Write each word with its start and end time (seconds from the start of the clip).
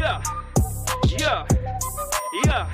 Yeah, 0.00 0.22
yeah, 1.18 1.46
yeah. 2.46 2.72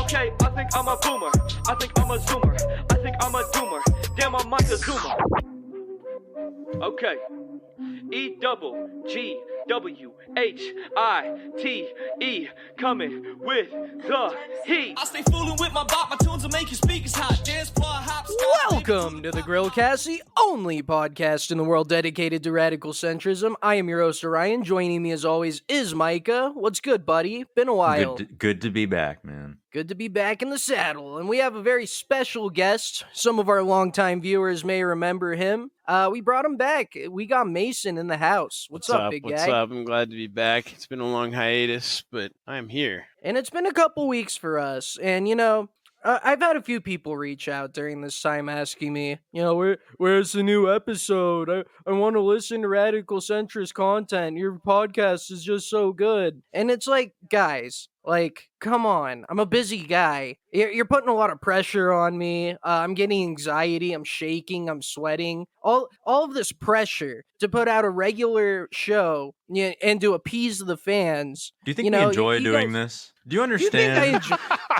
Okay, 0.00 0.32
I 0.40 0.48
think 0.56 0.70
I'm 0.74 0.88
a 0.88 0.96
boomer. 1.02 1.30
I 1.68 1.74
think 1.74 1.92
I'm 1.98 2.10
a 2.10 2.16
zoomer. 2.16 2.56
I 2.90 2.94
think 3.02 3.16
I'm 3.20 3.34
a 3.34 3.42
doomer. 3.52 3.82
Damn, 4.16 4.34
I'm 4.34 4.48
Zoomer. 4.48 5.20
Okay. 6.82 7.16
E 8.10 8.36
double 8.40 8.88
G 9.06 9.38
W 9.70 10.10
H 10.36 10.62
I 10.96 11.38
T 11.56 11.88
E 12.20 12.48
coming 12.76 13.36
with 13.38 13.70
the 13.70 14.36
heat. 14.66 14.94
I 14.98 15.04
stay 15.04 15.22
fooling 15.30 15.56
with 15.60 15.72
my 15.72 15.84
bop, 15.84 16.10
my 16.10 16.16
tunes 16.16 16.42
will 16.42 16.50
make 16.50 16.72
your 16.72 16.76
speakers 16.76 17.14
hot. 17.14 17.40
Dance 17.44 17.70
floor 17.70 17.86
hop. 17.88 18.26
Welcome 18.72 19.22
to 19.22 19.30
the 19.30 19.42
Grillcast, 19.42 20.06
the 20.06 20.24
only 20.36 20.82
podcast 20.82 21.52
in 21.52 21.58
the 21.58 21.62
world 21.62 21.88
dedicated 21.88 22.42
to 22.42 22.50
radical 22.50 22.92
centrism. 22.92 23.54
I 23.62 23.76
am 23.76 23.88
your 23.88 24.00
host 24.00 24.24
Orion. 24.24 24.64
Joining 24.64 25.04
me 25.04 25.12
as 25.12 25.24
always 25.24 25.62
is 25.68 25.94
Micah. 25.94 26.50
What's 26.52 26.80
good, 26.80 27.06
buddy? 27.06 27.44
Been 27.54 27.68
a 27.68 27.74
while. 27.74 28.16
Good 28.16 28.28
to, 28.28 28.34
good 28.34 28.60
to 28.62 28.70
be 28.70 28.86
back, 28.86 29.24
man. 29.24 29.58
Good 29.72 29.86
to 29.90 29.94
be 29.94 30.08
back 30.08 30.42
in 30.42 30.50
the 30.50 30.58
saddle. 30.58 31.16
And 31.16 31.28
we 31.28 31.38
have 31.38 31.54
a 31.54 31.62
very 31.62 31.86
special 31.86 32.50
guest. 32.50 33.04
Some 33.12 33.38
of 33.38 33.48
our 33.48 33.62
longtime 33.62 34.20
viewers 34.20 34.64
may 34.64 34.82
remember 34.82 35.36
him. 35.36 35.70
Uh, 35.90 36.08
we 36.08 36.20
brought 36.20 36.44
him 36.44 36.56
back. 36.56 36.96
We 37.10 37.26
got 37.26 37.48
Mason 37.48 37.98
in 37.98 38.06
the 38.06 38.16
house. 38.16 38.68
What's, 38.70 38.88
up, 38.88 39.10
big 39.10 39.24
What's 39.24 39.44
guy? 39.44 39.48
What's 39.48 39.52
up? 39.52 39.70
I'm 39.72 39.84
glad 39.84 40.10
to 40.10 40.16
be 40.16 40.28
back. 40.28 40.72
It's 40.72 40.86
been 40.86 41.00
a 41.00 41.08
long 41.08 41.32
hiatus, 41.32 42.04
but 42.12 42.30
I'm 42.46 42.68
here. 42.68 43.06
And 43.24 43.36
it's 43.36 43.50
been 43.50 43.66
a 43.66 43.72
couple 43.72 44.06
weeks 44.06 44.36
for 44.36 44.60
us. 44.60 44.98
And, 45.02 45.26
you 45.26 45.34
know, 45.34 45.68
uh, 46.04 46.18
I've 46.22 46.40
had 46.40 46.56
a 46.56 46.62
few 46.62 46.80
people 46.80 47.16
reach 47.16 47.48
out 47.48 47.72
during 47.72 48.00
this 48.00 48.20
time 48.20 48.48
asking 48.48 48.92
me, 48.92 49.18
you 49.32 49.42
know, 49.42 49.54
where 49.54 49.78
where's 49.98 50.32
the 50.32 50.42
new 50.42 50.72
episode? 50.72 51.48
I, 51.50 51.64
I 51.86 51.92
want 51.92 52.16
to 52.16 52.20
listen 52.20 52.62
to 52.62 52.68
radical 52.68 53.18
centrist 53.20 53.74
content. 53.74 54.36
Your 54.36 54.58
podcast 54.66 55.30
is 55.30 55.42
just 55.44 55.68
so 55.68 55.92
good. 55.92 56.42
And 56.52 56.70
it's 56.70 56.86
like, 56.86 57.12
guys, 57.28 57.88
like, 58.04 58.48
come 58.60 58.86
on. 58.86 59.26
I'm 59.28 59.38
a 59.38 59.44
busy 59.46 59.84
guy. 59.84 60.36
You're, 60.52 60.70
you're 60.70 60.84
putting 60.86 61.10
a 61.10 61.14
lot 61.14 61.30
of 61.30 61.40
pressure 61.40 61.92
on 61.92 62.16
me. 62.16 62.52
Uh, 62.52 62.56
I'm 62.64 62.94
getting 62.94 63.22
anxiety. 63.22 63.92
I'm 63.92 64.04
shaking. 64.04 64.70
I'm 64.70 64.80
sweating. 64.82 65.46
All 65.62 65.88
all 66.04 66.24
of 66.24 66.32
this 66.34 66.50
pressure 66.52 67.24
to 67.40 67.48
put 67.48 67.68
out 67.68 67.84
a 67.84 67.90
regular 67.90 68.68
show 68.72 69.34
and 69.82 70.00
to 70.00 70.14
appease 70.14 70.58
the 70.60 70.76
fans. 70.78 71.52
Do 71.64 71.70
you 71.70 71.74
think 71.74 71.92
You 71.92 71.98
we 71.98 72.04
enjoy 72.06 72.34
you 72.36 72.44
doing 72.44 72.72
guys- 72.72 72.92
this? 72.92 73.12
Do 73.28 73.36
you 73.36 73.46
Do 73.46 73.52
you 73.62 73.70
think 73.70 73.92
I 73.92 74.06
understand? 74.14 74.14
enjoy? 74.48 74.56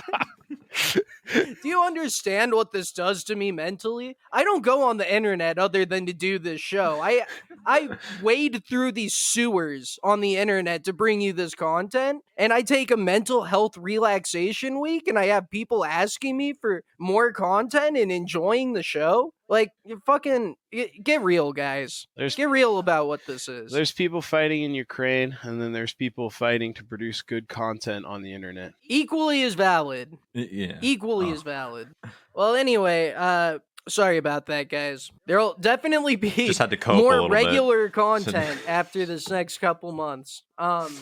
Do 1.33 1.55
you 1.63 1.81
understand 1.81 2.53
what 2.53 2.71
this 2.71 2.91
does 2.91 3.23
to 3.25 3.35
me 3.35 3.51
mentally? 3.51 4.17
I 4.31 4.43
don't 4.43 4.63
go 4.63 4.83
on 4.83 4.97
the 4.97 5.13
internet 5.13 5.57
other 5.57 5.85
than 5.85 6.05
to 6.07 6.13
do 6.13 6.39
this 6.39 6.61
show. 6.61 6.99
I 7.01 7.25
I 7.65 7.89
wade 8.21 8.63
through 8.67 8.93
these 8.93 9.13
sewers 9.15 9.99
on 10.03 10.21
the 10.21 10.37
internet 10.37 10.83
to 10.85 10.93
bring 10.93 11.21
you 11.21 11.33
this 11.33 11.55
content, 11.55 12.23
and 12.35 12.51
I 12.51 12.61
take 12.61 12.91
a 12.91 12.97
mental 12.97 13.43
health 13.43 13.77
relaxation 13.77 14.79
week, 14.79 15.07
and 15.07 15.17
I 15.17 15.27
have 15.27 15.49
people 15.49 15.85
asking 15.85 16.37
me 16.37 16.53
for 16.53 16.83
more 16.99 17.31
content 17.31 17.97
and 17.97 18.11
enjoying 18.11 18.73
the 18.73 18.83
show. 18.83 19.33
Like, 19.51 19.71
you 19.83 20.01
fucking 20.05 20.55
get 21.03 21.21
real, 21.21 21.51
guys. 21.51 22.07
There's 22.15 22.35
Get 22.35 22.49
real 22.49 22.79
about 22.79 23.07
what 23.07 23.19
this 23.27 23.49
is. 23.49 23.71
there's 23.71 23.91
people 23.91 24.21
fighting 24.21 24.63
in 24.63 24.73
Ukraine, 24.73 25.37
and 25.41 25.61
then 25.61 25.73
there's 25.73 25.93
people 25.93 26.29
fighting 26.29 26.73
to 26.75 26.85
produce 26.85 27.21
good 27.21 27.49
content 27.49 28.05
on 28.05 28.21
the 28.23 28.33
internet. 28.33 28.71
Equally 28.83 29.43
as 29.43 29.53
valid. 29.55 30.17
yeah. 30.33 30.77
equally 30.81 31.31
Oh. 31.31 31.33
as 31.33 31.41
valid. 31.43 31.89
Well, 32.33 32.55
anyway, 32.55 33.13
uh 33.15 33.59
sorry 33.89 34.15
about 34.17 34.45
that, 34.45 34.69
guys. 34.69 35.11
There'll 35.25 35.55
definitely 35.59 36.15
be 36.15 36.29
Just 36.29 36.59
had 36.59 36.69
to 36.69 36.93
more 36.93 37.11
little 37.15 37.27
bit. 37.27 37.33
regular 37.45 37.89
content 37.89 38.57
after 38.69 39.05
this 39.05 39.29
next 39.29 39.57
couple 39.57 39.91
months. 39.91 40.43
Um 40.57 40.95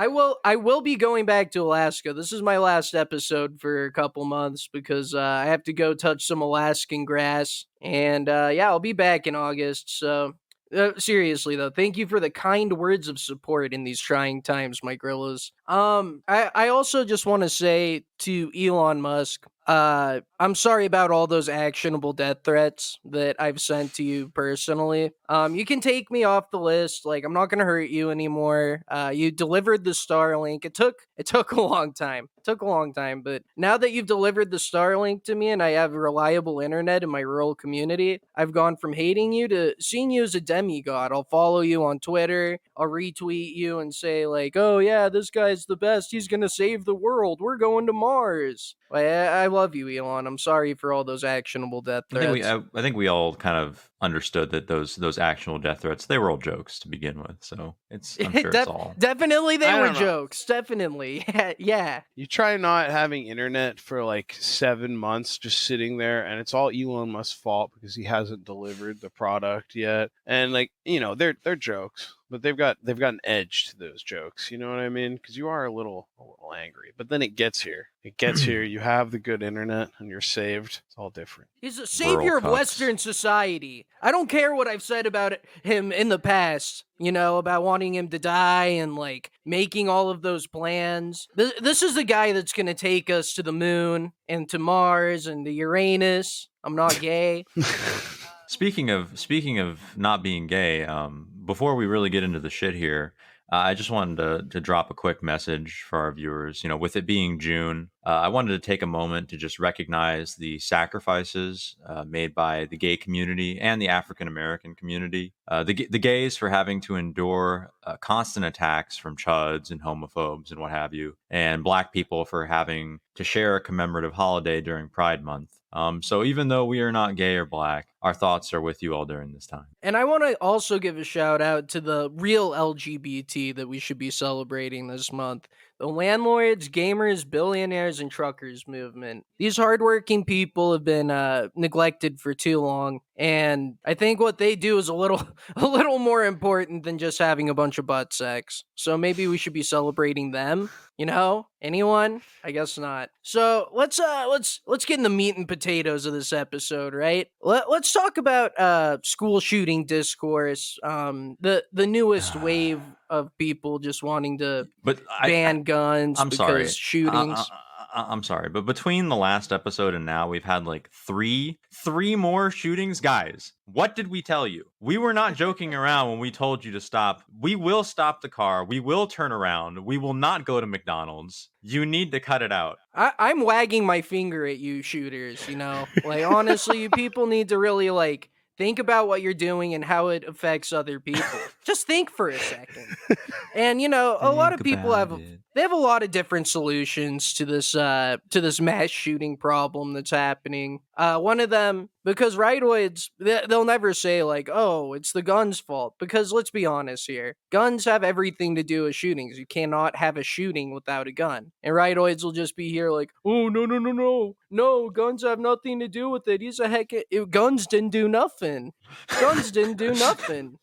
I 0.00 0.06
will 0.06 0.38
I 0.42 0.56
will 0.56 0.80
be 0.80 0.96
going 0.96 1.26
back 1.26 1.50
to 1.50 1.60
Alaska. 1.60 2.14
This 2.14 2.32
is 2.32 2.40
my 2.40 2.56
last 2.56 2.94
episode 2.94 3.60
for 3.60 3.84
a 3.84 3.92
couple 3.92 4.24
months 4.24 4.66
because 4.72 5.12
uh, 5.12 5.20
I 5.20 5.44
have 5.44 5.62
to 5.64 5.74
go 5.74 5.92
touch 5.92 6.26
some 6.26 6.40
Alaskan 6.40 7.04
grass 7.04 7.66
and 7.82 8.26
uh 8.26 8.48
yeah, 8.50 8.70
I'll 8.70 8.80
be 8.80 8.94
back 8.94 9.26
in 9.26 9.34
August. 9.34 9.98
So 9.98 10.36
uh, 10.74 10.92
seriously 10.96 11.54
though, 11.54 11.68
thank 11.68 11.98
you 11.98 12.06
for 12.06 12.18
the 12.18 12.30
kind 12.30 12.72
words 12.72 13.08
of 13.08 13.18
support 13.18 13.74
in 13.74 13.84
these 13.84 14.00
trying 14.00 14.40
times, 14.40 14.82
my 14.82 14.94
grillas. 14.94 15.52
Um, 15.68 16.22
I 16.26 16.50
I 16.54 16.68
also 16.68 17.04
just 17.04 17.26
want 17.26 17.42
to 17.42 17.50
say 17.50 18.04
to 18.20 18.50
Elon 18.58 19.02
Musk, 19.02 19.44
uh, 19.70 20.20
I'm 20.40 20.56
sorry 20.56 20.84
about 20.84 21.12
all 21.12 21.28
those 21.28 21.48
actionable 21.48 22.12
death 22.12 22.38
threats 22.42 22.98
that 23.04 23.36
I've 23.38 23.60
sent 23.60 23.94
to 23.94 24.02
you 24.02 24.28
personally. 24.30 25.12
Um, 25.28 25.54
you 25.54 25.64
can 25.64 25.80
take 25.80 26.10
me 26.10 26.24
off 26.24 26.50
the 26.50 26.58
list. 26.58 27.06
Like 27.06 27.22
I'm 27.24 27.32
not 27.32 27.50
gonna 27.50 27.64
hurt 27.64 27.88
you 27.88 28.10
anymore. 28.10 28.82
Uh, 28.88 29.12
you 29.14 29.30
delivered 29.30 29.84
the 29.84 29.92
Starlink. 29.92 30.64
It 30.64 30.74
took 30.74 30.96
it 31.16 31.26
took 31.26 31.52
a 31.52 31.60
long 31.60 31.92
time. 31.92 32.28
It 32.36 32.44
took 32.44 32.62
a 32.62 32.66
long 32.66 32.92
time, 32.92 33.22
but 33.22 33.44
now 33.56 33.76
that 33.76 33.92
you've 33.92 34.06
delivered 34.06 34.50
the 34.50 34.56
Starlink 34.56 35.22
to 35.24 35.36
me 35.36 35.50
and 35.50 35.62
I 35.62 35.70
have 35.70 35.92
reliable 35.92 36.58
internet 36.58 37.04
in 37.04 37.10
my 37.10 37.20
rural 37.20 37.54
community, 37.54 38.20
I've 38.34 38.50
gone 38.52 38.76
from 38.76 38.94
hating 38.94 39.32
you 39.32 39.46
to 39.48 39.74
seeing 39.78 40.10
you 40.10 40.24
as 40.24 40.34
a 40.34 40.40
demigod. 40.40 41.12
I'll 41.12 41.22
follow 41.30 41.60
you 41.60 41.84
on 41.84 42.00
Twitter. 42.00 42.58
I'll 42.76 42.88
retweet 42.88 43.54
you 43.54 43.78
and 43.78 43.94
say 43.94 44.26
like, 44.26 44.56
"Oh 44.56 44.78
yeah, 44.78 45.08
this 45.08 45.30
guy's 45.30 45.66
the 45.66 45.76
best. 45.76 46.10
He's 46.10 46.26
gonna 46.26 46.48
save 46.48 46.86
the 46.86 46.94
world. 46.94 47.40
We're 47.40 47.56
going 47.56 47.86
to 47.86 47.92
Mars." 47.92 48.74
I, 48.92 49.04
I 49.06 49.48
love 49.60 49.74
you, 49.74 49.88
Elon. 49.88 50.26
I'm 50.26 50.38
sorry 50.38 50.74
for 50.74 50.92
all 50.92 51.04
those 51.04 51.24
actionable 51.24 51.82
death 51.82 52.04
I 52.12 52.16
threats. 52.16 52.32
think 52.32 52.44
we 52.44 52.44
I, 52.44 52.78
I 52.78 52.82
think 52.82 52.96
we 52.96 53.08
all 53.08 53.34
kind 53.34 53.56
of 53.56 53.89
understood 54.00 54.50
that 54.50 54.66
those 54.66 54.96
those 54.96 55.18
actual 55.18 55.58
death 55.58 55.80
threats 55.80 56.06
they 56.06 56.18
were 56.18 56.30
all 56.30 56.38
jokes 56.38 56.78
to 56.80 56.88
begin 56.88 57.20
with. 57.20 57.36
So 57.40 57.74
it's 57.90 58.18
I'm 58.20 58.32
sure 58.40 58.50
Def- 58.50 58.62
it's 58.62 58.68
all. 58.68 58.94
Definitely, 58.98 59.56
they 59.56 59.72
were 59.74 59.92
know. 59.92 59.98
jokes. 59.98 60.44
Definitely, 60.44 61.24
yeah, 61.34 61.52
yeah. 61.58 62.00
You 62.16 62.26
try 62.26 62.56
not 62.56 62.90
having 62.90 63.26
internet 63.26 63.80
for 63.80 64.04
like 64.04 64.36
seven 64.38 64.96
months, 64.96 65.38
just 65.38 65.62
sitting 65.64 65.98
there, 65.98 66.24
and 66.24 66.40
it's 66.40 66.54
all 66.54 66.70
Elon 66.70 67.10
Musk's 67.10 67.38
fault 67.38 67.72
because 67.74 67.94
he 67.94 68.04
hasn't 68.04 68.44
delivered 68.44 69.00
the 69.00 69.10
product 69.10 69.74
yet. 69.74 70.10
And 70.26 70.52
like 70.52 70.70
you 70.84 71.00
know, 71.00 71.14
they're 71.14 71.36
they're 71.42 71.56
jokes, 71.56 72.14
but 72.30 72.42
they've 72.42 72.56
got 72.56 72.78
they've 72.82 72.98
got 72.98 73.14
an 73.14 73.20
edge 73.24 73.66
to 73.70 73.76
those 73.76 74.02
jokes. 74.02 74.50
You 74.50 74.58
know 74.58 74.70
what 74.70 74.78
I 74.78 74.88
mean? 74.88 75.16
Because 75.16 75.36
you 75.36 75.48
are 75.48 75.64
a 75.64 75.72
little 75.72 76.08
a 76.18 76.22
little 76.22 76.54
angry, 76.54 76.92
but 76.96 77.08
then 77.08 77.22
it 77.22 77.36
gets 77.36 77.60
here. 77.62 77.88
It 78.02 78.16
gets 78.16 78.40
here. 78.42 78.62
You 78.62 78.80
have 78.80 79.10
the 79.10 79.18
good 79.18 79.42
internet, 79.42 79.90
and 79.98 80.08
you're 80.08 80.20
saved. 80.20 80.80
It's 80.86 80.96
all 80.96 81.10
different. 81.10 81.50
He's 81.60 81.78
a 81.78 81.86
savior 81.86 82.36
of. 82.38 82.44
Western 82.44 82.98
society. 82.98 83.86
I 84.02 84.10
don't 84.10 84.28
care 84.28 84.54
what 84.54 84.68
I've 84.68 84.82
said 84.82 85.06
about 85.06 85.34
him 85.62 85.92
in 85.92 86.08
the 86.08 86.18
past, 86.18 86.84
you 86.98 87.12
know, 87.12 87.38
about 87.38 87.62
wanting 87.62 87.94
him 87.94 88.08
to 88.08 88.18
die 88.18 88.66
and 88.66 88.96
like 88.96 89.30
making 89.44 89.88
all 89.88 90.08
of 90.10 90.22
those 90.22 90.46
plans. 90.46 91.28
This, 91.34 91.82
is 91.82 91.94
the 91.94 92.04
guy 92.04 92.32
that's 92.32 92.52
going 92.52 92.66
to 92.66 92.74
take 92.74 93.10
us 93.10 93.34
to 93.34 93.42
the 93.42 93.52
moon 93.52 94.12
and 94.28 94.48
to 94.50 94.58
Mars 94.58 95.26
and 95.26 95.46
the 95.46 95.52
Uranus. 95.52 96.48
I'm 96.64 96.76
not 96.76 96.98
gay. 97.00 97.44
Speaking 98.48 98.90
of 98.90 99.16
speaking 99.18 99.60
of 99.60 99.78
not 99.96 100.24
being 100.24 100.48
gay, 100.48 100.84
um, 100.84 101.28
before 101.44 101.76
we 101.76 101.86
really 101.86 102.10
get 102.10 102.24
into 102.24 102.40
the 102.40 102.50
shit 102.50 102.74
here, 102.74 103.14
I 103.52 103.74
just 103.74 103.90
wanted 103.90 104.16
to 104.18 104.46
to 104.50 104.60
drop 104.60 104.90
a 104.90 104.94
quick 104.94 105.22
message 105.22 105.84
for 105.88 105.98
our 105.98 106.12
viewers. 106.12 106.62
You 106.62 106.68
know, 106.68 106.76
with 106.76 106.96
it 106.96 107.06
being 107.06 107.38
June, 107.40 107.90
uh, 108.06 108.10
I 108.10 108.28
wanted 108.28 108.52
to 108.52 108.66
take 108.66 108.82
a 108.82 108.86
moment 108.86 109.28
to 109.30 109.36
just 109.36 109.58
recognize 109.58 110.36
the 110.36 110.58
sacrifices 110.60 111.76
uh, 111.86 112.04
made 112.04 112.34
by 112.34 112.66
the 112.66 112.76
gay 112.76 112.96
community 112.96 113.58
and 113.60 113.82
the 113.82 113.88
African 113.88 114.28
American 114.28 114.74
community. 114.74 115.32
Uh, 115.48 115.64
the 115.64 115.88
the 115.90 115.98
gays 115.98 116.36
for 116.36 116.48
having 116.48 116.80
to 116.82 116.96
endure 116.96 117.72
uh, 117.84 117.96
constant 117.96 118.46
attacks 118.46 118.96
from 118.96 119.16
chuds 119.16 119.70
and 119.70 119.82
homophobes 119.82 120.50
and 120.50 120.60
what 120.60 120.70
have 120.70 120.94
you, 120.94 121.16
and 121.30 121.64
black 121.64 121.92
people 121.92 122.24
for 122.24 122.46
having 122.46 123.00
to 123.16 123.24
share 123.24 123.56
a 123.56 123.60
commemorative 123.60 124.12
holiday 124.12 124.60
during 124.60 124.88
Pride 124.88 125.24
Month. 125.24 125.59
Um, 125.72 126.02
so 126.02 126.24
even 126.24 126.48
though 126.48 126.64
we 126.64 126.80
are 126.80 126.92
not 126.92 127.16
gay 127.16 127.36
or 127.36 127.46
black, 127.46 127.88
our 128.02 128.14
thoughts 128.14 128.52
are 128.52 128.60
with 128.60 128.82
you 128.82 128.94
all 128.94 129.04
during 129.04 129.32
this 129.32 129.46
time. 129.46 129.66
And 129.82 129.96
I 129.96 130.04
want 130.04 130.24
to 130.24 130.34
also 130.40 130.78
give 130.78 130.98
a 130.98 131.04
shout 131.04 131.40
out 131.40 131.68
to 131.68 131.80
the 131.80 132.10
real 132.10 132.50
LGBT 132.50 133.54
that 133.56 133.68
we 133.68 133.78
should 133.78 133.98
be 133.98 134.10
celebrating 134.10 134.88
this 134.88 135.12
month. 135.12 135.48
The 135.80 135.88
landlords, 135.88 136.68
gamers, 136.68 137.28
billionaires, 137.28 138.00
and 138.00 138.10
truckers 138.10 138.68
movement. 138.68 139.24
These 139.38 139.56
hardworking 139.56 140.26
people 140.26 140.74
have 140.74 140.84
been 140.84 141.10
uh, 141.10 141.48
neglected 141.56 142.20
for 142.20 142.34
too 142.34 142.60
long, 142.60 143.00
and 143.16 143.76
I 143.82 143.94
think 143.94 144.20
what 144.20 144.36
they 144.36 144.56
do 144.56 144.76
is 144.76 144.90
a 144.90 144.94
little, 144.94 145.26
a 145.56 145.66
little 145.66 145.98
more 145.98 146.22
important 146.26 146.84
than 146.84 146.98
just 146.98 147.18
having 147.18 147.48
a 147.48 147.54
bunch 147.54 147.78
of 147.78 147.86
butt 147.86 148.12
sex. 148.12 148.64
So 148.74 148.98
maybe 148.98 149.26
we 149.26 149.38
should 149.38 149.54
be 149.54 149.62
celebrating 149.62 150.32
them. 150.32 150.68
You 150.98 151.06
know, 151.06 151.46
anyone? 151.62 152.20
I 152.44 152.50
guess 152.50 152.76
not. 152.76 153.08
So 153.22 153.70
let's 153.72 153.98
uh 153.98 154.26
let's 154.28 154.60
let's 154.66 154.84
get 154.84 154.98
in 154.98 155.02
the 155.02 155.08
meat 155.08 155.34
and 155.38 155.48
potatoes 155.48 156.04
of 156.04 156.12
this 156.12 156.30
episode, 156.30 156.92
right? 156.92 157.26
Let, 157.40 157.70
let's 157.70 157.90
talk 157.90 158.18
about 158.18 158.52
uh 158.60 158.98
school 159.02 159.40
shooting 159.40 159.86
discourse. 159.86 160.78
Um, 160.82 161.38
the 161.40 161.64
the 161.72 161.86
newest 161.86 162.36
wave 162.42 162.82
of 163.10 163.36
people 163.36 163.78
just 163.78 164.02
wanting 164.02 164.38
to 164.38 164.68
But 164.82 165.02
I, 165.10 165.28
ban 165.28 165.62
guns 165.64 166.18
I'm 166.18 166.30
because 166.30 166.46
sorry. 166.46 166.64
Uh, 166.64 166.68
shootings. 166.68 167.38
I, 167.38 167.44
I- 167.52 167.56
I'm 167.92 168.22
sorry, 168.22 168.48
but 168.50 168.66
between 168.66 169.08
the 169.08 169.16
last 169.16 169.52
episode 169.52 169.94
and 169.94 170.06
now, 170.06 170.28
we've 170.28 170.44
had 170.44 170.64
like 170.64 170.88
three, 170.92 171.58
three 171.74 172.14
more 172.14 172.48
shootings. 172.52 173.00
Guys, 173.00 173.52
what 173.64 173.96
did 173.96 174.06
we 174.06 174.22
tell 174.22 174.46
you? 174.46 174.66
We 174.78 174.96
were 174.96 175.12
not 175.12 175.34
joking 175.34 175.74
around 175.74 176.08
when 176.10 176.20
we 176.20 176.30
told 176.30 176.64
you 176.64 176.70
to 176.70 176.80
stop. 176.80 177.24
We 177.40 177.56
will 177.56 177.82
stop 177.82 178.20
the 178.20 178.28
car. 178.28 178.64
We 178.64 178.78
will 178.78 179.08
turn 179.08 179.32
around. 179.32 179.84
We 179.84 179.98
will 179.98 180.14
not 180.14 180.44
go 180.44 180.60
to 180.60 180.68
McDonald's. 180.68 181.48
You 181.62 181.84
need 181.84 182.12
to 182.12 182.20
cut 182.20 182.42
it 182.42 182.52
out. 182.52 182.78
I, 182.94 183.10
I'm 183.18 183.40
wagging 183.42 183.84
my 183.84 184.02
finger 184.02 184.46
at 184.46 184.58
you 184.58 184.82
shooters, 184.82 185.48
you 185.48 185.56
know? 185.56 185.88
Like, 186.04 186.24
honestly, 186.24 186.82
you 186.82 186.90
people 186.90 187.26
need 187.26 187.48
to 187.48 187.58
really, 187.58 187.90
like, 187.90 188.30
think 188.60 188.78
about 188.78 189.08
what 189.08 189.22
you're 189.22 189.32
doing 189.32 189.72
and 189.72 189.82
how 189.82 190.08
it 190.08 190.22
affects 190.28 190.70
other 190.70 191.00
people. 191.00 191.24
Just 191.64 191.86
think 191.86 192.10
for 192.10 192.28
a 192.28 192.38
second. 192.38 192.86
And, 193.54 193.80
you 193.82 193.88
know, 193.88 194.18
a 194.20 194.30
lot 194.30 194.52
of 194.52 194.60
people 194.60 194.92
have 194.94 195.18
they 195.54 195.62
have 195.62 195.72
a 195.72 195.76
lot 195.76 196.02
of 196.02 196.10
different 196.10 196.48
solutions 196.48 197.34
to 197.34 197.44
this 197.44 197.74
uh 197.74 198.16
to 198.30 198.40
this 198.40 198.60
mass 198.60 198.90
shooting 198.90 199.36
problem 199.36 199.92
that's 199.92 200.10
happening. 200.10 200.80
Uh 200.96 201.18
one 201.18 201.40
of 201.40 201.50
them 201.50 201.88
because 202.04 202.36
rightoids 202.36 203.10
they, 203.18 203.42
they'll 203.48 203.64
never 203.64 203.92
say 203.94 204.22
like 204.22 204.48
oh 204.52 204.92
it's 204.92 205.12
the 205.12 205.22
gun's 205.22 205.60
fault 205.60 205.94
because 205.98 206.32
let's 206.32 206.50
be 206.50 206.66
honest 206.66 207.06
here 207.06 207.36
guns 207.50 207.84
have 207.84 208.04
everything 208.04 208.54
to 208.56 208.62
do 208.62 208.84
with 208.84 208.94
shootings. 208.94 209.38
You 209.38 209.46
cannot 209.46 209.96
have 209.96 210.16
a 210.16 210.22
shooting 210.22 210.72
without 210.72 211.08
a 211.08 211.12
gun. 211.12 211.52
And 211.62 211.74
rightoids 211.74 212.22
will 212.22 212.32
just 212.32 212.56
be 212.56 212.70
here 212.70 212.90
like 212.90 213.10
oh 213.24 213.48
no 213.48 213.66
no 213.66 213.78
no 213.78 213.92
no. 213.92 214.36
No 214.52 214.90
guns 214.90 215.22
have 215.22 215.38
nothing 215.38 215.78
to 215.78 215.86
do 215.86 216.10
with 216.10 216.26
it. 216.26 216.40
He's 216.40 216.58
a 216.58 216.68
heck 216.68 216.92
of, 216.92 217.30
guns 217.30 217.68
didn't 217.68 217.90
do 217.90 218.08
nothing. 218.08 218.72
Guns 219.20 219.52
didn't 219.52 219.76
do 219.76 219.94
nothing 219.94 220.58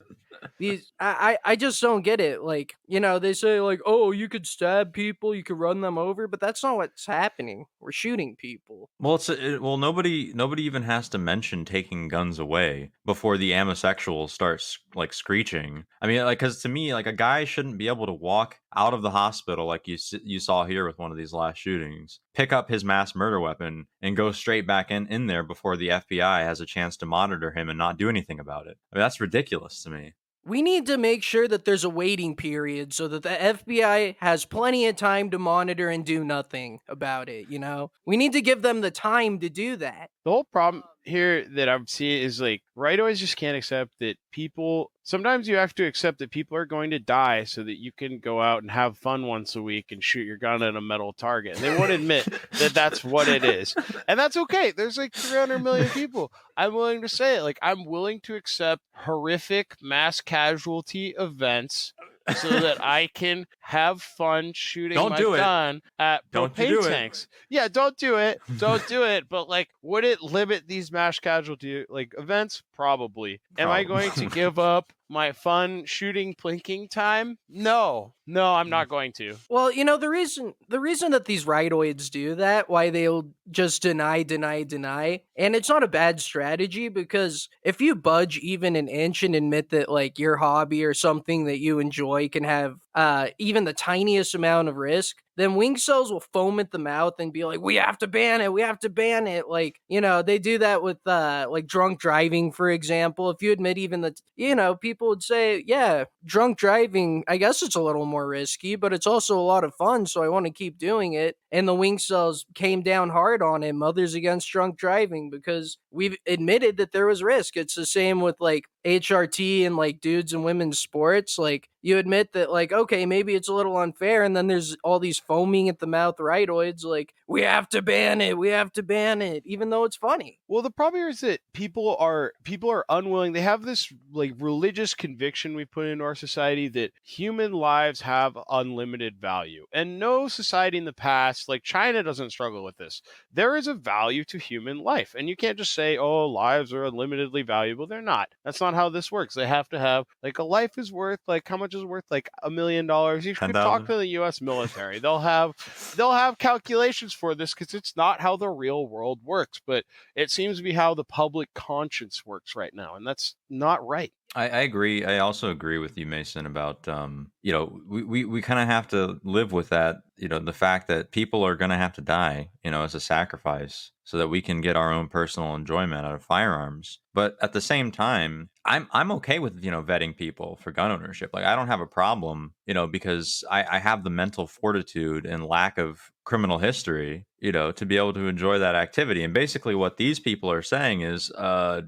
these 0.58 0.92
I, 1.00 1.38
I 1.44 1.56
just 1.56 1.82
don't 1.82 2.02
get 2.02 2.20
it. 2.22 2.44
Like, 2.44 2.76
you 2.88 3.00
know, 3.00 3.20
they 3.20 3.34
say 3.34 3.60
like, 3.62 3.80
oh, 3.86 4.12
you 4.12 4.28
could 4.30 4.48
stab 4.48 4.94
people, 4.94 5.34
you 5.36 5.44
could 5.44 5.60
run 5.60 5.82
them 5.82 5.98
over, 5.98 6.28
but 6.28 6.40
that's 6.40 6.64
not 6.64 6.78
what's 6.78 7.06
happening. 7.06 7.66
We're 7.80 7.92
shooting 7.92 8.36
people. 8.36 8.90
Well, 9.00 9.16
it's 9.16 9.30
uh, 9.30 9.38
it, 9.40 9.62
well 9.62 9.78
nobody 9.78 10.32
nobody 10.34 10.64
even 10.64 10.84
has 10.84 11.10
to 11.10 11.18
mention 11.18 11.66
taking 11.66 12.08
guns 12.08 12.40
away 12.40 12.92
before 13.06 13.38
the 13.38 13.52
ammosexuals 13.52 14.30
start 14.30 14.60
s- 14.60 14.78
like 14.96 15.14
screeching. 15.14 15.86
I 16.02 16.08
mean, 16.08 16.24
like 16.24 16.40
because 16.40 16.62
to 16.62 16.70
me, 16.70 16.94
like 16.94 17.08
a 17.08 17.14
guy 17.14 17.46
shouldn't 17.46 17.78
be 17.78 17.88
able 17.88 18.06
to 18.06 18.14
walk 18.14 18.60
out 18.76 18.94
of 18.94 19.02
the 19.02 19.12
hospital 19.12 19.66
like 19.66 19.88
you 19.88 19.98
you 20.24 20.40
saw 20.40 20.66
here 20.66 20.86
with 20.86 21.00
one 21.00 21.12
of 21.12 21.18
these 21.18 21.34
last 21.34 21.58
shootings, 21.58 22.20
pick 22.34 22.52
up 22.52 22.70
his 22.70 22.84
mass 22.84 23.16
murder 23.16 23.40
weapon 23.40 23.88
and 24.02 24.18
go 24.18 24.32
straight 24.32 24.68
back 24.68 24.92
in 24.92 25.08
in 25.08 25.28
there 25.28 25.44
before 25.44 25.78
the 25.78 25.90
FBI 25.90 26.44
has 26.44 26.62
a 26.62 26.66
chance 26.66 26.98
to 26.98 27.06
monitor 27.06 27.52
him 27.52 27.70
and 27.70 27.78
not 27.78 27.98
do 27.98 28.10
anything 28.10 28.40
about 28.40 28.68
it. 28.68 28.78
I 28.92 28.98
mean, 28.98 29.02
that's 29.02 29.22
ridiculous 29.22 29.82
to 29.84 29.90
me. 29.90 30.14
We 30.46 30.62
need 30.62 30.86
to 30.86 30.98
make 30.98 31.24
sure 31.24 31.46
that 31.50 31.66
there's 31.66 31.84
a 31.84 31.90
waiting 31.90 32.34
period 32.34 32.94
so 32.94 33.10
that 33.10 33.24
the 33.24 33.30
FBI 33.30 34.16
has 34.20 34.46
plenty 34.46 34.88
of 34.88 34.96
time 34.96 35.30
to 35.32 35.40
monitor 35.40 35.90
and 35.90 36.06
do 36.06 36.24
nothing 36.24 36.80
about 36.88 37.28
it, 37.28 37.50
you 37.50 37.60
know? 37.60 37.92
We 38.06 38.16
need 38.16 38.32
to 38.32 38.42
give 38.42 38.62
them 38.62 38.80
the 38.80 38.90
time 38.90 39.40
to 39.40 39.50
do 39.50 39.76
that. 39.76 40.10
The 40.24 40.32
whole 40.32 40.46
problem 40.46 40.84
here 41.04 41.46
that 41.56 41.68
I'm 41.68 41.86
seeing 41.86 42.24
is 42.24 42.40
like 42.40 42.62
rightoids 42.78 43.18
just 43.18 43.36
can't 43.36 43.58
accept 43.58 43.92
that 44.00 44.16
people 44.32 44.92
sometimes 45.08 45.48
you 45.48 45.56
have 45.56 45.74
to 45.74 45.86
accept 45.86 46.20
that 46.20 46.30
people 46.32 46.58
are 46.58 46.66
going 46.66 46.90
to 46.92 47.00
die 47.00 47.46
so 47.46 47.64
that 47.64 47.80
you 47.80 47.94
can 47.94 48.20
go 48.20 48.42
out 48.42 48.62
and 48.62 48.70
have 48.70 48.98
fun 48.98 49.26
once 49.26 49.56
a 49.56 49.62
week 49.62 49.92
and 49.92 50.04
shoot 50.04 50.28
your 50.28 50.36
gun 50.38 50.62
at 50.62 50.76
a 50.76 50.82
metal 50.82 51.14
target. 51.14 51.56
And 51.56 51.64
they 51.64 51.78
won't 51.78 51.92
admit 51.92 52.26
that 52.60 52.74
that's 52.74 53.04
what 53.04 53.28
it 53.28 53.44
is. 53.44 53.74
And 54.10 54.18
that's 54.20 54.38
okay. 54.38 54.72
There's 54.72 54.98
like 54.98 55.14
300 55.14 55.60
million 55.62 55.90
people. 55.90 56.32
I'm 56.56 56.74
willing 56.74 57.02
to 57.02 57.10
say 57.10 57.38
it. 57.38 57.42
Like 57.42 57.60
I'm 57.62 57.84
willing 57.86 58.22
to 58.22 58.36
accept 58.36 58.82
horrific 58.94 59.76
mass 59.82 60.22
casualty 60.22 61.14
events 61.20 61.94
so 62.36 62.50
that 62.50 62.78
I 62.84 63.10
can 63.14 63.46
have 63.60 64.02
fun 64.02 64.52
shooting 64.54 64.96
Don't 64.96 65.12
my 65.12 65.18
do 65.18 65.34
it. 65.34 65.38
gun 65.40 65.82
at 66.00 66.22
Don't 66.32 66.56
propane 66.56 66.70
do 66.70 66.80
it. 66.86 66.90
tanks. 66.90 67.28
Yeah, 67.50 67.68
don't 67.68 67.98
do 67.98 68.16
it. 68.18 68.40
Don't 68.58 68.86
do 68.88 69.04
it. 69.04 69.26
But 69.30 69.50
like, 69.50 69.70
would 69.82 70.06
it 70.06 70.22
limit 70.22 70.68
these 70.68 70.92
mass 70.92 71.20
casualty 71.20 71.86
like 71.90 72.14
events? 72.18 72.64
Probably. 72.74 73.42
Am 73.58 73.70
I 73.70 73.84
going 73.84 74.12
to 74.12 74.28
give 74.28 74.58
up 74.58 74.94
my 75.10 75.32
fun 75.32 75.86
shooting 75.86 76.36
plinking 76.36 76.90
time? 76.90 77.38
No. 77.50 78.14
No, 78.26 78.54
I'm 78.54 78.70
not 78.70 78.88
mm. 78.88 78.90
going 78.90 79.12
to. 79.14 79.38
Well, 79.50 79.72
you 79.72 79.86
know 79.86 79.98
the 79.98 80.10
reason 80.10 80.54
the 80.68 80.82
reason 80.82 81.12
that 81.12 81.26
these 81.26 81.46
rightoids 81.46 82.10
do 82.10 82.36
that, 82.36 82.70
why 82.70 82.90
they'll 82.90 83.30
just 83.50 83.82
deny, 83.82 84.24
deny, 84.24 84.64
deny, 84.64 85.22
and 85.38 85.56
it's 85.56 85.70
not 85.70 85.84
a 85.84 85.88
bad 85.88 86.20
strategy 86.20 86.90
because 86.90 87.48
if 87.64 87.80
you 87.80 87.96
budge 87.96 88.38
even 88.40 88.76
an 88.76 88.90
inch 88.90 89.24
and 89.24 89.34
admit 89.34 89.70
that 89.70 89.88
like 89.90 90.20
your 90.20 90.36
hobby 90.36 90.84
or 90.84 90.94
something 90.94 91.46
that 91.46 91.60
you 91.60 91.80
enjoy 91.80 92.28
can 92.28 92.44
have 92.44 92.76
uh 92.98 93.30
even 93.40 93.64
the 93.66 93.74
tiniest 93.74 94.36
amount 94.36 94.70
of 94.70 94.78
risk, 94.78 95.18
then 95.38 95.56
wing 95.56 95.78
cells 95.78 96.12
will 96.12 96.20
foam 96.34 96.60
at 96.60 96.72
the 96.72 96.80
mouth 96.80 97.14
and 97.20 97.32
be 97.32 97.46
like, 97.46 97.62
"We 97.62 97.76
have 97.76 97.98
to 98.00 98.08
ban 98.08 98.42
it. 98.42 98.52
We 98.52 98.62
have 98.64 98.80
to 98.82 98.90
ban 98.90 99.28
it." 99.28 99.48
Like 99.48 99.80
you 99.88 100.02
know 100.02 100.24
they 100.24 100.40
do 100.40 100.58
that 100.60 100.84
with 100.84 101.00
uh 101.08 101.48
like 101.50 101.68
drunk 101.68 102.00
driving, 102.00 102.52
for 102.52 102.72
example. 102.72 103.30
If 103.30 103.42
you 103.44 103.54
admit 103.54 103.78
even 103.78 104.02
that 104.02 104.22
you 104.36 104.56
know 104.56 104.76
people 104.76 105.10
would 105.10 105.24
say, 105.24 105.64
"Yeah, 105.68 106.06
drunk 106.26 106.58
driving. 106.58 107.24
I 107.28 107.38
guess 107.38 107.62
it's 107.64 107.76
a 107.76 107.82
little 107.82 108.06
more 108.06 108.28
risky, 108.28 108.76
but 108.76 108.94
it's 108.94 109.08
also 109.08 109.40
a 109.40 109.42
lot 109.42 109.64
of 109.64 109.76
fun, 109.76 110.06
so 110.08 110.24
I 110.24 110.30
want 110.30 110.46
to 110.48 110.52
keep 110.52 110.80
doing 110.80 111.14
it." 111.14 111.38
And 111.52 111.68
the 111.68 111.76
wing 111.76 112.00
cells 112.00 112.46
came 112.56 112.82
down 112.82 113.10
hard 113.10 113.42
on 113.42 113.64
it, 113.64 113.74
Mothers 113.74 114.16
Against 114.16 114.50
Drunk 114.50 114.78
Driving, 114.78 115.30
because 115.30 115.78
we've 115.92 116.18
admitted 116.28 116.78
that 116.78 116.92
there 116.92 117.06
was 117.08 117.24
risk. 117.24 117.56
It's 117.58 117.76
the 117.76 117.86
same 117.86 118.22
with 118.22 118.36
like 118.40 118.66
HRT 118.84 119.66
and 119.66 119.76
like 119.78 120.02
dudes 120.02 120.34
and 120.34 120.44
women's 120.44 120.80
sports. 120.80 121.38
Like 121.38 121.70
you 121.88 121.98
admit 121.98 122.34
that, 122.34 122.52
like, 122.52 122.72
okay, 122.72 123.06
maybe 123.06 123.34
it's 123.34 123.48
a 123.48 123.54
little 123.54 123.78
unfair, 123.78 124.24
and 124.24 124.36
then 124.36 124.48
there's 124.48 124.76
all 124.84 125.00
these 125.00 125.20
foaming 125.20 125.70
at 125.70 125.80
the 125.80 125.88
mouth 125.88 126.18
rightoids, 126.18 126.84
like, 126.84 127.14
we 127.28 127.42
have 127.42 127.68
to 127.70 127.82
ban 127.82 128.22
it, 128.22 128.38
we 128.38 128.50
have 128.50 128.72
to 128.74 128.84
ban 128.84 129.22
it, 129.22 129.44
even 129.46 129.70
though 129.70 129.84
it's 129.84 129.98
funny. 129.98 130.40
Well, 130.48 130.62
the 130.62 130.72
problem 130.72 131.04
is 131.10 131.20
that 131.22 131.42
people 131.54 131.98
are 132.00 132.32
people 132.46 132.70
are 132.72 132.86
unwilling. 132.88 133.34
They 133.34 133.42
have 133.42 133.64
this 133.64 133.92
like 134.14 134.34
religious 134.40 134.94
conviction 134.94 135.54
we 135.54 135.66
put 135.66 135.88
into 135.88 136.06
our 136.06 136.16
society 136.16 136.70
that 136.70 136.94
human 137.04 137.52
lives 137.52 138.02
have 138.02 138.38
unlimited 138.50 139.20
value. 139.20 139.66
And 139.74 140.00
no 140.00 140.30
society 140.30 140.78
in 140.78 140.86
the 140.86 140.94
past, 140.94 141.50
like 141.50 141.64
China 141.64 142.02
doesn't 142.02 142.30
struggle 142.30 142.64
with 142.64 142.78
this. 142.78 143.02
There 143.34 143.58
is 143.58 143.68
a 143.68 143.74
value 143.74 144.24
to 144.26 144.38
human 144.38 144.78
life. 144.80 145.14
And 145.18 145.28
you 145.28 145.36
can't 145.36 145.58
just 145.58 145.74
say, 145.74 145.98
"Oh, 145.98 146.28
lives 146.28 146.72
are 146.72 146.86
unlimitedly 146.86 147.42
valuable." 147.42 147.88
They're 147.88 148.02
not. 148.02 148.30
That's 148.46 148.62
not 148.62 148.74
how 148.74 148.88
this 148.88 149.12
works. 149.12 149.36
They 149.36 149.48
have 149.48 149.68
to 149.70 149.80
have 149.80 150.06
like 150.24 150.38
a 150.38 150.44
life 150.44 150.78
is 150.78 150.94
worth 150.94 151.20
like 151.28 151.46
how 151.46 151.58
much 151.58 151.76
is 151.78 151.86
worth 151.86 152.06
like 152.12 152.30
a 152.44 152.50
million 152.50 152.88
dollars. 152.88 153.26
You 153.26 153.34
should 153.34 153.54
talk 153.54 153.86
to 153.88 153.98
the 153.98 154.08
US 154.20 154.42
military. 154.42 155.00
They'll 155.00 155.20
have 155.20 155.54
they'll 155.96 156.12
have 156.12 156.38
calculations 156.38 157.14
for 157.14 157.36
this 157.36 157.54
cuz 157.54 157.74
it's 157.74 157.96
not 157.96 158.22
how 158.22 158.36
the 158.38 158.50
real 158.50 158.88
world 158.88 159.22
works, 159.24 159.62
but 159.66 159.86
it 160.16 160.32
seems 160.32 160.58
to 160.58 160.64
be 160.64 160.74
how 160.74 160.94
the 160.94 161.06
public 161.06 161.54
conscience 161.54 162.26
works 162.26 162.56
right 162.58 162.74
now, 162.74 162.96
and 162.96 163.08
that's 163.08 163.37
not 163.50 163.86
right. 163.86 164.12
I, 164.36 164.50
I 164.50 164.60
agree. 164.60 165.06
I 165.06 165.20
also 165.20 165.50
agree 165.50 165.78
with 165.78 165.98
you, 165.98 166.06
Mason, 166.06 166.46
about 166.46 166.88
um, 166.88 167.32
you 167.42 167.52
know, 167.52 167.80
we, 167.88 168.04
we, 168.04 168.26
we 168.26 168.42
kind 168.42 168.60
of 168.60 168.68
have 168.68 168.88
to 168.90 169.20
live 169.24 169.52
with 169.52 169.70
that, 169.70 169.98
you 170.18 170.28
know, 170.28 170.40
the 170.40 170.54
fact 170.54 170.88
that 170.90 171.12
people 171.12 171.44
are 171.46 171.56
gonna 171.56 171.78
have 171.78 171.94
to 171.94 172.02
die, 172.02 172.50
you 172.64 172.70
know, 172.72 172.84
as 172.84 172.94
a 172.94 173.00
sacrifice 173.00 173.92
so 174.04 174.18
that 174.18 174.28
we 174.28 174.42
can 174.42 174.62
get 174.62 174.76
our 174.76 174.92
own 174.92 175.08
personal 175.08 175.56
enjoyment 175.56 176.06
out 176.06 176.14
of 176.14 176.24
firearms. 176.24 177.00
But 177.14 177.36
at 177.42 177.54
the 177.54 177.62
same 177.62 177.92
time, 177.92 178.50
I'm 178.66 178.88
I'm 178.92 179.12
okay 179.14 179.40
with, 179.40 179.64
you 179.64 179.72
know, 179.72 179.82
vetting 179.82 180.16
people 180.16 180.58
for 180.62 180.72
gun 180.72 180.92
ownership. 180.92 181.32
Like 181.34 181.46
I 181.46 181.56
don't 181.56 181.68
have 181.68 181.82
a 181.82 181.88
problem, 181.88 182.54
you 182.66 182.74
know, 182.74 182.86
because 182.86 183.44
I, 183.50 183.66
I 183.78 183.80
have 183.80 184.04
the 184.04 184.10
mental 184.10 184.46
fortitude 184.46 185.26
and 185.26 185.46
lack 185.46 185.78
of 185.78 186.12
criminal 186.26 186.58
history, 186.60 187.26
you 187.40 187.54
know, 187.54 187.72
to 187.72 187.86
be 187.86 187.98
able 187.98 188.14
to 188.14 188.28
enjoy 188.28 188.60
that 188.60 188.76
activity. 188.76 189.24
And 189.24 189.34
basically 189.34 189.74
what 189.74 189.98
these 189.98 190.20
people 190.20 190.52
are 190.52 190.62
saying 190.62 191.02
is 191.02 191.32
uh 191.32 191.82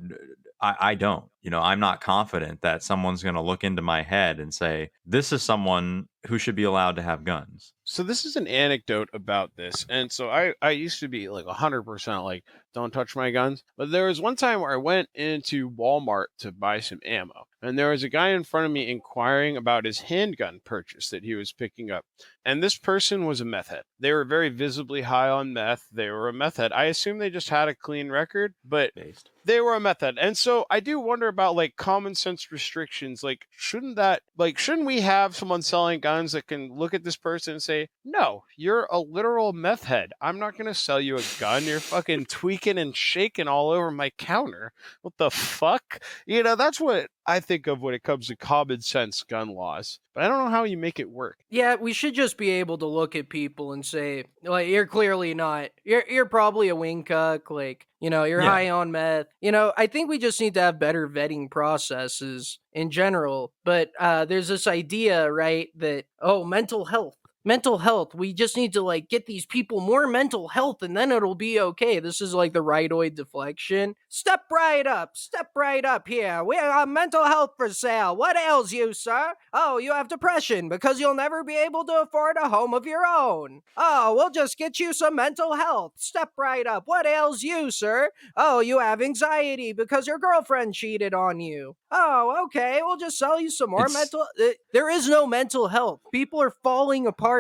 I, 0.62 0.75
I 0.80 0.96
don't. 0.96 1.25
You 1.42 1.51
know, 1.51 1.62
I'm 1.62 1.80
not 1.80 2.01
confident 2.01 2.62
that 2.62 2.84
someone's 2.84 3.24
going 3.24 3.36
to 3.36 3.42
look 3.42 3.63
into 3.63 3.82
my 3.82 4.01
head 4.01 4.39
and 4.39 4.54
say, 4.54 4.92
this 5.06 5.32
is 5.32 5.42
someone 5.42 6.08
who 6.28 6.38
should 6.38 6.56
be 6.56 6.63
allowed 6.63 6.98
to 6.98 7.01
have 7.01 7.24
guns. 7.24 7.74
So 7.86 8.04
this 8.04 8.25
is 8.25 8.36
an 8.36 8.48
anecdote 8.48 9.10
about 9.13 9.56
this. 9.56 9.86
And 9.89 10.12
so 10.12 10.30
I, 10.30 10.54
I 10.62 10.72
used 10.72 11.00
to 11.00 11.08
be 11.08 11.30
like 11.30 11.46
100% 11.46 12.24
like, 12.24 12.44
don't 12.73 12.91
touch 12.91 13.15
my 13.15 13.31
guns. 13.31 13.63
But 13.77 13.91
there 13.91 14.07
was 14.07 14.21
one 14.21 14.35
time 14.35 14.61
where 14.61 14.73
I 14.73 14.77
went 14.77 15.09
into 15.15 15.69
Walmart 15.69 16.25
to 16.39 16.51
buy 16.51 16.79
some 16.81 16.99
ammo. 17.05 17.45
And 17.61 17.77
there 17.77 17.89
was 17.89 18.03
a 18.03 18.09
guy 18.09 18.29
in 18.29 18.43
front 18.43 18.65
of 18.65 18.71
me 18.71 18.89
inquiring 18.89 19.57
about 19.57 19.85
his 19.85 20.01
handgun 20.01 20.61
purchase 20.63 21.09
that 21.09 21.23
he 21.23 21.35
was 21.35 21.51
picking 21.51 21.91
up. 21.91 22.05
And 22.45 22.63
this 22.63 22.77
person 22.77 23.25
was 23.25 23.41
a 23.41 23.45
meth 23.45 23.67
head. 23.67 23.83
They 23.99 24.13
were 24.13 24.23
very 24.23 24.47
visibly 24.49 25.01
high 25.01 25.27
on 25.29 25.51
meth. 25.51 25.85
They 25.91 26.09
were 26.09 26.29
a 26.29 26.33
meth 26.33 26.55
head. 26.57 26.71
I 26.71 26.85
assume 26.85 27.17
they 27.17 27.29
just 27.29 27.49
had 27.49 27.67
a 27.67 27.75
clean 27.75 28.09
record, 28.09 28.53
but 28.63 28.95
Based. 28.95 29.29
they 29.43 29.59
were 29.59 29.75
a 29.75 29.79
meth 29.79 29.99
head. 30.01 30.15
and 30.19 30.38
so 30.38 30.65
i 30.69 30.79
do 30.79 30.99
wonder 30.99 31.27
about 31.27 31.55
like 31.55 31.75
common 31.75 32.13
sense 32.15 32.51
restrictions 32.51 33.23
like 33.23 33.45
shouldn't 33.51 33.95
that 33.95 34.21
like 34.38 34.57
shouldn't 34.57 34.88
we 34.88 35.01
have 35.01 35.35
someone 35.35 35.61
selling 35.61 35.99
guns 35.99 36.31
that 36.31 36.47
can 36.47 36.71
look 36.73 36.93
at 36.93 37.03
this 37.03 37.17
person 37.17 37.53
and 37.53 37.63
say 37.63 37.69
say, 37.69 37.88
no, 38.03 38.43
you're 38.57 38.88
a 38.91 38.99
literal 38.99 39.53
meth 39.53 39.83
head. 39.83 40.11
I'm 40.19 40.39
not 40.39 40.57
going 40.57 40.65
to 40.65 40.73
sell 40.73 40.99
you 40.99 41.17
a 41.17 41.23
gun. 41.39 41.63
You're 41.65 41.79
fucking 41.79 42.25
tweaking 42.25 42.59
and 42.68 42.96
shaking 42.96 43.48
all 43.48 43.72
over 43.72 43.92
my 43.92 44.10
counter. 44.12 44.72
What 45.01 45.18
the 45.18 45.30
fuck? 45.32 46.00
You 46.25 46.44
know, 46.44 46.56
that's 46.56 46.80
what 46.80 47.10
I 47.25 47.39
think 47.39 47.68
of 47.68 47.82
when 47.82 47.94
it 47.94 48.04
comes 48.04 48.28
to 48.28 48.36
common 48.36 48.82
sense 48.82 49.24
gun 49.24 49.50
laws. 49.50 50.00
But 50.13 50.24
I 50.24 50.28
don't 50.28 50.44
know 50.44 50.50
how 50.50 50.63
you 50.63 50.78
make 50.78 51.00
it 51.00 51.10
work. 51.10 51.38
Yeah, 51.50 51.75
we 51.75 51.94
should 51.94 52.13
just 52.13 52.38
be 52.38 52.50
able 52.51 52.78
to 52.80 52.86
look 52.86 53.16
at 53.16 53.30
people 53.30 53.74
and 53.74 53.86
say, 53.86 54.25
like, 54.44 54.68
you're 54.68 54.88
clearly 54.88 55.34
not. 55.34 55.70
You're 55.84 56.04
you're 56.10 56.25
probably 56.25 56.70
a 56.70 56.75
wing 56.75 57.04
cuck. 57.04 57.50
Like, 57.51 57.88
you 58.00 58.10
know, 58.10 58.24
you're 58.24 58.42
Yeah. 58.42 58.50
high 58.50 58.70
on 58.70 58.92
meth. 58.92 59.28
You 59.42 59.51
know, 59.51 59.72
I 59.78 59.88
think 59.88 60.10
we 60.10 60.18
just 60.18 60.42
need 60.42 60.56
to 60.56 60.62
have 60.62 60.80
better 60.80 61.08
vetting 61.08 61.50
processes 61.50 62.60
in 62.74 62.92
general. 62.92 63.54
But 63.63 63.92
uh, 64.00 64.25
there's 64.25 64.48
this 64.48 64.68
idea, 64.68 65.32
right, 65.32 65.70
that 65.75 66.06
oh, 66.22 66.44
mental 66.44 66.86
health. 66.86 67.16
Mental 67.50 67.79
health. 67.79 68.13
We 68.13 68.32
just 68.32 68.56
need 68.56 68.74
to 68.74 68.82
like 68.84 69.10
get 69.10 69.25
these 69.25 69.48
people 69.48 69.79
more 69.79 70.06
mental 70.06 70.50
health 70.50 70.84
and 70.84 70.96
then 70.96 71.12
it'll 71.12 71.34
be 71.34 71.60
okay. 71.60 72.00
This 72.00 72.22
is 72.22 72.36
like 72.36 72.53
the 72.53 72.63
rightoid 72.63 73.15
deflection. 73.15 73.96
Step 74.08 74.41
right 74.51 74.86
up. 74.86 75.18
Step 75.18 75.48
right 75.56 75.84
up 75.84 76.08
here. 76.08 76.44
We 76.44 76.58
have 76.58 76.88
mental 76.88 77.24
health 77.25 77.53
for 77.58 77.70
sale. 77.70 78.15
What 78.15 78.38
ails 78.38 78.72
you, 78.72 78.94
sir? 78.94 79.34
Oh, 79.51 79.79
you 79.79 79.94
have 79.94 80.08
depression 80.10 80.70
because 80.70 81.00
you'll 81.00 81.15
never 81.15 81.44
be 81.44 81.58
able 81.58 81.86
to 81.86 82.01
afford 82.03 82.38
a 82.39 82.50
home 82.50 82.75
of 82.75 82.86
your 82.86 83.03
own. 83.03 83.62
Oh, 83.75 84.13
we'll 84.15 84.29
just 84.29 84.56
get 84.56 84.79
you 84.79 84.94
some 84.94 85.15
mental 85.15 85.56
health. 85.56 85.94
Step 85.96 86.29
right 86.38 86.68
up. 86.68 86.84
What 86.86 87.08
ails 87.08 87.41
you, 87.41 87.72
sir? 87.72 88.12
Oh, 88.38 88.60
you 88.60 88.77
have 88.77 89.01
anxiety 89.01 89.74
because 89.74 90.06
your 90.06 90.20
girlfriend 90.20 90.75
cheated 90.75 91.15
on 91.15 91.39
you. 91.39 91.75
Oh, 91.89 92.44
okay. 92.46 92.82
We'll 92.84 92.98
just 92.98 93.18
sell 93.18 93.39
you 93.41 93.50
some 93.50 93.72
more 93.72 93.86
It's- 93.88 93.96
mental. 93.96 94.27
Uh, 94.39 94.50
There 94.72 94.91
is 94.91 95.10
no 95.10 95.25
mental 95.25 95.70
health. 95.70 96.01
People 96.13 96.39
are 96.44 96.53
falling 96.63 97.08
apart, 97.08 97.38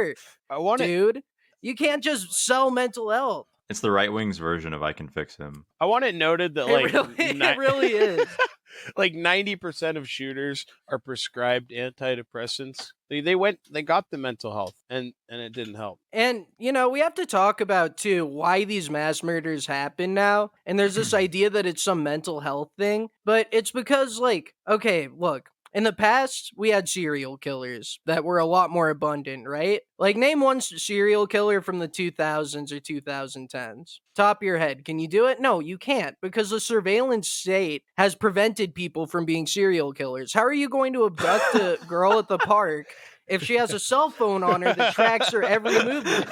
I 0.49 0.57
want 0.57 0.81
to 0.81 0.87
dude. 0.87 1.21
You 1.61 1.75
can't 1.75 2.03
just 2.03 2.31
sell 2.33 2.71
mental 2.71 3.09
health. 3.09 3.47
It's 3.69 3.81
the 3.81 3.91
right 3.91 4.11
wing's 4.11 4.39
version 4.39 4.73
of 4.73 4.81
I 4.81 4.93
can 4.93 5.07
fix 5.09 5.35
him. 5.37 5.65
I 5.79 5.85
want 5.85 6.03
it 6.05 6.15
noted 6.15 6.55
that 6.55 6.67
It 6.67 6.71
like 6.71 6.93
really- 6.93 7.33
ni- 7.33 7.45
it 7.45 7.57
really 7.57 7.87
is. 7.93 8.27
like 8.97 9.13
90% 9.13 9.97
of 9.97 10.07
shooters 10.09 10.65
are 10.87 10.97
prescribed 10.99 11.71
antidepressants. 11.71 12.87
They, 13.09 13.21
they 13.21 13.35
went 13.35 13.59
they 13.71 13.81
got 13.81 14.05
the 14.11 14.17
mental 14.17 14.53
health 14.53 14.75
and 14.89 15.13
and 15.29 15.41
it 15.41 15.53
didn't 15.53 15.75
help. 15.75 15.99
And, 16.13 16.45
you 16.57 16.71
know, 16.71 16.89
we 16.89 16.99
have 17.01 17.13
to 17.15 17.25
talk 17.25 17.61
about, 17.61 17.97
too, 17.97 18.25
why 18.25 18.63
these 18.63 18.89
mass 18.89 19.21
murders 19.21 19.67
happen 19.67 20.13
now. 20.13 20.51
And 20.65 20.79
there's 20.79 20.95
this 20.95 21.13
idea 21.25 21.49
that 21.51 21.65
it's 21.65 21.83
some 21.83 22.01
mental 22.03 22.39
health 22.39 22.69
thing, 22.77 23.09
but 23.25 23.47
it's 23.51 23.71
because, 23.71 24.19
like, 24.19 24.53
okay, 24.67 25.09
look, 25.15 25.49
in 25.73 25.83
the 25.83 25.93
past, 25.93 26.51
we 26.55 26.69
had 26.69 26.89
serial 26.89 27.37
killers 27.37 27.99
that 28.05 28.23
were 28.23 28.39
a 28.39 28.45
lot 28.45 28.71
more 28.71 28.89
abundant, 28.89 29.47
right? 29.47 29.81
Like, 29.99 30.17
name 30.17 30.39
one 30.39 30.61
serial 30.61 31.27
killer 31.27 31.61
from 31.61 31.79
the 31.79 31.87
2000s 31.87 32.71
or 32.71 32.79
2010s. 32.79 33.99
Top 34.15 34.37
of 34.37 34.45
your 34.45 34.57
head. 34.57 34.83
Can 34.83 34.97
you 34.97 35.07
do 35.07 35.27
it? 35.27 35.39
No, 35.39 35.59
you 35.59 35.77
can't 35.77 36.15
because 36.21 36.49
the 36.49 36.59
surveillance 36.59 37.29
state 37.29 37.83
has 37.97 38.15
prevented 38.15 38.73
people 38.73 39.05
from 39.05 39.25
being 39.25 39.45
serial 39.45 39.93
killers. 39.93 40.33
How 40.33 40.43
are 40.43 40.53
you 40.53 40.69
going 40.69 40.93
to 40.93 41.05
abduct 41.05 41.55
a 41.55 41.77
girl 41.87 42.17
at 42.17 42.27
the 42.27 42.39
park 42.39 42.87
if 43.29 43.43
she 43.43 43.55
has 43.55 43.73
a 43.73 43.79
cell 43.79 44.09
phone 44.09 44.43
on 44.43 44.61
her 44.61 44.73
that 44.73 44.93
tracks 44.93 45.31
her 45.31 45.43
every 45.43 45.73
movement? 45.83 46.29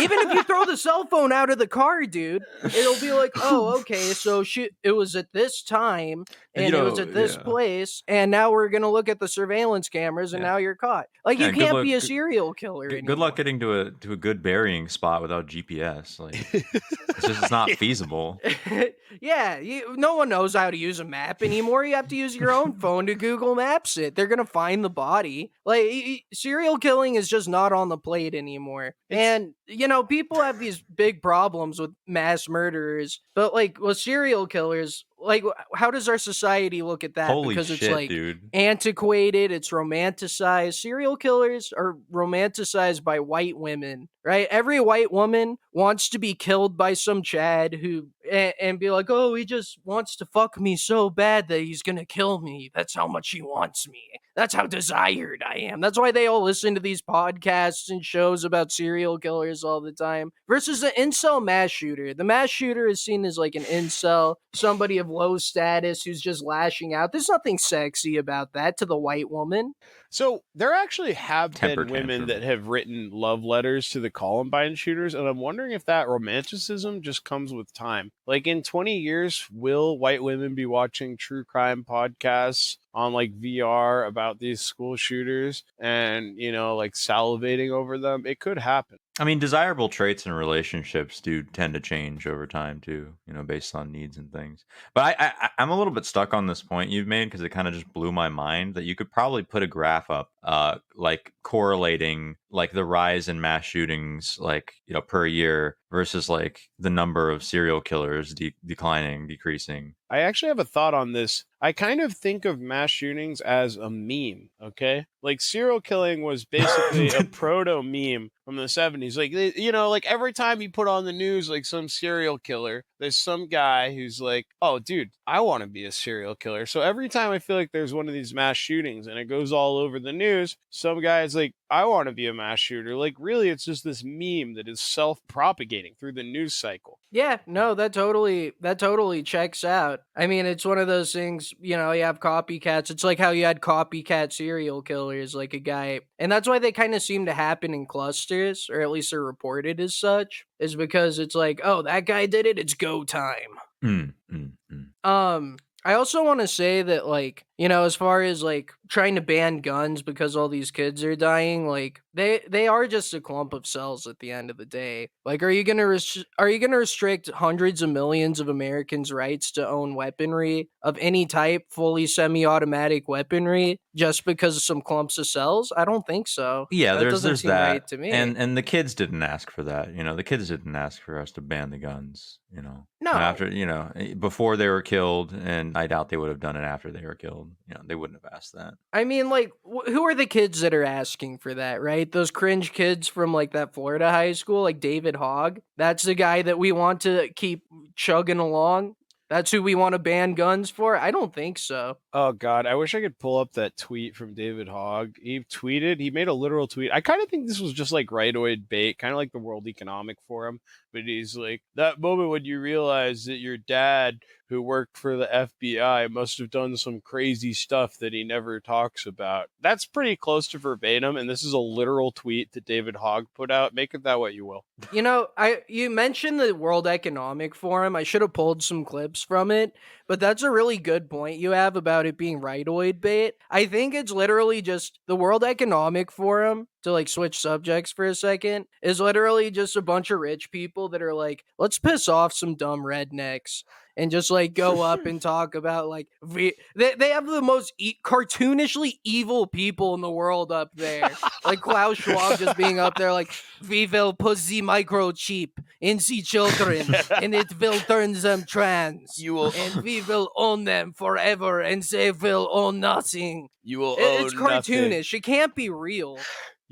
Even 0.00 0.18
if 0.20 0.34
you 0.34 0.42
throw 0.42 0.64
the 0.64 0.76
cell 0.76 1.04
phone 1.06 1.32
out 1.32 1.50
of 1.50 1.58
the 1.58 1.66
car, 1.66 2.02
dude, 2.06 2.42
it'll 2.64 3.00
be 3.00 3.12
like, 3.12 3.32
oh, 3.36 3.78
okay, 3.80 4.12
so 4.12 4.42
she 4.42 4.70
it 4.82 4.92
was 4.92 5.14
at 5.16 5.32
this 5.32 5.62
time 5.62 6.24
You 6.54 6.64
and 6.64 6.74
it 6.74 6.82
was 6.82 6.98
at 6.98 7.14
this 7.14 7.36
yeah. 7.36 7.42
place, 7.42 8.02
and 8.08 8.30
now 8.30 8.50
we're 8.50 8.68
gonna 8.68 8.90
look 8.90 9.08
at 9.08 9.20
the 9.20 9.28
surveillance 9.28 9.88
cameras, 9.88 10.32
and 10.32 10.42
Yeah. 10.42 10.48
now 10.50 10.56
you're 10.58 10.74
caught. 10.74 11.06
Like 11.24 11.38
Yeah, 11.38 11.48
you 11.48 11.52
can't 11.52 11.74
luck- 11.74 11.84
be 11.84 11.94
a 11.94 12.00
serial 12.00 12.52
killer. 12.52 12.88
Good, 12.88 13.06
good 13.06 13.18
luck 13.18 13.36
getting 13.36 13.60
to 13.60 13.80
a 13.80 13.90
to 13.90 14.12
a 14.12 14.16
good 14.16 14.42
burying 14.42 14.88
spot 14.88 15.22
without 15.22 15.46
GPS. 15.46 16.18
Like 16.18 16.34
it's 16.54 17.26
just 17.26 17.42
it's 17.42 17.50
not 17.50 17.70
feasible. 17.72 18.40
yeah, 19.20 19.58
you, 19.58 19.94
no 19.96 20.16
one 20.16 20.28
knows 20.28 20.54
how 20.54 20.70
to 20.70 20.76
use 20.76 21.00
a 21.00 21.04
map 21.04 21.42
anymore. 21.42 21.84
You 21.84 21.94
have 21.94 22.08
to 22.08 22.16
use 22.16 22.34
your 22.34 22.50
own 22.50 22.74
phone 22.74 23.06
to 23.06 23.14
Google 23.14 23.54
Maps 23.54 23.96
it. 23.96 24.14
They're 24.14 24.26
gonna 24.26 24.44
find 24.46 24.84
the 24.84 24.90
body. 24.90 25.52
Like 25.64 25.84
y- 25.84 26.02
y- 26.06 26.21
serial 26.32 26.78
killing 26.78 27.14
is 27.14 27.28
just 27.28 27.48
not 27.48 27.72
on 27.72 27.88
the 27.88 27.98
plate 27.98 28.34
anymore. 28.34 28.94
and 29.10 29.54
you 29.66 29.88
know, 29.88 30.04
people 30.04 30.40
have 30.40 30.58
these 30.58 30.82
big 30.82 31.22
problems 31.22 31.80
with 31.80 31.90
mass 32.06 32.48
murderers, 32.48 33.20
but 33.34 33.54
like 33.54 33.80
with 33.80 33.98
serial 33.98 34.46
killers, 34.46 35.04
like 35.22 35.44
how 35.74 35.90
does 35.90 36.08
our 36.08 36.18
society 36.18 36.82
look 36.82 37.04
at 37.04 37.14
that? 37.14 37.30
Holy 37.30 37.54
because 37.54 37.68
shit, 37.68 37.82
it's 37.82 37.92
like 37.92 38.08
dude! 38.08 38.40
antiquated, 38.52 39.52
it's 39.52 39.70
romanticized. 39.70 40.74
Serial 40.74 41.16
killers 41.16 41.72
are 41.76 41.96
romanticized 42.12 43.04
by 43.04 43.20
white 43.20 43.56
women, 43.56 44.08
right? 44.24 44.46
Every 44.50 44.80
white 44.80 45.12
woman 45.12 45.58
wants 45.72 46.08
to 46.10 46.18
be 46.18 46.34
killed 46.34 46.76
by 46.76 46.94
some 46.94 47.22
Chad 47.22 47.74
who 47.74 48.08
and, 48.30 48.54
and 48.60 48.78
be 48.78 48.90
like, 48.90 49.06
"Oh, 49.08 49.34
he 49.34 49.44
just 49.44 49.78
wants 49.84 50.16
to 50.16 50.26
fuck 50.26 50.60
me 50.60 50.76
so 50.76 51.10
bad 51.10 51.48
that 51.48 51.60
he's 51.60 51.82
going 51.82 51.96
to 51.96 52.04
kill 52.04 52.40
me. 52.40 52.70
That's 52.74 52.94
how 52.94 53.06
much 53.06 53.30
he 53.30 53.42
wants 53.42 53.88
me. 53.88 54.02
That's 54.34 54.54
how 54.54 54.66
desired 54.66 55.42
I 55.46 55.58
am." 55.58 55.80
That's 55.80 55.98
why 55.98 56.12
they 56.12 56.26
all 56.26 56.42
listen 56.42 56.74
to 56.74 56.80
these 56.80 57.02
podcasts 57.02 57.88
and 57.88 58.04
shows 58.04 58.44
about 58.44 58.72
serial 58.72 59.18
killers 59.18 59.64
all 59.64 59.80
the 59.80 59.92
time 59.92 60.32
versus 60.48 60.80
the 60.80 60.92
incel 60.98 61.42
mass 61.42 61.70
shooter. 61.70 62.14
The 62.14 62.24
mass 62.24 62.50
shooter 62.50 62.86
is 62.88 63.00
seen 63.00 63.24
as 63.24 63.38
like 63.38 63.54
an 63.54 63.64
incel, 63.64 64.36
somebody 64.54 64.98
of 64.98 65.08
low 65.12 65.38
status 65.38 66.02
who's 66.02 66.20
just 66.20 66.44
lashing 66.44 66.94
out. 66.94 67.12
There's 67.12 67.28
nothing 67.28 67.58
sexy 67.58 68.16
about 68.16 68.52
that 68.52 68.78
to 68.78 68.86
the 68.86 68.96
white 68.96 69.30
woman. 69.30 69.74
So 70.10 70.42
there 70.54 70.74
actually 70.74 71.14
have 71.14 71.54
Temper 71.54 71.84
been 71.84 71.92
women 71.92 72.20
tantrum. 72.20 72.40
that 72.40 72.46
have 72.46 72.68
written 72.68 73.08
love 73.10 73.44
letters 73.44 73.88
to 73.90 74.00
the 74.00 74.10
Columbine 74.10 74.74
shooters, 74.74 75.14
and 75.14 75.26
I'm 75.26 75.38
wondering 75.38 75.72
if 75.72 75.86
that 75.86 76.06
romanticism 76.06 77.00
just 77.00 77.24
comes 77.24 77.54
with 77.54 77.72
time. 77.72 78.12
Like 78.26 78.46
in 78.46 78.62
20 78.62 78.98
years, 78.98 79.48
will 79.50 79.98
white 79.98 80.22
women 80.22 80.54
be 80.54 80.66
watching 80.66 81.16
true 81.16 81.44
crime 81.44 81.84
podcasts 81.88 82.76
on 82.92 83.14
like 83.14 83.40
VR 83.40 84.06
about 84.06 84.38
these 84.38 84.60
school 84.60 84.96
shooters 84.96 85.64
and 85.78 86.38
you 86.38 86.52
know 86.52 86.76
like 86.76 86.92
salivating 86.92 87.70
over 87.70 87.96
them? 87.96 88.24
It 88.26 88.38
could 88.38 88.58
happen. 88.58 88.98
I 89.20 89.24
mean, 89.24 89.38
desirable 89.38 89.90
traits 89.90 90.24
in 90.24 90.32
relationships 90.32 91.20
do 91.20 91.42
tend 91.42 91.74
to 91.74 91.80
change 91.80 92.26
over 92.26 92.46
time 92.46 92.80
too. 92.80 93.12
You 93.26 93.34
know, 93.34 93.42
based 93.42 93.74
on 93.74 93.92
needs 93.92 94.16
and 94.16 94.32
things. 94.32 94.64
But 94.94 95.16
I, 95.20 95.32
I 95.40 95.50
I'm 95.58 95.70
a 95.70 95.76
little 95.76 95.92
bit 95.92 96.06
stuck 96.06 96.32
on 96.32 96.46
this 96.46 96.62
point 96.62 96.90
you've 96.90 97.06
made 97.06 97.26
because 97.26 97.42
it 97.42 97.50
kind 97.50 97.68
of 97.68 97.74
just 97.74 97.92
blew 97.92 98.10
my 98.10 98.30
mind 98.30 98.74
that 98.74 98.84
you 98.84 98.94
could 98.94 99.10
probably 99.10 99.42
put 99.42 99.62
a 99.62 99.66
graph 99.66 100.08
up, 100.08 100.30
uh, 100.42 100.78
like 100.96 101.32
correlating 101.42 102.36
like 102.50 102.72
the 102.72 102.84
rise 102.84 103.28
in 103.28 103.40
mass 103.40 103.64
shootings, 103.64 104.36
like 104.38 104.74
you 104.86 104.94
know, 104.94 105.00
per 105.00 105.26
year 105.26 105.76
versus 105.90 106.28
like 106.28 106.60
the 106.78 106.90
number 106.90 107.30
of 107.30 107.42
serial 107.42 107.80
killers 107.80 108.34
de- 108.34 108.54
declining, 108.64 109.26
decreasing. 109.26 109.94
I 110.10 110.20
actually 110.20 110.48
have 110.48 110.58
a 110.58 110.64
thought 110.64 110.92
on 110.92 111.12
this. 111.12 111.44
I 111.62 111.72
kind 111.72 112.00
of 112.02 112.12
think 112.12 112.44
of 112.44 112.60
mass 112.60 112.90
shootings 112.90 113.40
as 113.40 113.76
a 113.76 113.88
meme, 113.88 114.50
okay? 114.62 115.06
Like 115.22 115.40
serial 115.40 115.80
killing 115.80 116.22
was 116.22 116.44
basically 116.50 117.08
a 117.08 117.24
proto 117.24 117.82
meme 117.82 118.30
from 118.44 118.56
the 118.56 118.64
70s. 118.64 119.16
Like 119.16 119.32
they- 119.32 119.52
you 119.54 119.72
know, 119.72 119.88
like 119.88 120.04
every 120.06 120.32
time 120.34 120.60
you 120.60 120.70
put 120.70 120.88
on 120.88 121.04
the 121.06 121.12
news 121.12 121.48
like 121.48 121.64
some 121.64 121.88
serial 121.88 122.36
killer, 122.38 122.84
there's 123.00 123.16
some 123.16 123.48
guy 123.48 123.94
who's 123.94 124.20
like, 124.20 124.46
"Oh, 124.60 124.78
dude, 124.78 125.10
I 125.26 125.40
want 125.40 125.62
to 125.62 125.66
be 125.66 125.84
a 125.86 125.92
serial 125.92 126.34
killer." 126.34 126.66
So 126.66 126.80
every 126.82 127.08
time 127.08 127.30
I 127.32 127.38
feel 127.38 127.56
like 127.56 127.72
there's 127.72 127.94
one 127.94 128.08
of 128.08 128.14
these 128.14 128.34
mass 128.34 128.56
shootings 128.56 129.06
and 129.06 129.18
it 129.18 129.24
goes 129.26 129.52
all 129.52 129.78
over 129.78 129.98
the 129.98 130.12
news, 130.12 130.56
some 130.70 131.00
guy's 131.00 131.31
like, 131.34 131.52
"I 131.70 131.84
want 131.84 132.08
to 132.08 132.14
be 132.14 132.26
a 132.26 132.34
mass 132.34 132.58
shooter." 132.60 132.96
Like 132.96 133.14
really 133.18 133.48
it's 133.48 133.64
just 133.64 133.84
this 133.84 134.02
meme 134.04 134.54
that 134.54 134.68
is 134.68 134.80
self-propagating 134.80 135.94
through 135.98 136.12
the 136.12 136.22
news 136.22 136.54
cycle. 136.54 136.98
Yeah, 137.10 137.38
no, 137.46 137.74
that 137.74 137.92
totally 137.92 138.52
that 138.60 138.78
totally 138.78 139.22
checks 139.22 139.64
out. 139.64 140.00
I 140.16 140.26
mean, 140.26 140.46
it's 140.46 140.64
one 140.64 140.78
of 140.78 140.88
those 140.88 141.12
things, 141.12 141.52
you 141.60 141.76
know, 141.76 141.92
you 141.92 142.04
have 142.04 142.20
copycats. 142.20 142.90
It's 142.90 143.04
like 143.04 143.18
how 143.18 143.30
you 143.30 143.44
had 143.44 143.60
copycat 143.60 144.32
serial 144.32 144.82
killers, 144.82 145.34
like 145.34 145.54
a 145.54 145.58
guy. 145.58 146.00
And 146.18 146.30
that's 146.30 146.48
why 146.48 146.58
they 146.58 146.72
kind 146.72 146.94
of 146.94 147.02
seem 147.02 147.26
to 147.26 147.32
happen 147.32 147.74
in 147.74 147.86
clusters, 147.86 148.68
or 148.70 148.80
at 148.80 148.90
least 148.90 149.10
they're 149.10 149.22
reported 149.22 149.80
as 149.80 149.94
such, 149.94 150.46
is 150.58 150.76
because 150.76 151.18
it's 151.18 151.34
like, 151.34 151.60
oh, 151.64 151.82
that 151.82 152.06
guy 152.06 152.26
did 152.26 152.46
it, 152.46 152.58
it's 152.58 152.74
go 152.74 153.04
time. 153.04 153.58
Mm, 153.84 154.14
mm, 154.32 154.52
mm. 154.72 155.08
Um, 155.08 155.56
I 155.84 155.94
also 155.94 156.24
want 156.24 156.40
to 156.40 156.46
say 156.46 156.82
that, 156.82 157.08
like, 157.08 157.44
you 157.62 157.68
know, 157.68 157.84
as 157.84 157.94
far 157.94 158.22
as 158.22 158.42
like 158.42 158.72
trying 158.88 159.14
to 159.14 159.20
ban 159.20 159.58
guns 159.60 160.02
because 160.02 160.34
all 160.34 160.48
these 160.48 160.72
kids 160.72 161.04
are 161.04 161.14
dying, 161.14 161.68
like 161.68 162.00
they 162.12 162.40
they 162.48 162.66
are 162.66 162.88
just 162.88 163.14
a 163.14 163.20
clump 163.20 163.52
of 163.52 163.66
cells 163.66 164.08
at 164.08 164.18
the 164.18 164.32
end 164.32 164.50
of 164.50 164.56
the 164.56 164.66
day. 164.66 165.08
Like, 165.24 165.44
are 165.44 165.50
you 165.50 165.62
gonna 165.62 165.86
res- 165.86 166.24
are 166.40 166.48
you 166.50 166.58
gonna 166.58 166.76
restrict 166.76 167.30
hundreds 167.30 167.80
of 167.80 167.90
millions 167.90 168.40
of 168.40 168.48
Americans' 168.48 169.12
rights 169.12 169.52
to 169.52 169.68
own 169.68 169.94
weaponry 169.94 170.70
of 170.82 170.98
any 170.98 171.24
type, 171.24 171.66
fully 171.70 172.08
semi-automatic 172.08 173.06
weaponry, 173.08 173.78
just 173.94 174.24
because 174.24 174.56
of 174.56 174.62
some 174.62 174.82
clumps 174.82 175.16
of 175.18 175.28
cells? 175.28 175.72
I 175.76 175.84
don't 175.84 176.04
think 176.04 176.26
so. 176.26 176.66
Yeah, 176.72 176.94
That 176.94 177.00
there's 177.00 177.12
doesn't 177.12 177.28
there's 177.28 177.40
seem 177.42 177.48
that, 177.50 177.70
right 177.70 177.86
to 177.86 177.96
me. 177.96 178.10
and 178.10 178.36
and 178.36 178.56
the 178.56 178.62
kids 178.62 178.94
didn't 178.96 179.22
ask 179.22 179.52
for 179.52 179.62
that. 179.62 179.94
You 179.94 180.02
know, 180.02 180.16
the 180.16 180.24
kids 180.24 180.48
didn't 180.48 180.74
ask 180.74 181.00
for 181.00 181.20
us 181.20 181.30
to 181.32 181.40
ban 181.40 181.70
the 181.70 181.78
guns. 181.78 182.40
You 182.54 182.60
know, 182.62 182.86
no, 183.00 183.12
after 183.12 183.48
you 183.48 183.64
know 183.66 183.92
eh, 183.94 184.14
before 184.14 184.56
they 184.56 184.68
were 184.68 184.82
killed, 184.82 185.32
and 185.32 185.78
I 185.78 185.86
doubt 185.86 186.08
they 186.08 186.18
would 186.18 186.28
have 186.28 186.40
done 186.40 186.56
it 186.56 186.64
after 186.64 186.90
they 186.90 187.06
were 187.06 187.14
killed. 187.14 187.51
Um, 187.52 187.56
you 187.68 187.74
know 187.74 187.80
they 187.86 187.94
wouldn't 187.94 188.20
have 188.22 188.32
asked 188.32 188.54
that. 188.54 188.74
I 188.92 189.04
mean, 189.04 189.28
like, 189.28 189.52
wh- 189.64 189.86
who 189.86 190.02
are 190.04 190.14
the 190.14 190.26
kids 190.26 190.60
that 190.60 190.74
are 190.74 190.84
asking 190.84 191.38
for 191.38 191.54
that, 191.54 191.80
right? 191.82 192.10
Those 192.10 192.30
cringe 192.30 192.72
kids 192.72 193.08
from 193.08 193.32
like 193.32 193.52
that 193.52 193.74
Florida 193.74 194.10
high 194.10 194.32
school, 194.32 194.62
like 194.62 194.80
David 194.80 195.16
Hogg. 195.16 195.60
That's 195.76 196.02
the 196.02 196.14
guy 196.14 196.42
that 196.42 196.58
we 196.58 196.72
want 196.72 197.02
to 197.02 197.28
keep 197.34 197.64
chugging 197.96 198.38
along. 198.38 198.96
That's 199.32 199.50
who 199.50 199.62
we 199.62 199.74
want 199.74 199.94
to 199.94 199.98
ban 199.98 200.34
guns 200.34 200.68
for. 200.68 200.94
I 200.94 201.10
don't 201.10 201.32
think 201.32 201.56
so. 201.56 201.96
Oh 202.12 202.32
God, 202.32 202.66
I 202.66 202.74
wish 202.74 202.94
I 202.94 203.00
could 203.00 203.18
pull 203.18 203.38
up 203.38 203.54
that 203.54 203.78
tweet 203.78 204.14
from 204.14 204.34
David 204.34 204.68
Hogg. 204.68 205.16
He 205.22 205.40
tweeted, 205.40 206.00
he 206.00 206.10
made 206.10 206.28
a 206.28 206.34
literal 206.34 206.68
tweet. 206.68 206.92
I 206.92 207.00
kind 207.00 207.22
of 207.22 207.30
think 207.30 207.48
this 207.48 207.58
was 207.58 207.72
just 207.72 207.92
like 207.92 208.08
rightoid 208.08 208.68
bait, 208.68 208.98
kind 208.98 209.10
of 209.10 209.16
like 209.16 209.32
the 209.32 209.38
World 209.38 209.66
Economic 209.66 210.18
Forum. 210.28 210.60
But 210.92 211.04
he's 211.04 211.34
like, 211.34 211.62
that 211.76 211.98
moment 211.98 212.28
when 212.28 212.44
you 212.44 212.60
realize 212.60 213.24
that 213.24 213.38
your 213.38 213.56
dad, 213.56 214.18
who 214.50 214.60
worked 214.60 214.98
for 214.98 215.16
the 215.16 215.26
FBI, 215.32 216.10
must 216.10 216.36
have 216.36 216.50
done 216.50 216.76
some 216.76 217.00
crazy 217.00 217.54
stuff 217.54 217.96
that 217.96 218.12
he 218.12 218.22
never 218.22 218.60
talks 218.60 219.06
about. 219.06 219.46
That's 219.62 219.86
pretty 219.86 220.14
close 220.14 220.46
to 220.48 220.58
verbatim, 220.58 221.16
and 221.16 221.30
this 221.30 221.42
is 221.42 221.54
a 221.54 221.58
literal 221.58 222.12
tweet 222.12 222.52
that 222.52 222.66
David 222.66 222.96
Hogg 222.96 223.28
put 223.34 223.50
out. 223.50 223.72
Make 223.72 223.94
it 223.94 224.02
that 224.02 224.20
what 224.20 224.34
you 224.34 224.44
will. 224.44 224.66
You 224.92 225.00
know, 225.00 225.28
I 225.38 225.62
you 225.68 225.88
mentioned 225.88 226.38
the 226.38 226.54
World 226.54 226.86
Economic 226.86 227.54
Forum. 227.54 227.96
I 227.96 228.02
should 228.02 228.20
have 228.20 228.34
pulled 228.34 228.62
some 228.62 228.84
clips 228.84 229.21
from 229.22 229.50
it, 229.50 229.72
but 230.06 230.20
that's 230.20 230.42
a 230.42 230.50
really 230.50 230.78
good 230.78 231.08
point 231.08 231.38
you 231.38 231.52
have 231.52 231.76
about 231.76 232.06
it 232.06 232.16
being 232.16 232.40
rightoid 232.40 233.00
bait. 233.00 233.34
I 233.50 233.66
think 233.66 233.94
it's 233.94 234.12
literally 234.12 234.62
just 234.62 234.98
the 235.06 235.16
World 235.16 235.44
Economic 235.44 236.10
Forum 236.10 236.68
to 236.82 236.92
like 236.92 237.08
switch 237.08 237.38
subjects 237.38 237.92
for 237.92 238.04
a 238.04 238.14
second 238.14 238.66
is 238.82 239.00
literally 239.00 239.50
just 239.50 239.76
a 239.76 239.82
bunch 239.82 240.10
of 240.10 240.20
rich 240.20 240.50
people 240.50 240.88
that 240.90 241.02
are 241.02 241.14
like, 241.14 241.44
let's 241.58 241.78
piss 241.78 242.08
off 242.08 242.32
some 242.32 242.54
dumb 242.54 242.80
rednecks 242.80 243.62
and 243.96 244.10
just 244.10 244.30
like 244.30 244.54
go 244.54 244.80
up 244.80 245.04
and 245.06 245.20
talk 245.30 245.54
about 245.54 245.88
like 245.88 246.08
v- 246.22 246.54
they, 246.74 246.94
they 246.94 247.10
have 247.10 247.26
the 247.26 247.42
most 247.42 247.72
e- 247.78 247.96
cartoonishly 248.04 248.94
evil 249.04 249.46
people 249.46 249.94
in 249.94 250.00
the 250.00 250.10
world 250.10 250.50
up 250.52 250.70
there 250.74 251.10
like 251.44 251.60
klaus 251.60 251.98
schwab 251.98 252.38
just 252.38 252.56
being 252.56 252.78
up 252.78 252.94
there 252.96 253.12
like 253.12 253.30
we 253.68 253.86
will 253.86 254.12
put 254.14 254.38
the 254.38 254.62
microchip 254.62 255.50
in 255.80 255.98
the 255.98 256.22
children 256.22 256.86
and 257.20 257.34
it 257.34 257.58
will 257.60 257.78
turn 257.80 258.12
them 258.14 258.44
trans 258.46 259.18
You 259.18 259.34
will, 259.34 259.52
and 259.54 259.76
we 259.82 260.00
will 260.02 260.30
own 260.36 260.64
them 260.64 260.92
forever 260.94 261.60
and 261.60 261.82
they 261.82 262.12
will 262.12 262.48
own 262.52 262.80
nothing 262.80 263.48
you 263.62 263.78
will 263.80 263.96
It- 263.98 264.24
it's 264.24 264.34
nothing. 264.34 264.74
cartoonish 264.90 265.12
it 265.14 265.22
can't 265.22 265.54
be 265.54 265.68
real 265.70 266.18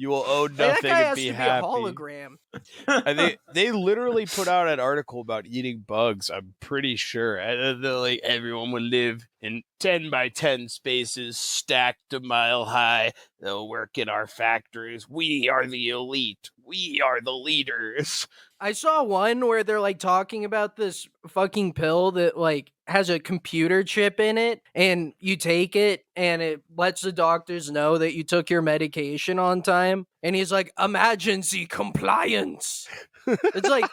You 0.00 0.08
will 0.08 0.48
that 0.48 0.82
nothing 0.82 0.90
and 0.90 1.14
be 1.14 1.28
happy. 1.28 1.66
a 1.66 1.68
hologram 1.68 2.36
and 2.86 3.18
they 3.18 3.36
they 3.52 3.70
literally 3.70 4.24
put 4.24 4.48
out 4.48 4.66
an 4.66 4.80
article 4.80 5.20
about 5.20 5.44
eating 5.44 5.84
bugs. 5.86 6.30
I'm 6.30 6.54
pretty 6.58 6.96
sure. 6.96 7.36
And 7.36 7.82
like 7.82 8.20
everyone 8.22 8.72
will 8.72 8.80
live 8.80 9.26
in 9.42 9.62
ten 9.78 10.08
by 10.08 10.30
ten 10.30 10.70
spaces 10.70 11.36
stacked 11.36 12.14
a 12.14 12.20
mile 12.20 12.64
high. 12.64 13.12
They'll 13.42 13.68
work 13.68 13.98
in 13.98 14.08
our 14.08 14.26
factories. 14.26 15.06
We 15.06 15.50
are 15.50 15.66
the 15.66 15.90
elite. 15.90 16.48
We 16.64 17.02
are 17.04 17.20
the 17.20 17.34
leaders. 17.34 18.26
I 18.60 18.72
saw 18.72 19.02
one 19.02 19.46
where 19.46 19.64
they're 19.64 19.80
like 19.80 19.98
talking 19.98 20.44
about 20.44 20.76
this 20.76 21.08
fucking 21.28 21.72
pill 21.72 22.12
that 22.12 22.36
like 22.36 22.72
has 22.86 23.08
a 23.08 23.18
computer 23.18 23.82
chip 23.82 24.20
in 24.20 24.36
it 24.36 24.60
and 24.74 25.14
you 25.18 25.36
take 25.36 25.76
it 25.76 26.04
and 26.14 26.42
it 26.42 26.60
lets 26.76 27.00
the 27.00 27.12
doctors 27.12 27.70
know 27.70 27.96
that 27.96 28.14
you 28.14 28.22
took 28.22 28.50
your 28.50 28.60
medication 28.60 29.38
on 29.38 29.62
time 29.62 30.06
and 30.22 30.36
he's 30.36 30.52
like 30.52 30.72
emergency 30.78 31.66
compliance. 31.66 32.86
It's 33.54 33.68
like 33.68 33.88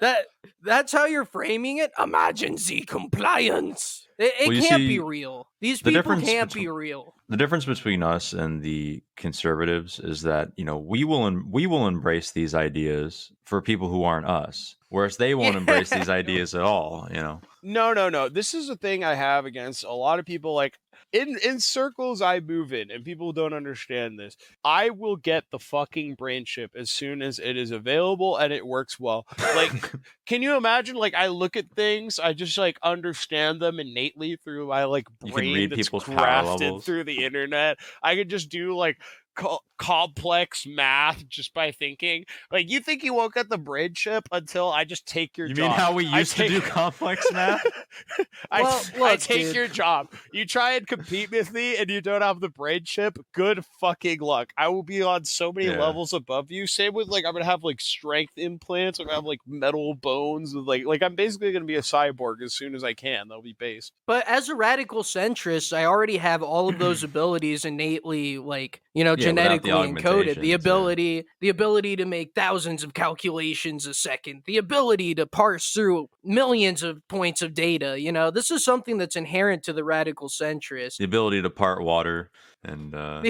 that 0.00 0.26
that's 0.62 0.92
how 0.92 1.04
you're 1.06 1.24
framing 1.24 1.78
it? 1.78 1.90
Emergency 1.98 2.82
compliance. 2.82 4.06
It, 4.18 4.32
it 4.40 4.48
Well, 4.48 4.62
can't 4.62 4.80
be 4.86 5.00
real. 5.00 5.48
These 5.60 5.80
the 5.80 5.90
people 5.92 6.20
can't 6.20 6.52
be 6.52 6.68
real. 6.68 7.14
the 7.28 7.36
difference 7.36 7.64
between 7.64 8.02
us 8.02 8.32
and 8.32 8.62
the 8.62 9.02
conservatives 9.16 9.98
is 9.98 10.22
that 10.22 10.50
you 10.56 10.64
know 10.64 10.78
we 10.78 11.02
will 11.04 11.26
em- 11.26 11.48
we 11.50 11.66
will 11.66 11.86
embrace 11.88 12.30
these 12.30 12.54
ideas 12.54 13.32
for 13.44 13.60
people 13.60 13.88
who 13.88 14.04
aren't 14.04 14.26
us 14.26 14.76
whereas 14.88 15.16
they 15.16 15.34
won't 15.34 15.56
embrace 15.56 15.90
these 15.90 16.08
ideas 16.20 16.54
at 16.54 16.60
all 16.60 17.08
you 17.10 17.20
know 17.20 17.40
No, 17.62 17.92
no, 17.92 18.08
no. 18.08 18.28
This 18.28 18.54
is 18.54 18.68
a 18.68 18.76
thing 18.76 19.02
I 19.02 19.14
have 19.14 19.46
against 19.46 19.84
a 19.84 19.92
lot 19.92 20.18
of 20.18 20.26
people. 20.26 20.54
Like 20.54 20.78
in 21.12 21.38
in 21.44 21.60
circles 21.60 22.20
I 22.20 22.40
move 22.40 22.72
in, 22.72 22.90
and 22.90 23.04
people 23.04 23.32
don't 23.32 23.52
understand 23.52 24.18
this. 24.18 24.36
I 24.64 24.90
will 24.90 25.16
get 25.16 25.44
the 25.50 25.58
fucking 25.58 26.14
brain 26.14 26.44
chip 26.44 26.72
as 26.76 26.90
soon 26.90 27.22
as 27.22 27.38
it 27.38 27.56
is 27.56 27.70
available 27.70 28.36
and 28.36 28.52
it 28.52 28.66
works 28.66 28.98
well. 28.98 29.26
Like, 29.38 29.92
can 30.26 30.42
you 30.42 30.56
imagine? 30.56 30.96
Like, 30.96 31.14
I 31.14 31.28
look 31.28 31.56
at 31.56 31.70
things, 31.70 32.18
I 32.18 32.32
just 32.32 32.56
like 32.58 32.78
understand 32.82 33.60
them 33.60 33.80
innately 33.80 34.36
through 34.36 34.68
my 34.68 34.84
like 34.84 35.06
brain 35.20 35.70
that's 35.70 35.88
crafted 35.88 36.82
through 36.82 37.04
the 37.04 37.24
internet. 37.24 37.78
I 38.02 38.16
could 38.16 38.28
just 38.30 38.48
do 38.48 38.76
like. 38.76 38.98
Co- 39.36 39.58
complex 39.76 40.64
math 40.66 41.28
just 41.28 41.52
by 41.52 41.72
thinking 41.72 42.24
like 42.52 42.70
you 42.70 42.78
think 42.78 43.02
you 43.02 43.12
won't 43.12 43.34
get 43.34 43.48
the 43.50 43.58
brain 43.58 43.92
chip 43.92 44.28
until 44.30 44.70
i 44.70 44.84
just 44.84 45.04
take 45.06 45.36
your 45.36 45.48
you 45.48 45.54
job 45.54 45.62
mean 45.70 45.70
how 45.72 45.92
we 45.92 46.06
I 46.06 46.20
used 46.20 46.36
to 46.36 46.46
do 46.46 46.60
complex 46.60 47.26
math 47.32 47.60
I, 48.50 48.62
Well, 48.62 48.84
I 49.04 49.16
take 49.16 49.46
dude. 49.46 49.54
your 49.56 49.68
job. 49.68 50.08
You 50.32 50.44
try 50.46 50.72
and 50.74 50.86
compete 50.86 51.30
with 51.30 51.52
me 51.52 51.76
and 51.76 51.88
you 51.90 52.00
don't 52.00 52.22
have 52.22 52.40
the 52.40 52.48
brain 52.48 52.82
chip. 52.84 53.18
Good 53.32 53.64
fucking 53.80 54.20
luck. 54.20 54.52
I 54.56 54.68
will 54.68 54.82
be 54.82 55.02
on 55.02 55.24
so 55.24 55.52
many 55.52 55.68
Yeah. 55.68 55.80
levels 55.80 56.12
above 56.12 56.50
you. 56.50 56.66
Same 56.66 56.92
with 56.92 57.08
like 57.08 57.24
I'm 57.24 57.32
gonna 57.32 57.44
have 57.44 57.64
like 57.64 57.80
strength 57.80 58.34
implants. 58.36 58.98
I'm 58.98 59.06
gonna 59.06 59.16
have 59.16 59.24
like 59.24 59.40
metal 59.46 59.94
bones 59.94 60.54
with 60.54 60.64
like 60.66 60.84
like 60.84 61.02
I'm 61.02 61.14
basically 61.14 61.52
gonna 61.52 61.64
be 61.64 61.76
a 61.76 61.80
cyborg 61.82 62.42
as 62.42 62.52
soon 62.54 62.74
as 62.74 62.84
I 62.84 62.92
can. 62.94 63.28
They'll 63.28 63.42
be 63.42 63.56
based. 63.58 63.92
But 64.06 64.26
as 64.28 64.48
a 64.48 64.54
radical 64.54 65.02
centrist, 65.02 65.72
I 65.76 65.84
already 65.86 66.18
have 66.18 66.42
all 66.42 66.68
of 66.68 66.78
those 66.78 67.02
abilities 67.04 67.64
innately, 67.64 68.38
like 68.38 68.82
you 68.94 69.04
know, 69.04 69.16
Yeah, 69.24 69.32
the 69.32 69.42
genetically 69.42 69.70
encoded. 69.70 69.96
augmentations, 69.98 70.36
The 70.42 70.48
yeah. 70.48 70.54
ability, 70.54 71.24
the 71.40 71.48
ability 71.48 71.96
to 71.96 72.04
make 72.04 72.32
thousands 72.34 72.84
of 72.84 72.94
calculations 72.94 73.86
a 73.86 73.94
second, 73.94 74.42
the 74.46 74.56
ability 74.58 75.14
to 75.16 75.26
parse 75.26 75.70
through 75.72 76.08
millions 76.22 76.82
of 76.82 77.06
points 77.08 77.42
of 77.42 77.54
data. 77.54 78.00
You 78.00 78.12
know, 78.12 78.30
this 78.30 78.50
is 78.50 78.64
something 78.64 78.98
that's 78.98 79.16
inherent 79.16 79.62
to 79.64 79.72
the 79.72 79.84
radical 79.84 80.28
centrist. 80.28 80.98
the 80.98 81.04
ability 81.04 81.42
to 81.42 81.50
part 81.50 81.82
water 81.82 82.30
and 82.64 82.94
uh 82.94 83.22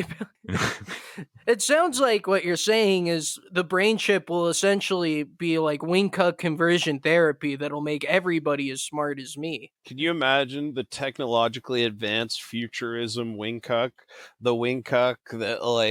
It 1.46 1.60
sounds 1.60 2.00
like 2.00 2.26
what 2.26 2.44
you're 2.44 2.56
saying 2.56 3.08
is 3.08 3.38
the 3.52 3.64
brain 3.64 3.98
chip 3.98 4.30
will 4.30 4.48
essentially 4.48 5.24
be 5.24 5.58
like 5.58 5.80
Wingcuck 5.80 6.38
conversion 6.38 7.00
therapy 7.00 7.54
that'll 7.54 7.82
make 7.82 8.04
everybody 8.04 8.70
as 8.70 8.82
smart 8.82 9.20
as 9.20 9.36
me. 9.36 9.72
Can 9.84 9.98
you 9.98 10.10
imagine 10.10 10.72
the 10.72 10.84
technologically 10.84 11.84
advanced 11.84 12.42
futurism 12.42 13.36
wingcuck? 13.36 13.90
The 14.40 14.54
wingcuck 14.54 15.16
that 15.32 15.62
like 15.62 15.83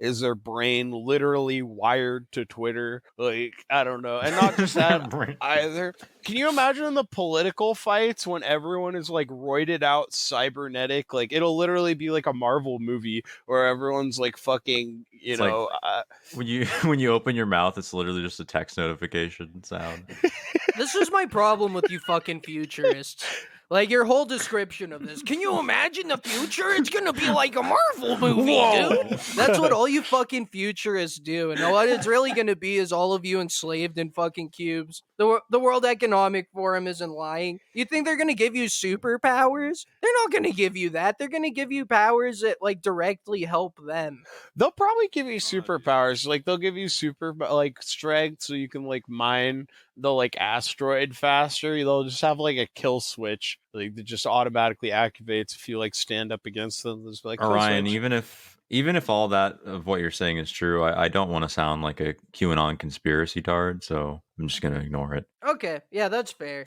is 0.00 0.20
their 0.20 0.34
brain 0.34 0.90
literally 0.90 1.62
wired 1.62 2.30
to 2.32 2.44
Twitter? 2.44 3.02
Like 3.18 3.54
I 3.70 3.84
don't 3.84 4.02
know, 4.02 4.18
and 4.18 4.34
not 4.36 4.56
just 4.56 4.74
that 4.74 5.12
either. 5.40 5.94
Can 6.24 6.36
you 6.36 6.48
imagine 6.48 6.94
the 6.94 7.04
political 7.04 7.74
fights 7.74 8.26
when 8.26 8.42
everyone 8.42 8.96
is 8.96 9.08
like 9.08 9.28
roided 9.28 9.82
out 9.82 10.12
cybernetic? 10.12 11.12
Like 11.14 11.32
it'll 11.32 11.56
literally 11.56 11.94
be 11.94 12.10
like 12.10 12.26
a 12.26 12.32
Marvel 12.32 12.78
movie 12.78 13.22
where 13.46 13.66
everyone's 13.66 14.18
like 14.18 14.36
fucking, 14.36 15.06
you 15.12 15.32
It's 15.32 15.40
like- 15.40 15.50
know. 15.50 15.68
uh, 15.82 16.02
when 16.34 16.46
you 16.46 16.64
when 16.82 16.98
you 16.98 17.12
open 17.12 17.36
your 17.36 17.46
mouth 17.46 17.78
it's 17.78 17.94
literally 17.94 18.22
just 18.22 18.40
a 18.40 18.44
text 18.44 18.76
notification 18.76 19.62
sound 19.62 20.02
this 20.76 20.94
is 20.96 21.10
my 21.12 21.26
problem 21.26 21.72
with 21.74 21.90
you 21.90 21.98
fucking 22.00 22.40
futurists. 22.40 23.24
Like 23.68 23.90
your 23.90 24.04
whole 24.04 24.26
description 24.26 24.92
of 24.92 25.04
this. 25.04 25.22
Can 25.22 25.40
you 25.40 25.58
imagine 25.58 26.06
the 26.06 26.18
future? 26.18 26.68
It's 26.70 26.88
gonna 26.88 27.12
be 27.12 27.28
like 27.28 27.56
a 27.56 27.62
Marvel 27.62 28.16
movie, 28.20 28.54
dude. 28.54 29.18
That's 29.34 29.58
what 29.58 29.72
all 29.72 29.88
you 29.88 30.02
fucking 30.02 30.46
futurists 30.46 31.18
do. 31.18 31.50
And 31.50 31.60
what 31.72 31.88
it's 31.88 32.06
really 32.06 32.32
gonna 32.32 32.54
be 32.54 32.76
is 32.76 32.92
all 32.92 33.12
of 33.12 33.26
you 33.26 33.40
enslaved 33.40 33.98
in 33.98 34.12
fucking 34.12 34.50
cubes. 34.50 35.02
The 35.18 35.40
the 35.50 35.58
World 35.58 35.84
Economic 35.84 36.46
Forum 36.52 36.86
isn't 36.86 37.10
lying. 37.10 37.58
You 37.74 37.84
think 37.84 38.06
they're 38.06 38.16
gonna 38.16 38.34
give 38.34 38.54
you 38.54 38.66
superpowers? 38.66 39.84
They're 40.00 40.12
not 40.22 40.32
gonna 40.32 40.52
give 40.52 40.76
you 40.76 40.90
that. 40.90 41.18
They're 41.18 41.28
gonna 41.28 41.50
give 41.50 41.72
you 41.72 41.86
powers 41.86 42.42
that 42.42 42.58
like 42.60 42.82
directly 42.82 43.42
help 43.42 43.80
them. 43.84 44.22
They'll 44.54 44.70
probably 44.70 45.08
give 45.08 45.26
you 45.26 45.34
oh, 45.34 45.38
superpowers. 45.38 46.24
Like 46.24 46.44
they'll 46.44 46.56
give 46.56 46.76
you 46.76 46.88
super 46.88 47.34
like 47.34 47.82
strength 47.82 48.44
so 48.44 48.54
you 48.54 48.68
can 48.68 48.84
like 48.84 49.08
mine 49.08 49.66
the 49.96 50.12
like 50.12 50.36
asteroid 50.36 51.16
faster. 51.16 51.76
They'll 51.76 52.04
just 52.04 52.22
have 52.22 52.38
like 52.38 52.58
a 52.58 52.68
kill 52.74 53.00
switch 53.00 53.58
like 53.72 53.94
that 53.96 54.04
just 54.04 54.26
automatically 54.26 54.90
activates 54.90 55.54
if 55.54 55.68
you 55.68 55.78
like 55.78 55.94
stand 55.94 56.32
up 56.32 56.46
against 56.46 56.82
them. 56.82 57.04
There's 57.04 57.24
like 57.24 57.40
kill 57.40 57.50
Orion, 57.50 57.86
even 57.86 58.12
if 58.12 58.56
even 58.68 58.96
if 58.96 59.08
all 59.08 59.28
that 59.28 59.60
of 59.64 59.86
what 59.86 60.00
you're 60.00 60.10
saying 60.10 60.38
is 60.38 60.50
true, 60.50 60.82
I, 60.82 61.04
I 61.04 61.08
don't 61.08 61.30
want 61.30 61.44
to 61.44 61.48
sound 61.48 61.82
like 61.82 62.00
a 62.00 62.14
QAnon 62.32 62.78
conspiracy 62.78 63.40
tard, 63.40 63.84
so 63.84 64.22
I'm 64.38 64.48
just 64.48 64.60
gonna 64.60 64.80
ignore 64.80 65.14
it. 65.14 65.26
Okay, 65.46 65.80
yeah, 65.90 66.08
that's 66.08 66.32
fair. 66.32 66.62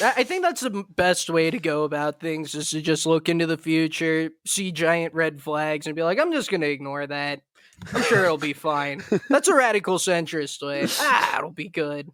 I 0.00 0.24
think 0.24 0.42
that's 0.42 0.60
the 0.60 0.84
best 0.94 1.30
way 1.30 1.50
to 1.50 1.58
go 1.58 1.84
about 1.84 2.20
things 2.20 2.54
is 2.54 2.70
to 2.70 2.80
just 2.80 3.06
look 3.06 3.28
into 3.28 3.46
the 3.46 3.58
future, 3.58 4.30
see 4.46 4.72
giant 4.72 5.14
red 5.14 5.40
flags, 5.40 5.86
and 5.86 5.96
be 5.96 6.02
like, 6.02 6.18
I'm 6.18 6.32
just 6.32 6.50
gonna 6.50 6.66
ignore 6.66 7.06
that. 7.06 7.40
I'm 7.92 8.02
sure 8.02 8.24
it'll 8.24 8.38
be 8.38 8.52
fine. 8.52 9.02
That's 9.28 9.48
a 9.48 9.54
radical 9.54 9.98
centrist 9.98 10.66
way. 10.66 10.86
Ah, 11.00 11.38
it'll 11.38 11.50
be 11.50 11.68
good. 11.68 12.10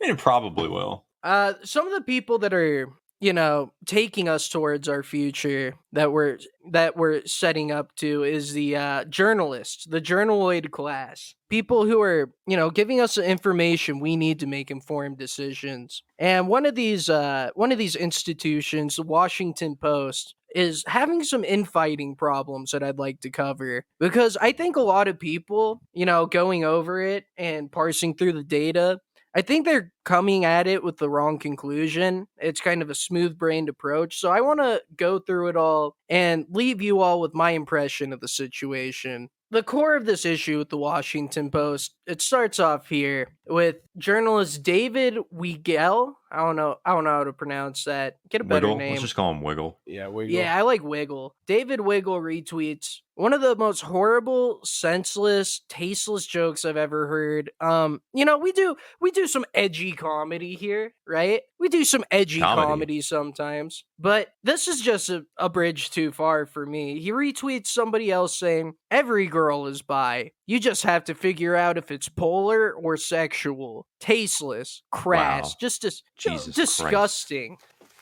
It 0.00 0.18
probably 0.18 0.68
will. 0.68 1.04
Uh, 1.22 1.54
some 1.64 1.86
of 1.86 1.92
the 1.92 2.00
people 2.00 2.38
that 2.38 2.54
are 2.54 2.88
you 3.20 3.32
know, 3.32 3.72
taking 3.86 4.28
us 4.28 4.48
towards 4.48 4.88
our 4.88 5.02
future 5.02 5.74
that 5.92 6.12
we're 6.12 6.38
that 6.70 6.96
we're 6.96 7.24
setting 7.24 7.72
up 7.72 7.94
to 7.96 8.24
is 8.24 8.52
the 8.52 8.76
uh, 8.76 9.04
journalists, 9.04 9.84
the 9.86 10.02
journaloid 10.02 10.70
class, 10.70 11.34
people 11.48 11.86
who 11.86 12.00
are 12.02 12.30
you 12.46 12.56
know 12.56 12.68
giving 12.68 13.00
us 13.00 13.14
the 13.14 13.24
information 13.24 14.00
we 14.00 14.16
need 14.16 14.38
to 14.40 14.46
make 14.46 14.70
informed 14.70 15.16
decisions. 15.16 16.02
And 16.18 16.46
one 16.46 16.66
of 16.66 16.74
these 16.74 17.08
uh, 17.08 17.50
one 17.54 17.72
of 17.72 17.78
these 17.78 17.96
institutions, 17.96 18.96
the 18.96 19.02
Washington 19.02 19.76
Post, 19.76 20.34
is 20.56 20.82
having 20.86 21.22
some 21.22 21.44
infighting 21.44 22.16
problems 22.16 22.70
that 22.70 22.82
I'd 22.82 22.98
like 22.98 23.20
to 23.20 23.30
cover 23.30 23.84
because 24.00 24.36
I 24.40 24.52
think 24.52 24.76
a 24.76 24.80
lot 24.80 25.06
of 25.06 25.20
people, 25.20 25.82
you 25.92 26.06
know, 26.06 26.26
going 26.26 26.64
over 26.64 27.00
it 27.00 27.24
and 27.36 27.70
parsing 27.70 28.14
through 28.14 28.32
the 28.32 28.42
data 28.42 28.98
I 29.36 29.42
think 29.42 29.66
they're 29.66 29.92
coming 30.06 30.46
at 30.46 30.66
it 30.66 30.82
with 30.82 30.96
the 30.96 31.10
wrong 31.10 31.38
conclusion. 31.38 32.26
It's 32.38 32.62
kind 32.62 32.80
of 32.80 32.88
a 32.88 32.94
smooth 32.94 33.36
brained 33.36 33.68
approach. 33.68 34.18
So 34.18 34.30
I 34.30 34.40
want 34.40 34.60
to 34.60 34.80
go 34.96 35.18
through 35.18 35.48
it 35.48 35.56
all 35.56 35.94
and 36.08 36.46
leave 36.48 36.80
you 36.80 37.00
all 37.00 37.20
with 37.20 37.34
my 37.34 37.50
impression 37.50 38.14
of 38.14 38.20
the 38.20 38.28
situation. 38.28 39.28
The 39.50 39.62
core 39.62 39.94
of 39.94 40.06
this 40.06 40.24
issue 40.24 40.56
with 40.56 40.70
the 40.70 40.78
Washington 40.78 41.50
Post, 41.50 41.94
it 42.06 42.22
starts 42.22 42.58
off 42.58 42.88
here 42.88 43.28
with 43.46 43.76
journalist 43.98 44.62
David 44.62 45.18
Weigel. 45.30 46.14
I 46.30 46.38
don't 46.38 46.56
know. 46.56 46.76
I 46.84 46.92
don't 46.92 47.04
know 47.04 47.10
how 47.10 47.24
to 47.24 47.32
pronounce 47.32 47.84
that. 47.84 48.18
Get 48.28 48.40
a 48.40 48.44
better 48.44 48.66
Wiggle. 48.66 48.78
name. 48.78 48.90
Let's 48.90 49.02
just 49.02 49.14
call 49.16 49.30
him 49.30 49.42
Wiggle. 49.42 49.78
Yeah, 49.86 50.08
Wiggle. 50.08 50.34
Yeah, 50.34 50.56
I 50.56 50.62
like 50.62 50.82
Wiggle. 50.82 51.34
David 51.46 51.80
Wiggle 51.80 52.20
retweets 52.20 53.00
one 53.16 53.32
of 53.32 53.40
the 53.40 53.56
most 53.56 53.80
horrible, 53.80 54.60
senseless, 54.62 55.62
tasteless 55.70 56.26
jokes 56.26 56.64
I've 56.66 56.76
ever 56.76 57.06
heard. 57.06 57.50
Um, 57.62 58.02
you 58.12 58.26
know, 58.26 58.36
we 58.38 58.52
do 58.52 58.76
we 59.00 59.10
do 59.10 59.26
some 59.26 59.46
edgy 59.54 59.92
comedy 59.92 60.54
here, 60.54 60.92
right? 61.06 61.40
We 61.58 61.68
do 61.70 61.84
some 61.84 62.04
edgy 62.10 62.40
Comedy. 62.40 62.66
comedy, 62.66 63.00
sometimes. 63.00 63.84
But 63.98 64.28
this 64.44 64.68
is 64.68 64.82
just 64.82 65.08
a, 65.08 65.24
a 65.38 65.48
bridge 65.48 65.90
too 65.90 66.12
far 66.12 66.44
for 66.44 66.66
me. 66.66 67.00
He 67.00 67.10
retweets 67.10 67.68
somebody 67.68 68.12
else 68.12 68.38
saying, 68.38 68.74
Every 68.90 69.26
girl 69.26 69.66
is 69.66 69.80
bi. 69.80 70.32
You 70.46 70.60
just 70.60 70.84
have 70.84 71.04
to 71.04 71.14
figure 71.14 71.56
out 71.56 71.76
if 71.76 71.90
it's 71.90 72.08
polar 72.08 72.72
or 72.72 72.96
sexual. 72.96 73.86
Tasteless, 74.00 74.82
crass, 74.92 75.44
Wow. 75.50 75.52
just 75.60 75.82
dis- 75.82 76.02
Jesus 76.16 76.44
Christ. 76.54 76.56
disgusting. 76.56 77.56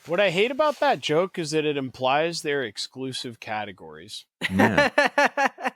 What 0.05 0.19
I 0.19 0.29
hate 0.29 0.51
about 0.51 0.79
that 0.81 0.99
joke 0.99 1.39
is 1.39 1.49
that 1.51 1.65
it 1.65 1.77
implies 1.77 2.43
they're 2.43 2.63
exclusive 2.63 3.39
categories. 3.39 4.25
Yeah. 4.51 4.89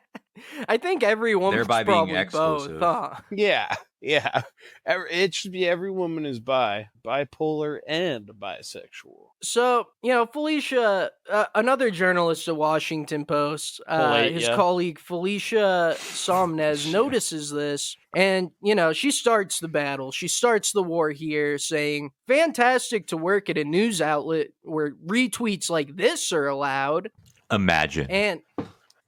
I 0.70 0.78
think 0.78 1.04
every 1.04 1.36
woman's 1.36 1.68
Thereby 1.68 1.84
being 1.84 1.96
probably 1.98 2.16
exclusive. 2.18 2.80
both, 2.80 3.14
huh? 3.14 3.22
Yeah, 3.32 3.76
yeah. 4.02 4.42
It 4.86 5.36
should 5.36 5.52
be 5.52 5.68
every 5.68 5.92
woman 5.92 6.26
is 6.26 6.40
bi, 6.40 6.90
bipolar, 7.06 7.80
and 7.88 8.26
bisexual. 8.28 9.28
So, 9.44 9.86
you 10.02 10.12
know, 10.12 10.26
Felicia, 10.26 11.12
uh, 11.30 11.46
another 11.54 11.92
journalist 11.92 12.48
at 12.48 12.56
Washington 12.56 13.26
Post, 13.26 13.82
uh, 13.88 13.98
Polite, 13.98 14.34
his 14.34 14.48
yeah. 14.48 14.56
colleague 14.56 14.98
Felicia 14.98 15.96
Sonmez 15.98 16.92
notices 16.92 17.52
this, 17.52 17.98
and, 18.16 18.50
you 18.64 18.74
know, 18.74 18.94
she 18.94 19.12
starts 19.12 19.60
the 19.60 19.68
battle. 19.68 20.12
She 20.12 20.28
starts 20.28 20.72
the 20.72 20.84
war 20.84 21.12
here, 21.12 21.60
saying, 21.60 22.12
Fantastic 22.28 23.08
to 23.08 23.18
work 23.18 23.50
at 23.50 23.58
a 23.60 23.64
news 23.64 24.02
outlet 24.02 24.48
where 24.64 24.92
retweets 25.06 25.70
like 25.70 25.96
this 25.96 26.34
are 26.34 26.48
allowed. 26.48 27.12
Imagine. 27.52 28.08
And 28.10 28.42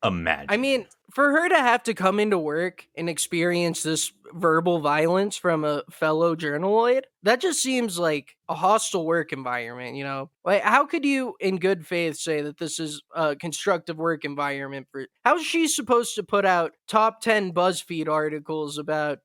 Imagine. 0.03 0.47
I 0.49 0.57
mean, 0.57 0.85
for 1.13 1.31
her 1.31 1.49
to 1.49 1.57
have 1.57 1.83
to 1.83 1.93
come 1.93 2.19
into 2.19 2.37
work 2.37 2.87
and 2.95 3.09
experience 3.09 3.83
this 3.83 4.11
verbal 4.33 4.79
violence 4.79 5.35
from 5.35 5.65
a 5.65 5.83
fellow 5.91 6.35
journaloid, 6.35 7.03
that 7.23 7.41
just 7.41 7.61
seems 7.61 7.99
like 7.99 8.35
a 8.47 8.55
hostile 8.55 9.05
work 9.05 9.33
environment, 9.33 9.95
you 9.95 10.03
know? 10.03 10.29
Like, 10.45 10.63
how 10.63 10.85
could 10.85 11.05
you, 11.05 11.35
in 11.39 11.57
good 11.57 11.85
faith, 11.85 12.17
say 12.17 12.41
that 12.41 12.57
this 12.57 12.79
is 12.79 13.01
a 13.15 13.35
constructive 13.35 13.97
work 13.97 14.25
environment 14.25 14.87
for. 14.91 15.07
How's 15.25 15.43
she 15.43 15.67
supposed 15.67 16.15
to 16.15 16.23
put 16.23 16.45
out 16.45 16.73
top 16.87 17.21
10 17.21 17.53
BuzzFeed 17.53 18.07
articles 18.07 18.77
about, 18.77 19.19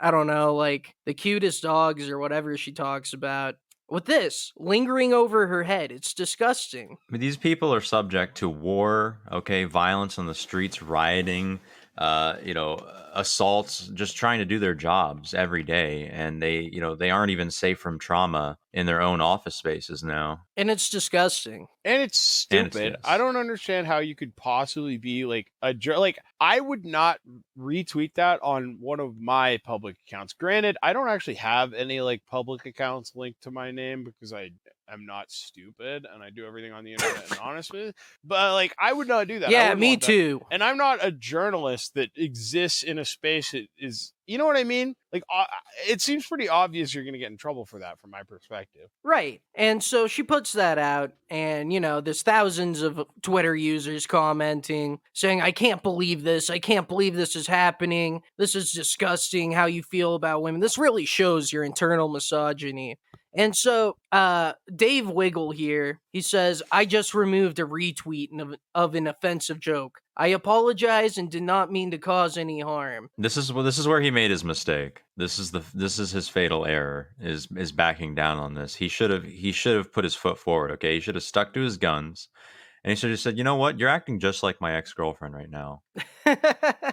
I 0.00 0.10
don't 0.10 0.28
know, 0.28 0.54
like 0.54 0.94
the 1.06 1.14
cutest 1.14 1.62
dogs 1.62 2.08
or 2.08 2.18
whatever 2.18 2.56
she 2.56 2.72
talks 2.72 3.12
about? 3.12 3.56
With 3.92 4.06
this 4.06 4.54
lingering 4.56 5.12
over 5.12 5.48
her 5.48 5.64
head, 5.64 5.92
it's 5.92 6.14
disgusting. 6.14 6.96
I 7.10 7.12
mean, 7.12 7.20
these 7.20 7.36
people 7.36 7.74
are 7.74 7.82
subject 7.82 8.38
to 8.38 8.48
war, 8.48 9.18
okay, 9.30 9.64
violence 9.64 10.18
on 10.18 10.24
the 10.24 10.34
streets, 10.34 10.80
rioting, 10.80 11.60
uh, 11.98 12.36
you 12.42 12.54
know, 12.54 12.78
assaults, 13.14 13.88
just 13.88 14.16
trying 14.16 14.38
to 14.38 14.44
do 14.46 14.58
their 14.58 14.74
jobs 14.74 15.34
every 15.34 15.62
day, 15.62 16.08
and 16.08 16.42
they, 16.42 16.60
you 16.60 16.80
know, 16.80 16.94
they 16.94 17.10
aren't 17.10 17.30
even 17.30 17.50
safe 17.50 17.78
from 17.78 17.98
trauma 17.98 18.56
in 18.72 18.86
their 18.86 19.02
own 19.02 19.20
office 19.20 19.54
spaces 19.54 20.02
now. 20.02 20.40
And 20.56 20.70
it's 20.70 20.88
disgusting. 20.88 21.66
And 21.84 22.02
it's 22.02 22.46
And 22.50 22.60
it's- 22.68 22.72
stupid. 22.72 22.92
yes. 22.94 23.00
I 23.04 23.18
don't 23.18 23.36
understand 23.36 23.86
how 23.86 23.98
you 23.98 24.14
could 24.14 24.34
possibly 24.36 24.96
be 24.96 25.26
like 25.26 25.52
a 25.60 25.74
jour- 25.74 25.98
like 25.98 26.18
I 26.40 26.58
would 26.58 26.86
not 26.86 27.20
retweet 27.58 28.14
that 28.14 28.40
on 28.42 28.78
one 28.80 28.98
of 28.98 29.18
my 29.18 29.58
public 29.62 29.96
accounts. 30.06 30.32
Granted, 30.32 30.78
I 30.82 30.94
don't 30.94 31.08
actually 31.08 31.34
have 31.34 31.74
any 31.74 32.00
like 32.00 32.22
public 32.26 32.64
accounts 32.64 33.12
linked 33.14 33.42
to 33.42 33.50
my 33.50 33.70
name 33.70 34.04
because 34.04 34.32
I 34.32 34.50
am 34.88 35.06
not 35.06 35.30
stupid 35.30 36.06
and 36.12 36.22
I 36.22 36.30
do 36.30 36.46
everything 36.46 36.72
on 36.72 36.84
the 36.84 36.92
internet 36.92 37.30
and 37.30 37.40
honest 37.40 37.72
with. 37.72 37.94
But 38.24 38.52
like 38.54 38.74
I 38.78 38.92
would 38.92 39.08
not 39.08 39.28
do 39.28 39.40
that. 39.40 39.50
Yeah, 39.50 39.74
me 39.74 39.90
want 39.90 40.00
that. 40.02 40.06
too. 40.06 40.40
And 40.50 40.62
I'm 40.62 40.76
not 40.76 40.98
a 41.04 41.10
journalist 41.10 41.94
that 41.94 42.10
exists 42.16 42.82
in 42.82 42.98
a 42.98 43.04
space 43.04 43.52
that 43.52 43.66
is, 43.78 44.12
you 44.26 44.38
know 44.38 44.46
what 44.46 44.56
I 44.56 44.64
mean? 44.64 44.94
Like, 45.12 45.24
uh, 45.34 45.44
it 45.88 46.00
seems 46.00 46.26
pretty 46.26 46.48
obvious 46.48 46.94
you're 46.94 47.04
going 47.04 47.12
to 47.12 47.18
get 47.18 47.30
in 47.30 47.36
trouble 47.36 47.66
for 47.66 47.80
that, 47.80 48.00
from 48.00 48.10
my 48.10 48.22
perspective. 48.22 48.88
Right. 49.02 49.42
And 49.54 49.82
so 49.82 50.06
she 50.06 50.22
puts 50.22 50.52
that 50.52 50.78
out, 50.78 51.12
and, 51.28 51.70
you 51.72 51.80
know, 51.80 52.00
there's 52.00 52.22
thousands 52.22 52.80
of 52.80 53.04
Twitter 53.20 53.54
users 53.54 54.06
commenting, 54.06 55.00
saying, 55.12 55.42
I 55.42 55.50
can't 55.50 55.82
believe 55.82 56.22
this. 56.22 56.48
I 56.48 56.60
can't 56.60 56.88
believe 56.88 57.14
this 57.14 57.36
is 57.36 57.46
happening. 57.46 58.22
This 58.38 58.54
is 58.54 58.72
disgusting 58.72 59.52
how 59.52 59.66
you 59.66 59.82
feel 59.82 60.14
about 60.14 60.40
women. 60.40 60.60
This 60.60 60.78
really 60.78 61.04
shows 61.04 61.52
your 61.52 61.64
internal 61.64 62.08
misogyny. 62.08 62.98
And 63.34 63.56
so, 63.56 63.96
uh, 64.10 64.52
Dave 64.74 65.08
Wiggle 65.08 65.52
here, 65.52 66.00
he 66.12 66.20
says, 66.20 66.62
I 66.70 66.84
just 66.84 67.14
removed 67.14 67.58
a 67.58 67.64
retweet 67.64 68.38
of, 68.38 68.54
of 68.74 68.94
an 68.94 69.06
offensive 69.06 69.58
joke. 69.58 70.00
I 70.16 70.28
apologize 70.28 71.16
and 71.16 71.30
did 71.30 71.42
not 71.42 71.72
mean 71.72 71.90
to 71.92 71.98
cause 71.98 72.36
any 72.36 72.60
harm. 72.60 73.08
This 73.16 73.38
is 73.38 73.48
wh- 73.48 73.62
this 73.64 73.78
is 73.78 73.88
where 73.88 74.02
he 74.02 74.10
made 74.10 74.30
his 74.30 74.44
mistake. 74.44 75.02
This 75.16 75.38
is 75.38 75.50
the 75.50 75.62
this 75.72 75.98
is 75.98 76.10
his 76.10 76.28
fatal 76.28 76.66
error 76.66 77.08
is 77.18 77.48
is 77.56 77.72
backing 77.72 78.14
down 78.14 78.38
on 78.38 78.52
this. 78.52 78.74
He 78.74 78.88
should 78.88 79.10
have 79.10 79.24
he 79.24 79.52
should 79.52 79.76
have 79.76 79.92
put 79.92 80.04
his 80.04 80.14
foot 80.14 80.38
forward. 80.38 80.70
Okay, 80.72 80.94
he 80.94 81.00
should 81.00 81.14
have 81.14 81.24
stuck 81.24 81.54
to 81.54 81.60
his 81.60 81.78
guns, 81.78 82.28
and 82.84 82.90
he 82.90 82.96
should 82.96 83.10
have 83.10 83.20
said, 83.20 83.38
you 83.38 83.44
know 83.44 83.56
what, 83.56 83.78
you're 83.78 83.88
acting 83.88 84.20
just 84.20 84.42
like 84.42 84.60
my 84.60 84.76
ex 84.76 84.92
girlfriend 84.92 85.34
right 85.34 85.50
now. 85.50 85.82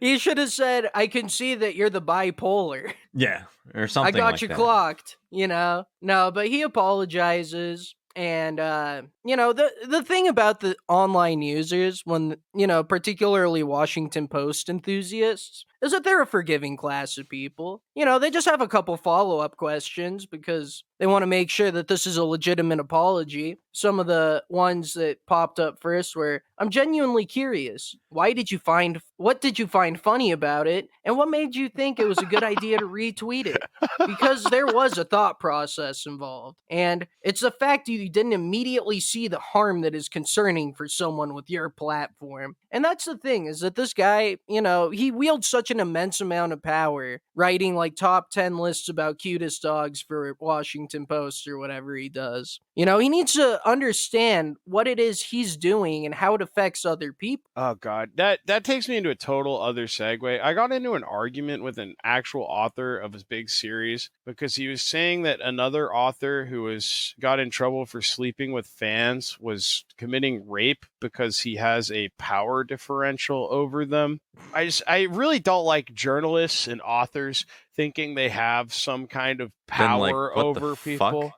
you 0.00 0.18
should 0.18 0.38
have 0.38 0.50
said, 0.52 0.90
I 0.94 1.06
can 1.06 1.28
see 1.28 1.54
that 1.54 1.74
you're 1.74 1.90
the 1.90 2.02
bipolar. 2.02 2.92
Yeah, 3.14 3.44
or 3.74 3.86
something. 3.86 4.14
I 4.14 4.18
got 4.18 4.32
like 4.32 4.42
you 4.42 4.48
that. 4.48 4.56
clocked, 4.56 5.16
you 5.30 5.46
know. 5.46 5.84
No, 6.00 6.30
but 6.30 6.48
he 6.48 6.62
apologizes 6.62 7.94
and 8.16 8.60
uh 8.60 9.02
you 9.24 9.36
know 9.36 9.52
the 9.52 9.70
the 9.86 10.02
thing 10.02 10.28
about 10.28 10.60
the 10.60 10.76
online 10.88 11.42
users 11.42 12.02
when 12.04 12.36
you 12.54 12.66
know 12.66 12.84
particularly 12.84 13.62
Washington 13.62 14.28
Post 14.28 14.68
enthusiasts 14.68 15.64
is 15.84 15.92
that 15.92 16.02
they're 16.02 16.22
a 16.22 16.26
forgiving 16.26 16.76
class 16.76 17.18
of 17.18 17.28
people. 17.28 17.82
You 17.94 18.06
know, 18.06 18.18
they 18.18 18.30
just 18.30 18.48
have 18.48 18.62
a 18.62 18.68
couple 18.68 18.96
follow-up 18.96 19.58
questions 19.58 20.24
because 20.24 20.82
they 20.98 21.06
want 21.06 21.22
to 21.22 21.26
make 21.26 21.50
sure 21.50 21.70
that 21.70 21.88
this 21.88 22.06
is 22.06 22.16
a 22.16 22.24
legitimate 22.24 22.80
apology. 22.80 23.58
Some 23.72 24.00
of 24.00 24.06
the 24.06 24.42
ones 24.48 24.94
that 24.94 25.18
popped 25.26 25.60
up 25.60 25.78
first 25.82 26.16
were 26.16 26.42
I'm 26.58 26.70
genuinely 26.70 27.26
curious. 27.26 27.94
Why 28.08 28.32
did 28.32 28.50
you 28.50 28.58
find 28.58 29.00
what 29.18 29.40
did 29.40 29.58
you 29.58 29.66
find 29.66 30.00
funny 30.00 30.32
about 30.32 30.66
it? 30.66 30.88
And 31.04 31.18
what 31.18 31.28
made 31.28 31.54
you 31.54 31.68
think 31.68 31.98
it 31.98 32.08
was 32.08 32.18
a 32.18 32.26
good 32.26 32.44
idea 32.44 32.78
to 32.78 32.86
retweet 32.88 33.46
it? 33.46 33.62
because 34.06 34.44
there 34.44 34.66
was 34.66 34.96
a 34.96 35.04
thought 35.04 35.38
process 35.38 36.06
involved. 36.06 36.56
And 36.70 37.06
it's 37.22 37.40
the 37.40 37.50
fact 37.50 37.88
you 37.88 38.08
didn't 38.08 38.32
immediately 38.32 39.00
see 39.14 39.28
the 39.28 39.38
harm 39.38 39.82
that 39.82 39.94
is 39.94 40.08
concerning 40.08 40.74
for 40.74 40.88
someone 40.88 41.34
with 41.34 41.48
your 41.48 41.70
platform. 41.70 42.56
And 42.72 42.84
that's 42.84 43.04
the 43.04 43.16
thing 43.16 43.46
is 43.46 43.60
that 43.60 43.76
this 43.76 43.94
guy, 43.94 44.38
you 44.48 44.60
know, 44.60 44.90
he 44.90 45.12
wields 45.12 45.46
such 45.46 45.70
an 45.70 45.78
immense 45.78 46.20
amount 46.20 46.52
of 46.52 46.62
power 46.62 47.20
writing 47.36 47.76
like 47.76 47.94
top 47.94 48.30
10 48.30 48.58
lists 48.58 48.88
about 48.88 49.20
cutest 49.20 49.62
dogs 49.62 50.02
for 50.02 50.36
Washington 50.40 51.06
Post 51.06 51.46
or 51.46 51.58
whatever 51.58 51.94
he 51.94 52.08
does. 52.08 52.58
You 52.74 52.84
know, 52.84 52.98
he 52.98 53.08
needs 53.08 53.34
to 53.34 53.60
understand 53.66 54.56
what 54.64 54.88
it 54.88 54.98
is 54.98 55.22
he's 55.22 55.56
doing 55.56 56.04
and 56.04 56.14
how 56.16 56.34
it 56.34 56.42
affects 56.42 56.84
other 56.84 57.12
people. 57.12 57.48
Oh 57.54 57.76
god, 57.76 58.10
that 58.16 58.40
that 58.46 58.64
takes 58.64 58.88
me 58.88 58.96
into 58.96 59.10
a 59.10 59.14
total 59.14 59.62
other 59.62 59.86
segue. 59.86 60.42
I 60.42 60.54
got 60.54 60.72
into 60.72 60.94
an 60.94 61.04
argument 61.04 61.62
with 61.62 61.78
an 61.78 61.94
actual 62.02 62.42
author 62.42 62.98
of 62.98 63.12
his 63.12 63.22
big 63.22 63.48
series 63.48 64.10
because 64.26 64.56
he 64.56 64.66
was 64.66 64.82
saying 64.82 65.22
that 65.22 65.40
another 65.40 65.94
author 65.94 66.46
who 66.46 66.62
was 66.62 67.14
got 67.20 67.38
in 67.38 67.50
trouble 67.50 67.86
for 67.86 68.02
sleeping 68.02 68.50
with 68.50 68.66
fans 68.66 69.03
was 69.40 69.84
committing 69.98 70.48
rape 70.48 70.84
because 71.00 71.40
he 71.40 71.56
has 71.56 71.90
a 71.90 72.08
power 72.18 72.64
differential 72.64 73.48
over 73.50 73.84
them. 73.84 74.20
I 74.52 74.66
just 74.66 74.82
I 74.86 75.02
really 75.02 75.38
don't 75.38 75.64
like 75.64 75.92
journalists 75.92 76.66
and 76.68 76.80
authors 76.80 77.46
thinking 77.76 78.14
they 78.14 78.28
have 78.28 78.72
some 78.72 79.06
kind 79.06 79.40
of 79.40 79.50
Then, 79.76 79.98
like, 79.98 80.12
power 80.12 80.32
what 80.34 80.36
the 80.36 80.44
over 80.44 80.76
fuck? 80.76 80.84
people. 80.84 81.32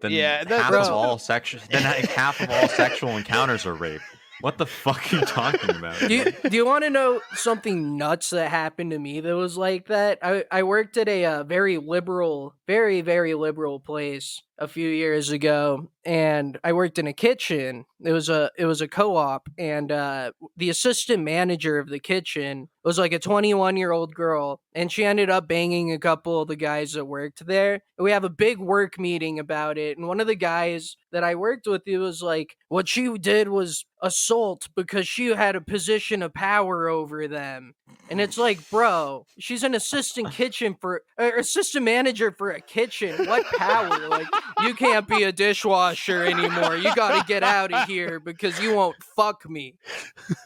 then 0.00 0.12
Yeah, 0.12 0.44
that- 0.44 0.60
half 0.62 0.70
that's- 0.70 0.88
of 0.88 0.94
all 0.94 1.18
sexual 1.18 1.60
then 1.70 1.84
like, 1.84 2.06
half 2.10 2.40
of 2.40 2.50
all 2.50 2.68
sexual 2.68 3.16
encounters 3.16 3.66
are 3.66 3.74
rape. 3.74 4.00
What 4.40 4.56
the 4.56 4.66
fuck 4.66 5.12
are 5.12 5.16
you 5.16 5.22
talking 5.22 5.70
about? 5.70 5.98
do 5.98 6.14
you, 6.14 6.24
do 6.48 6.56
you 6.56 6.64
want 6.64 6.84
to 6.84 6.90
know 6.90 7.20
something 7.34 7.96
nuts 7.96 8.30
that 8.30 8.50
happened 8.50 8.92
to 8.92 8.98
me 9.00 9.18
that 9.20 9.34
was 9.34 9.56
like 9.56 9.86
that? 9.88 10.20
I, 10.22 10.44
I 10.48 10.62
worked 10.62 10.96
at 10.96 11.08
a 11.08 11.24
uh, 11.24 11.42
very 11.42 11.76
liberal, 11.78 12.54
very, 12.68 13.00
very 13.00 13.34
liberal 13.34 13.80
place 13.80 14.40
a 14.58 14.68
few 14.68 14.88
years 14.88 15.30
ago 15.30 15.88
and 16.04 16.58
I 16.64 16.72
worked 16.72 16.98
in 16.98 17.06
a 17.06 17.12
kitchen. 17.12 17.84
It 18.02 18.12
was 18.12 18.28
a 18.28 18.50
it 18.56 18.64
was 18.64 18.80
a 18.80 18.88
co-op 18.88 19.48
and 19.58 19.92
uh 19.92 20.32
the 20.56 20.70
assistant 20.70 21.22
manager 21.22 21.78
of 21.78 21.88
the 21.88 21.98
kitchen 21.98 22.68
was 22.84 22.98
like 22.98 23.12
a 23.12 23.18
21-year-old 23.18 24.14
girl 24.14 24.60
and 24.74 24.90
she 24.90 25.04
ended 25.04 25.28
up 25.28 25.46
banging 25.46 25.92
a 25.92 25.98
couple 25.98 26.40
of 26.40 26.48
the 26.48 26.56
guys 26.56 26.92
that 26.92 27.04
worked 27.04 27.44
there. 27.46 27.74
And 27.98 28.04
we 28.04 28.12
have 28.12 28.24
a 28.24 28.30
big 28.30 28.58
work 28.58 28.98
meeting 28.98 29.38
about 29.38 29.78
it 29.78 29.98
and 29.98 30.08
one 30.08 30.20
of 30.20 30.26
the 30.26 30.34
guys 30.34 30.96
that 31.12 31.24
I 31.24 31.34
worked 31.34 31.66
with 31.66 31.82
he 31.84 31.98
was 31.98 32.22
like 32.22 32.56
what 32.68 32.88
she 32.88 33.16
did 33.18 33.48
was 33.48 33.84
assault 34.02 34.68
because 34.76 35.08
she 35.08 35.26
had 35.28 35.56
a 35.56 35.60
position 35.60 36.22
of 36.22 36.34
power 36.34 36.88
over 36.88 37.26
them. 37.28 37.74
And 38.10 38.20
it's 38.20 38.38
like, 38.38 38.68
bro, 38.70 39.26
she's 39.38 39.62
an 39.62 39.74
assistant 39.74 40.30
kitchen 40.32 40.76
for 40.80 41.02
or 41.18 41.36
assistant 41.36 41.84
manager 41.84 42.34
for 42.36 42.50
a 42.50 42.60
kitchen. 42.60 43.26
What 43.26 43.44
power? 43.46 44.08
Like 44.08 44.28
you 44.62 44.74
can't 44.74 45.06
be 45.06 45.22
a 45.24 45.32
dishwasher 45.32 46.24
anymore. 46.24 46.76
You 46.76 46.94
got 46.94 47.20
to 47.20 47.26
get 47.26 47.42
out 47.42 47.72
of 47.72 47.88
here 47.88 48.20
because 48.20 48.60
you 48.60 48.74
won't 48.74 48.96
fuck 49.16 49.48
me. 49.48 49.76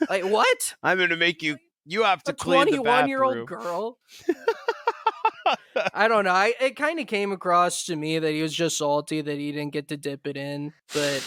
Like 0.09 0.25
what? 0.25 0.75
I'm 0.83 0.99
gonna 0.99 1.17
make 1.17 1.43
you. 1.43 1.59
You 1.85 2.05
have 2.05 2.23
to 2.25 2.33
A 2.33 2.35
clean 2.35 2.61
the 2.67 2.77
21 2.77 3.09
year 3.09 3.23
old 3.25 3.47
girl? 3.47 3.99
I 5.95 6.07
don't 6.07 6.25
know. 6.25 6.31
I 6.31 6.55
it 6.61 6.77
kind 6.77 7.01
of 7.01 7.07
came 7.07 7.33
across 7.33 7.87
to 7.87 7.97
me 7.97 8.19
that 8.19 8.31
he 8.33 8.43
was 8.43 8.53
just 8.53 8.79
salty 8.79 9.21
that 9.21 9.37
he 9.37 9.53
didn't 9.53 9.73
get 9.73 9.89
to 9.89 9.97
dip 9.97 10.27
it 10.27 10.37
in, 10.37 10.73
but 10.95 11.23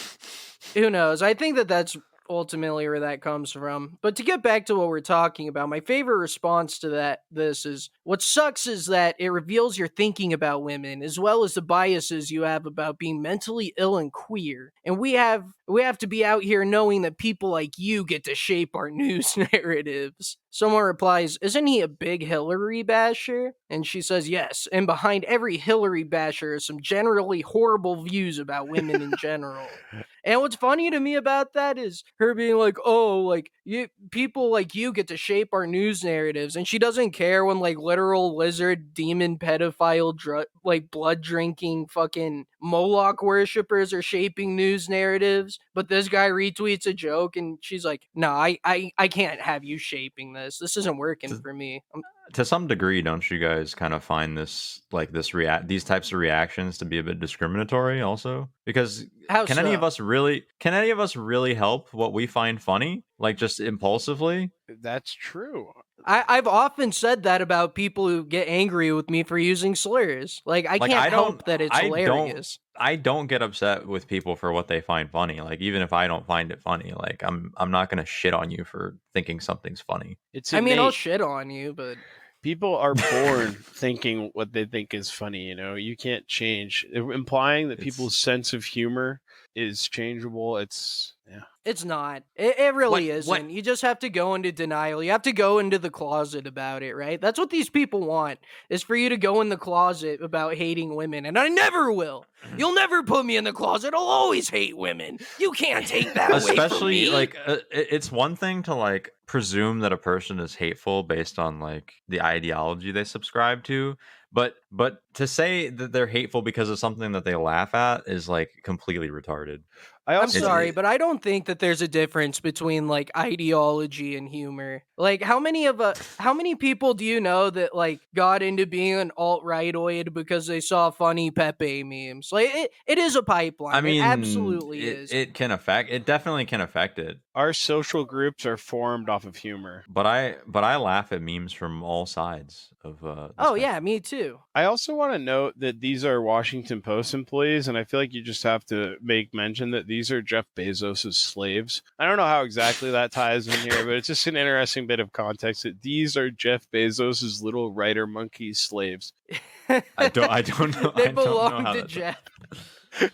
who 0.74 0.88
knows? 0.88 1.20
I 1.22 1.34
think 1.34 1.56
that 1.56 1.68
that's 1.68 1.96
ultimately 2.28 2.88
where 2.88 3.00
that 3.00 3.20
comes 3.20 3.52
from. 3.52 3.98
But 4.02 4.16
to 4.16 4.22
get 4.22 4.42
back 4.42 4.66
to 4.66 4.74
what 4.74 4.88
we're 4.88 5.00
talking 5.00 5.48
about, 5.48 5.68
my 5.68 5.80
favorite 5.80 6.18
response 6.18 6.78
to 6.80 6.90
that 6.90 7.20
this 7.30 7.66
is 7.66 7.90
what 8.04 8.22
sucks 8.22 8.66
is 8.66 8.86
that 8.86 9.16
it 9.18 9.28
reveals 9.28 9.78
your 9.78 9.88
thinking 9.88 10.32
about 10.32 10.62
women 10.62 11.02
as 11.02 11.18
well 11.18 11.44
as 11.44 11.54
the 11.54 11.62
biases 11.62 12.30
you 12.30 12.42
have 12.42 12.66
about 12.66 12.98
being 12.98 13.22
mentally 13.22 13.72
ill 13.78 13.98
and 13.98 14.12
queer. 14.12 14.72
And 14.84 14.98
we 14.98 15.12
have 15.14 15.44
we 15.68 15.82
have 15.82 15.98
to 15.98 16.06
be 16.06 16.24
out 16.24 16.42
here 16.42 16.64
knowing 16.64 17.02
that 17.02 17.18
people 17.18 17.50
like 17.50 17.78
you 17.78 18.04
get 18.04 18.24
to 18.24 18.34
shape 18.34 18.74
our 18.74 18.90
news 18.90 19.36
narratives. 19.52 20.36
Someone 20.50 20.84
replies, 20.84 21.36
Isn't 21.42 21.66
he 21.66 21.80
a 21.80 21.88
big 21.88 22.24
Hillary 22.24 22.82
basher? 22.82 23.52
And 23.68 23.86
she 23.86 24.00
says, 24.00 24.28
Yes. 24.28 24.68
And 24.72 24.86
behind 24.86 25.24
every 25.24 25.56
Hillary 25.58 26.04
basher 26.04 26.54
is 26.54 26.66
some 26.66 26.80
generally 26.80 27.42
horrible 27.42 28.02
views 28.04 28.38
about 28.38 28.68
women 28.68 29.02
in 29.02 29.12
general. 29.20 29.66
And 30.26 30.40
what's 30.40 30.56
funny 30.56 30.90
to 30.90 31.00
me 31.00 31.14
about 31.14 31.52
that 31.54 31.78
is 31.78 32.04
her 32.18 32.34
being 32.34 32.58
like, 32.58 32.76
"Oh, 32.84 33.20
like 33.20 33.52
you 33.64 33.88
people 34.10 34.50
like 34.50 34.74
you 34.74 34.92
get 34.92 35.08
to 35.08 35.16
shape 35.16 35.50
our 35.54 35.68
news 35.68 36.02
narratives," 36.04 36.56
and 36.56 36.66
she 36.68 36.80
doesn't 36.80 37.12
care 37.12 37.44
when 37.44 37.60
like 37.60 37.78
literal 37.78 38.36
lizard 38.36 38.92
demon 38.92 39.38
pedophile 39.38 40.16
dr- 40.16 40.48
like 40.64 40.90
blood 40.90 41.22
drinking 41.22 41.86
fucking 41.86 42.46
Moloch 42.60 43.22
worshippers 43.22 43.92
are 43.94 44.02
shaping 44.02 44.56
news 44.56 44.88
narratives. 44.88 45.60
But 45.74 45.88
this 45.88 46.08
guy 46.08 46.28
retweets 46.28 46.86
a 46.86 46.92
joke, 46.94 47.36
and 47.36 47.58
she's 47.62 47.84
like, 47.84 48.02
"No, 48.14 48.30
I 48.32 48.58
I 48.64 48.90
I 48.98 49.08
can't 49.08 49.40
have 49.40 49.64
you 49.64 49.78
shaping 49.78 50.32
this. 50.32 50.58
This 50.58 50.76
isn't 50.76 50.98
working 50.98 51.36
for 51.40 51.54
me." 51.54 51.84
I'm, 51.94 52.02
to 52.32 52.44
some 52.44 52.66
degree, 52.66 53.02
don't 53.02 53.28
you 53.30 53.38
guys 53.38 53.74
kind 53.74 53.94
of 53.94 54.02
find 54.02 54.36
this 54.36 54.80
like 54.92 55.12
this 55.12 55.34
react 55.34 55.68
these 55.68 55.84
types 55.84 56.12
of 56.12 56.18
reactions 56.18 56.78
to 56.78 56.84
be 56.84 56.98
a 56.98 57.02
bit 57.02 57.20
discriminatory 57.20 58.02
also? 58.02 58.48
Because 58.64 59.04
how 59.28 59.46
can 59.46 59.58
any 59.58 59.74
of 59.74 59.82
us 59.82 60.00
really 60.00 60.44
can 60.60 60.74
any 60.74 60.90
of 60.90 61.00
us 61.00 61.16
really 61.16 61.54
help 61.54 61.92
what 61.92 62.12
we 62.12 62.26
find 62.26 62.60
funny? 62.60 63.04
Like 63.18 63.36
just 63.36 63.60
impulsively? 63.60 64.50
That's 64.68 65.12
true. 65.12 65.70
I, 66.06 66.24
I've 66.28 66.46
often 66.46 66.92
said 66.92 67.24
that 67.24 67.42
about 67.42 67.74
people 67.74 68.06
who 68.08 68.24
get 68.24 68.46
angry 68.48 68.92
with 68.92 69.10
me 69.10 69.24
for 69.24 69.36
using 69.36 69.74
slurs. 69.74 70.40
Like 70.46 70.66
I 70.66 70.76
Like, 70.76 70.90
can't 70.92 70.94
I 71.06 71.10
don't- 71.10 71.24
help 71.24 71.44
that 71.46 71.60
it's 71.60 71.74
I 71.74 71.82
don't- 71.82 71.98
hilarious. 71.98 72.58
I 72.78 72.96
don't 72.96 73.26
get 73.26 73.40
upset 73.42 73.86
with 73.86 74.06
people 74.06 74.36
for 74.36 74.52
what 74.52 74.68
they 74.68 74.80
find 74.82 75.10
funny. 75.10 75.40
Like 75.40 75.60
even 75.60 75.80
if 75.82 75.92
I 75.94 76.06
don't 76.06 76.26
find 76.26 76.52
it 76.52 76.60
funny, 76.62 76.92
like 76.94 77.22
I'm 77.24 77.52
I'm 77.56 77.70
not 77.70 77.88
gonna 77.90 78.04
shit 78.06 78.34
on 78.34 78.50
you 78.50 78.64
for 78.64 78.96
thinking 79.14 79.40
something's 79.40 79.80
funny. 79.80 80.18
It's 80.32 80.52
I 80.54 80.60
mean, 80.60 80.78
I'll 80.78 80.90
shit 80.90 81.20
on 81.22 81.48
you, 81.50 81.72
but 81.72 81.96
people 82.42 82.76
are 82.76 82.94
born 82.94 83.52
thinking 83.62 84.30
what 84.34 84.52
they 84.52 84.66
think 84.66 84.92
is 84.94 85.10
funny. 85.10 85.44
You 85.44 85.54
know, 85.56 85.74
you 85.74 85.96
can't 85.96 86.28
change. 86.28 86.86
Implying 86.92 87.68
that 87.68 87.78
It's- 87.80 87.84
people's 87.96 88.18
sense 88.18 88.52
of 88.52 88.64
humor 88.64 89.20
is 89.56 89.88
changeable. 89.88 90.58
It's 90.58 91.14
yeah. 91.28 91.40
it's 91.64 91.84
not. 91.84 92.22
It, 92.36 92.56
it 92.58 92.74
really 92.74 93.08
What- 93.08 93.16
isn't. 93.16 93.28
what- 93.44 93.50
You 93.50 93.62
just 93.62 93.82
have 93.82 93.98
to 94.00 94.08
go 94.10 94.34
into 94.36 94.52
denial. 94.52 95.02
You 95.02 95.10
have 95.10 95.22
to 95.22 95.32
go 95.32 95.58
into 95.58 95.78
the 95.78 95.90
closet 95.90 96.46
about 96.46 96.82
it, 96.84 96.94
right? 96.94 97.20
That's 97.20 97.38
what 97.38 97.50
these 97.50 97.68
people 97.70 98.00
want 98.06 98.38
is 98.68 98.82
for 98.82 98.94
you 98.94 99.08
to 99.08 99.16
go 99.16 99.40
in 99.40 99.48
the 99.48 99.56
closet 99.56 100.20
about 100.22 100.54
hating 100.54 100.94
women, 100.94 101.26
and 101.26 101.36
I 101.38 101.48
never 101.48 101.90
will. 101.90 102.26
You'll 102.56 102.74
never 102.74 103.02
put 103.02 103.26
me 103.26 103.36
in 103.36 103.42
the 103.44 103.52
closet. 103.52 103.92
I'll 103.94 104.00
always 104.02 104.48
hate 104.50 104.76
women. 104.76 105.18
You 105.40 105.50
can't 105.52 105.84
take 105.86 106.14
that 106.14 106.30
away 106.30 106.40
from 106.40 106.50
Especially 106.50 107.06
me. 107.06 107.10
like 107.10 107.36
uh, 107.46 107.56
it's 107.72 108.12
one 108.12 108.36
thing 108.36 108.62
to 108.64 108.74
like 108.74 109.10
presume 109.26 109.80
that 109.80 109.92
a 109.92 109.96
person 109.96 110.38
is 110.38 110.54
hateful 110.54 111.02
based 111.02 111.38
on 111.40 111.58
like 111.58 111.94
the 112.08 112.22
ideology 112.22 112.92
they 112.92 113.02
subscribe 113.02 113.64
to, 113.64 113.96
but 114.32 114.54
but 114.70 114.98
to 115.14 115.26
say 115.26 115.68
that 115.70 115.92
they're 115.92 116.06
hateful 116.06 116.42
because 116.42 116.68
of 116.68 116.78
something 116.78 117.12
that 117.12 117.24
they 117.24 117.34
laugh 117.34 117.74
at 117.74 118.02
is 118.06 118.28
like 118.28 118.50
completely 118.62 119.08
retarded. 119.08 119.60
I 120.08 120.18
I'm 120.18 120.28
sorry, 120.28 120.70
but 120.70 120.84
I 120.84 120.98
don't 120.98 121.20
think 121.20 121.46
that 121.46 121.58
there's 121.58 121.82
a 121.82 121.88
difference 121.88 122.38
between 122.38 122.86
like 122.86 123.10
ideology 123.16 124.16
and 124.16 124.28
humor. 124.28 124.84
Like 124.96 125.20
how 125.20 125.40
many 125.40 125.66
of 125.66 125.80
uh, 125.80 125.94
how 126.18 126.32
many 126.32 126.54
people 126.54 126.94
do 126.94 127.04
you 127.04 127.20
know 127.20 127.50
that 127.50 127.74
like 127.74 128.00
got 128.14 128.40
into 128.40 128.66
being 128.66 128.94
an 128.94 129.10
alt 129.16 129.42
rightoid 129.42 130.12
because 130.12 130.46
they 130.46 130.60
saw 130.60 130.90
funny 130.90 131.32
Pepe 131.32 131.82
memes? 131.82 132.28
Like 132.30 132.54
it, 132.54 132.70
it 132.86 132.98
is 132.98 133.16
a 133.16 133.22
pipeline. 133.22 133.74
I 133.74 133.80
mean, 133.80 134.00
it 134.00 134.06
absolutely 134.06 134.86
it, 134.86 134.98
is. 134.98 135.12
It 135.12 135.34
can 135.34 135.50
affect. 135.50 135.90
It 135.90 136.06
definitely 136.06 136.44
can 136.44 136.60
affect 136.60 137.00
it. 137.00 137.18
Our 137.36 137.52
social 137.52 138.04
groups 138.04 138.46
are 138.46 138.56
formed 138.56 139.10
off 139.10 139.24
of 139.26 139.36
humor. 139.36 139.84
But 139.88 140.06
I 140.06 140.36
but 140.46 140.64
I 140.64 140.76
laugh 140.76 141.12
at 141.12 141.20
memes 141.20 141.52
from 141.52 141.82
all 141.82 142.06
sides 142.06 142.70
of. 142.82 143.04
Uh, 143.04 143.28
oh 143.38 143.54
spectrum. 143.54 143.56
yeah, 143.60 143.78
me 143.80 144.00
too. 144.00 144.38
I 144.54 144.64
also 144.64 144.94
want 144.94 145.12
to 145.12 145.18
note 145.18 145.54
that 145.58 145.80
these 145.80 146.02
are 146.04 146.20
Washington 146.22 146.80
Post 146.80 147.12
employees, 147.12 147.68
and 147.68 147.76
I 147.76 147.84
feel 147.84 148.00
like 148.00 148.14
you 148.14 148.22
just 148.22 148.42
have 148.42 148.64
to 148.66 148.96
make 149.02 149.34
mention 149.34 149.70
that 149.72 149.86
these 149.86 150.10
are 150.10 150.22
Jeff 150.22 150.46
Bezos's 150.56 151.18
slaves. 151.18 151.82
I 151.98 152.06
don't 152.06 152.16
know 152.16 152.24
how 152.24 152.42
exactly 152.42 152.90
that 152.90 153.12
ties 153.12 153.46
in 153.46 153.70
here, 153.70 153.84
but 153.84 153.94
it's 153.94 154.06
just 154.08 154.26
an 154.26 154.36
interesting 154.36 154.86
bit 154.86 154.98
of 154.98 155.12
context 155.12 155.64
that 155.64 155.82
these 155.82 156.16
are 156.16 156.30
Jeff 156.30 156.66
Bezos's 156.72 157.42
little 157.42 157.70
writer 157.72 158.06
monkey 158.06 158.54
slaves. 158.54 159.12
I 159.68 160.08
don't. 160.08 160.30
I 160.30 160.40
don't 160.42 160.80
know. 160.82 160.92
they 160.96 161.02
I 161.08 161.12
don't 161.12 161.14
know 161.16 161.24
belong 161.24 161.64
how 161.66 161.72
to 161.74 161.80
that- 161.82 161.88
Jeff. 161.88 162.16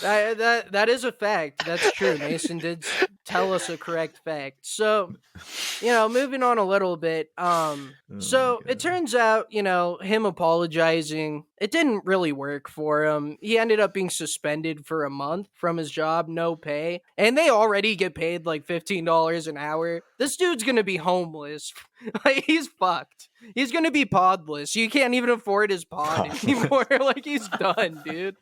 That, 0.00 0.38
that 0.38 0.72
that 0.72 0.88
is 0.88 1.04
a 1.04 1.12
fact. 1.12 1.66
That's 1.66 1.92
true. 1.92 2.16
Mason 2.16 2.56
did 2.56 2.82
tell 3.26 3.52
us 3.52 3.68
a 3.68 3.76
correct 3.76 4.20
fact. 4.24 4.60
So, 4.62 5.12
you 5.82 5.88
know, 5.88 6.08
moving 6.08 6.42
on 6.42 6.56
a 6.56 6.64
little 6.64 6.96
bit. 6.96 7.28
Um, 7.36 7.92
Oh 8.10 8.18
so 8.18 8.60
it 8.66 8.78
turns 8.78 9.14
out, 9.14 9.46
you 9.50 9.62
know, 9.62 9.98
him 9.98 10.24
apologizing, 10.26 11.44
it 11.60 11.70
didn't 11.70 12.04
really 12.06 12.32
work 12.32 12.68
for 12.68 13.04
him. 13.04 13.36
He 13.40 13.58
ended 13.58 13.80
up 13.80 13.92
being 13.94 14.10
suspended 14.10 14.86
for 14.86 15.04
a 15.04 15.10
month 15.10 15.48
from 15.54 15.76
his 15.76 15.90
job, 15.90 16.26
no 16.28 16.56
pay, 16.56 17.02
and 17.18 17.36
they 17.36 17.50
already 17.50 17.94
get 17.94 18.14
paid 18.14 18.46
like 18.46 18.64
fifteen 18.66 19.04
dollars 19.04 19.46
an 19.46 19.58
hour. 19.58 20.00
This 20.18 20.36
dude's 20.36 20.64
gonna 20.64 20.82
be 20.84 20.96
homeless. 20.96 21.72
like 22.24 22.44
he's 22.46 22.66
fucked. 22.66 23.28
He's 23.54 23.72
gonna 23.72 23.90
be 23.90 24.06
podless. 24.06 24.74
You 24.74 24.88
can't 24.88 25.14
even 25.14 25.30
afford 25.30 25.70
his 25.70 25.84
pod 25.84 26.30
anymore. 26.44 26.86
like 26.90 27.24
he's 27.26 27.46
done, 27.48 28.02
dude. 28.06 28.36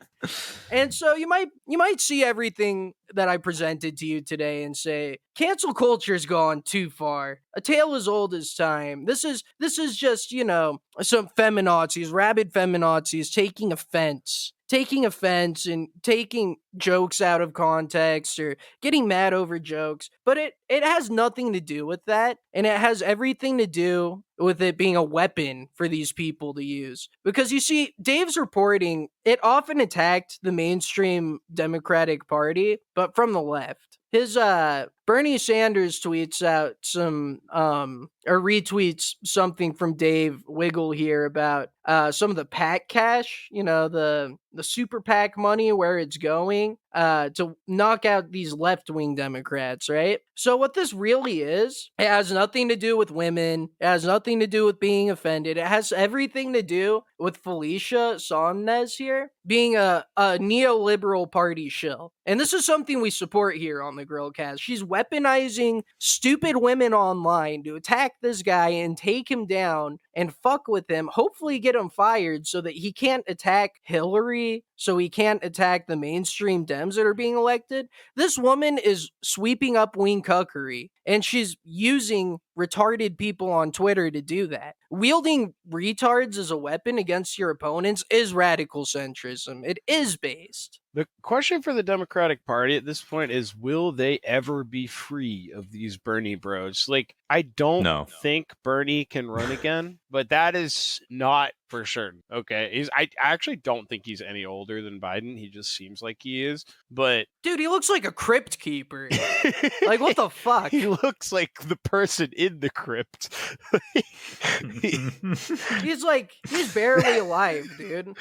And 0.71 0.93
so 0.93 1.15
you 1.15 1.27
might 1.27 1.49
you 1.67 1.79
might 1.79 2.01
see 2.01 2.23
everything 2.23 2.93
that 3.15 3.29
I 3.29 3.39
presented 3.39 3.97
to 3.99 4.07
you 4.07 4.21
today 4.21 4.63
and 4.65 4.77
say 4.77 5.19
cancel 5.35 5.75
culture's 5.75 6.27
gone 6.27 6.63
too 6.63 6.91
far. 6.91 7.41
A 7.57 7.61
tale 7.61 7.95
as 7.95 8.07
old 8.07 8.35
as 8.35 8.55
time. 8.55 9.07
This 9.07 9.25
is 9.25 9.43
this 9.59 9.79
is 9.79 9.97
just, 9.97 10.31
you 10.31 10.45
know, 10.45 10.81
some 11.01 11.29
feminazis, 11.29 12.13
rabid 12.13 12.53
feminazis 12.53 13.33
taking 13.33 13.73
offense. 13.73 14.53
Taking 14.71 15.05
offense 15.05 15.67
and 15.67 15.89
taking 16.01 16.59
jokes 16.77 17.21
out 17.21 17.41
of 17.41 17.55
context 17.55 18.39
or 18.39 18.57
getting 18.81 19.09
mad 19.09 19.35
over 19.35 19.59
jokes. 19.59 20.11
But 20.25 20.39
it 20.39 20.55
it 20.69 20.85
has 20.85 21.11
nothing 21.11 21.53
to 21.55 21.61
do 21.61 21.85
with 21.85 22.05
that. 22.07 22.39
And 22.55 22.67
it 22.67 22.79
has 22.79 23.03
everything 23.03 23.59
to 23.59 23.67
do 23.67 24.23
with 24.39 24.63
it 24.63 24.79
being 24.79 24.95
a 24.95 25.03
weapon 25.03 25.69
for 25.75 25.89
these 25.89 26.13
people 26.13 26.55
to 26.55 26.65
use. 26.65 27.09
Because 27.25 27.51
you 27.51 27.59
see, 27.59 27.95
Dave's 28.01 28.37
reporting, 28.37 29.09
it 29.25 29.41
often 29.43 29.81
attacked 29.81 30.39
the 30.43 30.53
mainstream 30.53 31.41
Democratic 31.53 32.29
Party, 32.29 32.79
but 32.95 33.17
from 33.17 33.33
the 33.33 33.43
left. 33.43 34.00
His 34.13 34.37
uh 34.37 34.87
Bernie 35.07 35.39
Sanders 35.39 36.01
tweets 36.01 36.43
out 36.43 36.77
some 36.83 37.41
um 37.53 38.09
or 38.27 38.41
retweets 38.41 39.15
something 39.25 39.73
from 39.73 39.95
Dave 39.97 40.43
Wiggle 40.47 40.91
here 40.93 41.25
about 41.25 41.71
uh 41.85 42.13
some 42.13 42.31
of 42.31 42.37
the 42.37 42.45
PAC 42.45 42.89
cash, 42.89 43.49
you 43.51 43.63
know, 43.63 43.89
the 43.89 44.37
the 44.53 44.65
super 44.65 45.01
PAC 45.01 45.39
money 45.39 45.73
where 45.73 45.99
it's 45.99 46.17
going 46.17 46.77
uh 46.95 47.31
to 47.31 47.57
knock 47.67 48.05
out 48.05 48.31
these 48.31 48.53
left-wing 48.53 49.15
Democrats, 49.15 49.89
right? 49.89 50.21
So 50.35 50.57
what 50.57 50.75
this 50.75 50.93
really 50.95 51.43
is, 51.43 51.91
it 51.99 52.07
has 52.07 52.33
nothing 52.33 52.71
to 52.71 52.77
do 52.77 52.97
with 52.97 53.11
women, 53.11 53.69
it 53.79 53.87
has 53.87 54.05
nothing 54.05 54.41
to 54.41 54.47
do 54.47 54.65
with 54.65 54.81
being 54.81 55.11
offended. 55.11 55.59
It 55.59 55.67
has 55.67 55.93
everything 55.93 56.55
to 56.55 56.63
do 56.63 57.03
with 57.19 57.37
Felicia 57.37 58.15
Sonmez 58.17 58.97
here 58.97 59.31
being 59.47 59.77
a, 59.77 60.05
a 60.17 60.39
neoliberal 60.39 61.31
party 61.31 61.69
shill. 61.69 62.13
And 62.25 62.39
this 62.39 62.53
is 62.53 62.65
something 62.65 63.01
we 63.01 63.11
support 63.11 63.57
here 63.57 63.83
on 63.83 63.97
the 63.97 64.07
Grillcast. 64.07 64.61
She's 64.61 64.83
weaponizing 64.83 65.83
stupid 65.99 66.57
women 66.57 66.95
online 66.95 67.63
to 67.65 67.75
attack 67.77 68.13
this 68.23 68.43
guy 68.43 68.69
and 68.69 68.97
take 68.97 69.31
him 69.31 69.47
down 69.47 69.99
and 70.15 70.35
fuck 70.35 70.69
with 70.69 70.89
him, 70.89 71.09
hopefully 71.13 71.59
get 71.59 71.75
him 71.75 71.91
fired 71.91 72.47
so 72.47 72.61
that 72.61 72.75
he 72.75 72.93
can't 72.93 73.25
attack 73.27 73.73
Hillary, 73.83 74.65
so 74.77 74.97
he 74.99 75.09
can't 75.09 75.45
attack 75.45 75.87
the 75.87 75.97
mainstream 75.97 76.65
That 76.97 77.07
are 77.07 77.15
being 77.15 77.35
elected. 77.35 77.89
This 78.17 78.39
woman 78.39 78.79
is 78.79 79.11
sweeping 79.23 79.77
up 79.77 79.97
wing 79.97 80.23
cuckery 80.23 80.91
and 81.07 81.25
she's 81.25 81.57
using 81.65 82.39
retarded 82.59 83.17
people 83.17 83.51
on 83.51 83.73
Twitter 83.73 84.11
to 84.11 84.21
do 84.21 84.47
that. 84.49 84.75
Wielding 84.91 85.55
retards 85.71 86.37
as 86.37 86.51
a 86.51 86.57
weapon 86.57 86.99
against 86.99 87.39
your 87.39 87.49
opponents 87.51 88.05
is 88.11 88.35
radical 88.35 88.85
centrism. 88.85 89.65
It 89.65 89.79
is 89.87 90.17
based. 90.17 90.81
The 90.93 91.07
question 91.23 91.63
for 91.63 91.73
the 91.73 91.85
Democratic 91.85 92.45
Party 92.45 92.77
at 92.77 92.85
this 92.85 93.01
point 93.01 93.31
is 93.31 93.55
will 93.57 93.93
they 93.93 94.19
ever 94.25 94.65
be 94.65 94.89
free 94.89 95.53
of 95.55 95.71
these 95.71 95.97
Bernie 95.97 96.35
bros? 96.35 96.87
Like, 96.89 97.15
I 97.31 97.43
don't 97.43 97.85
No. 97.85 98.07
think 98.21 98.53
Bernie 98.65 99.05
can 99.05 99.31
run 99.31 99.53
again, 99.59 100.01
but 100.11 100.29
that 100.31 100.57
is 100.57 101.01
not 101.09 101.53
for 101.69 101.87
certain. 101.87 102.23
Okay. 102.33 102.71
He's 102.73 102.91
I 102.95 103.03
I 103.23 103.33
actually 103.33 103.57
don't 103.57 103.89
think 103.89 104.03
he's 104.05 104.21
any 104.21 104.45
older 104.45 104.83
than 104.83 105.01
Biden. 105.01 105.39
He 105.39 105.49
just 105.49 105.75
seems 105.75 106.03
like 106.03 106.19
he 106.21 106.45
is. 106.45 106.65
But 106.91 107.29
Dude, 107.45 107.61
he 107.61 107.69
looks 107.69 107.89
like 107.89 108.05
a 108.05 108.11
crypt 108.13 108.59
keeper. 108.59 109.09
like, 109.87 110.01
what 110.01 110.17
the 110.17 110.29
fuck? 110.29 110.73
he 110.73 110.89
looks 111.03 111.33
like 111.33 111.51
the 111.67 111.77
person 111.77 112.31
in 112.37 112.61
the 112.61 112.71
crypt. 112.71 113.35
He's 115.83 116.03
like, 116.03 116.33
he's 116.49 116.73
barely 116.75 117.19
alive, 117.19 117.67
dude. 117.79 118.17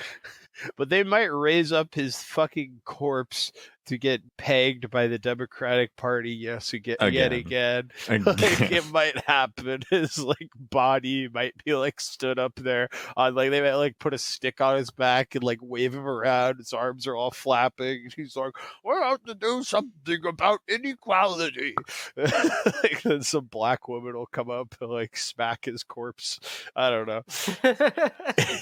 But 0.75 0.89
they 0.89 1.03
might 1.03 1.25
raise 1.33 1.71
up 1.71 1.93
his 1.95 2.21
fucking 2.21 2.81
corpse 2.85 3.51
to 3.85 3.97
get 3.97 4.21
pegged 4.37 4.91
by 4.91 5.07
the 5.07 5.17
Democratic 5.17 5.95
Party 5.95 6.29
yes 6.29 6.73
again, 6.73 6.97
yet 7.11 7.33
Again. 7.33 7.89
again. 8.07 8.23
like 8.25 8.71
it 8.71 8.85
might 8.91 9.17
happen. 9.25 9.81
His 9.89 10.19
like 10.19 10.51
body 10.55 11.27
might 11.27 11.55
be 11.65 11.73
like 11.73 11.99
stood 11.99 12.37
up 12.37 12.53
there 12.57 12.89
on 13.17 13.33
like 13.33 13.49
they 13.49 13.61
might 13.61 13.73
like 13.73 13.97
put 13.97 14.13
a 14.13 14.19
stick 14.19 14.61
on 14.61 14.77
his 14.77 14.91
back 14.91 15.33
and 15.33 15.43
like 15.43 15.57
wave 15.63 15.95
him 15.95 16.05
around. 16.07 16.57
His 16.57 16.71
arms 16.71 17.07
are 17.07 17.15
all 17.15 17.31
flapping. 17.31 18.01
and 18.03 18.13
He's 18.13 18.35
like, 18.35 18.53
"We 18.85 18.93
have 18.93 19.23
to 19.23 19.33
do 19.33 19.63
something 19.63 20.23
about 20.23 20.59
inequality." 20.67 21.73
like 22.15 23.01
then 23.01 23.23
some 23.23 23.45
black 23.45 23.87
woman 23.87 24.13
will 24.13 24.27
come 24.27 24.51
up 24.51 24.75
and 24.81 24.91
like 24.91 25.17
smack 25.17 25.65
his 25.65 25.83
corpse. 25.83 26.39
I 26.75 26.91
don't 26.91 27.07
know. 27.07 27.23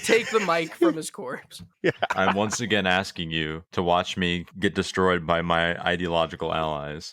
Take 0.04 0.30
the 0.30 0.42
mic 0.46 0.74
from 0.74 0.94
his 0.96 1.10
corpse. 1.10 1.62
I'm 2.10 2.34
once 2.36 2.60
again 2.60 2.86
asking 2.86 3.30
you 3.30 3.64
to 3.72 3.82
watch 3.82 4.16
me 4.16 4.46
get 4.58 4.74
destroyed 4.74 5.26
by 5.26 5.42
my 5.42 5.78
ideological 5.80 6.52
allies. 6.54 7.12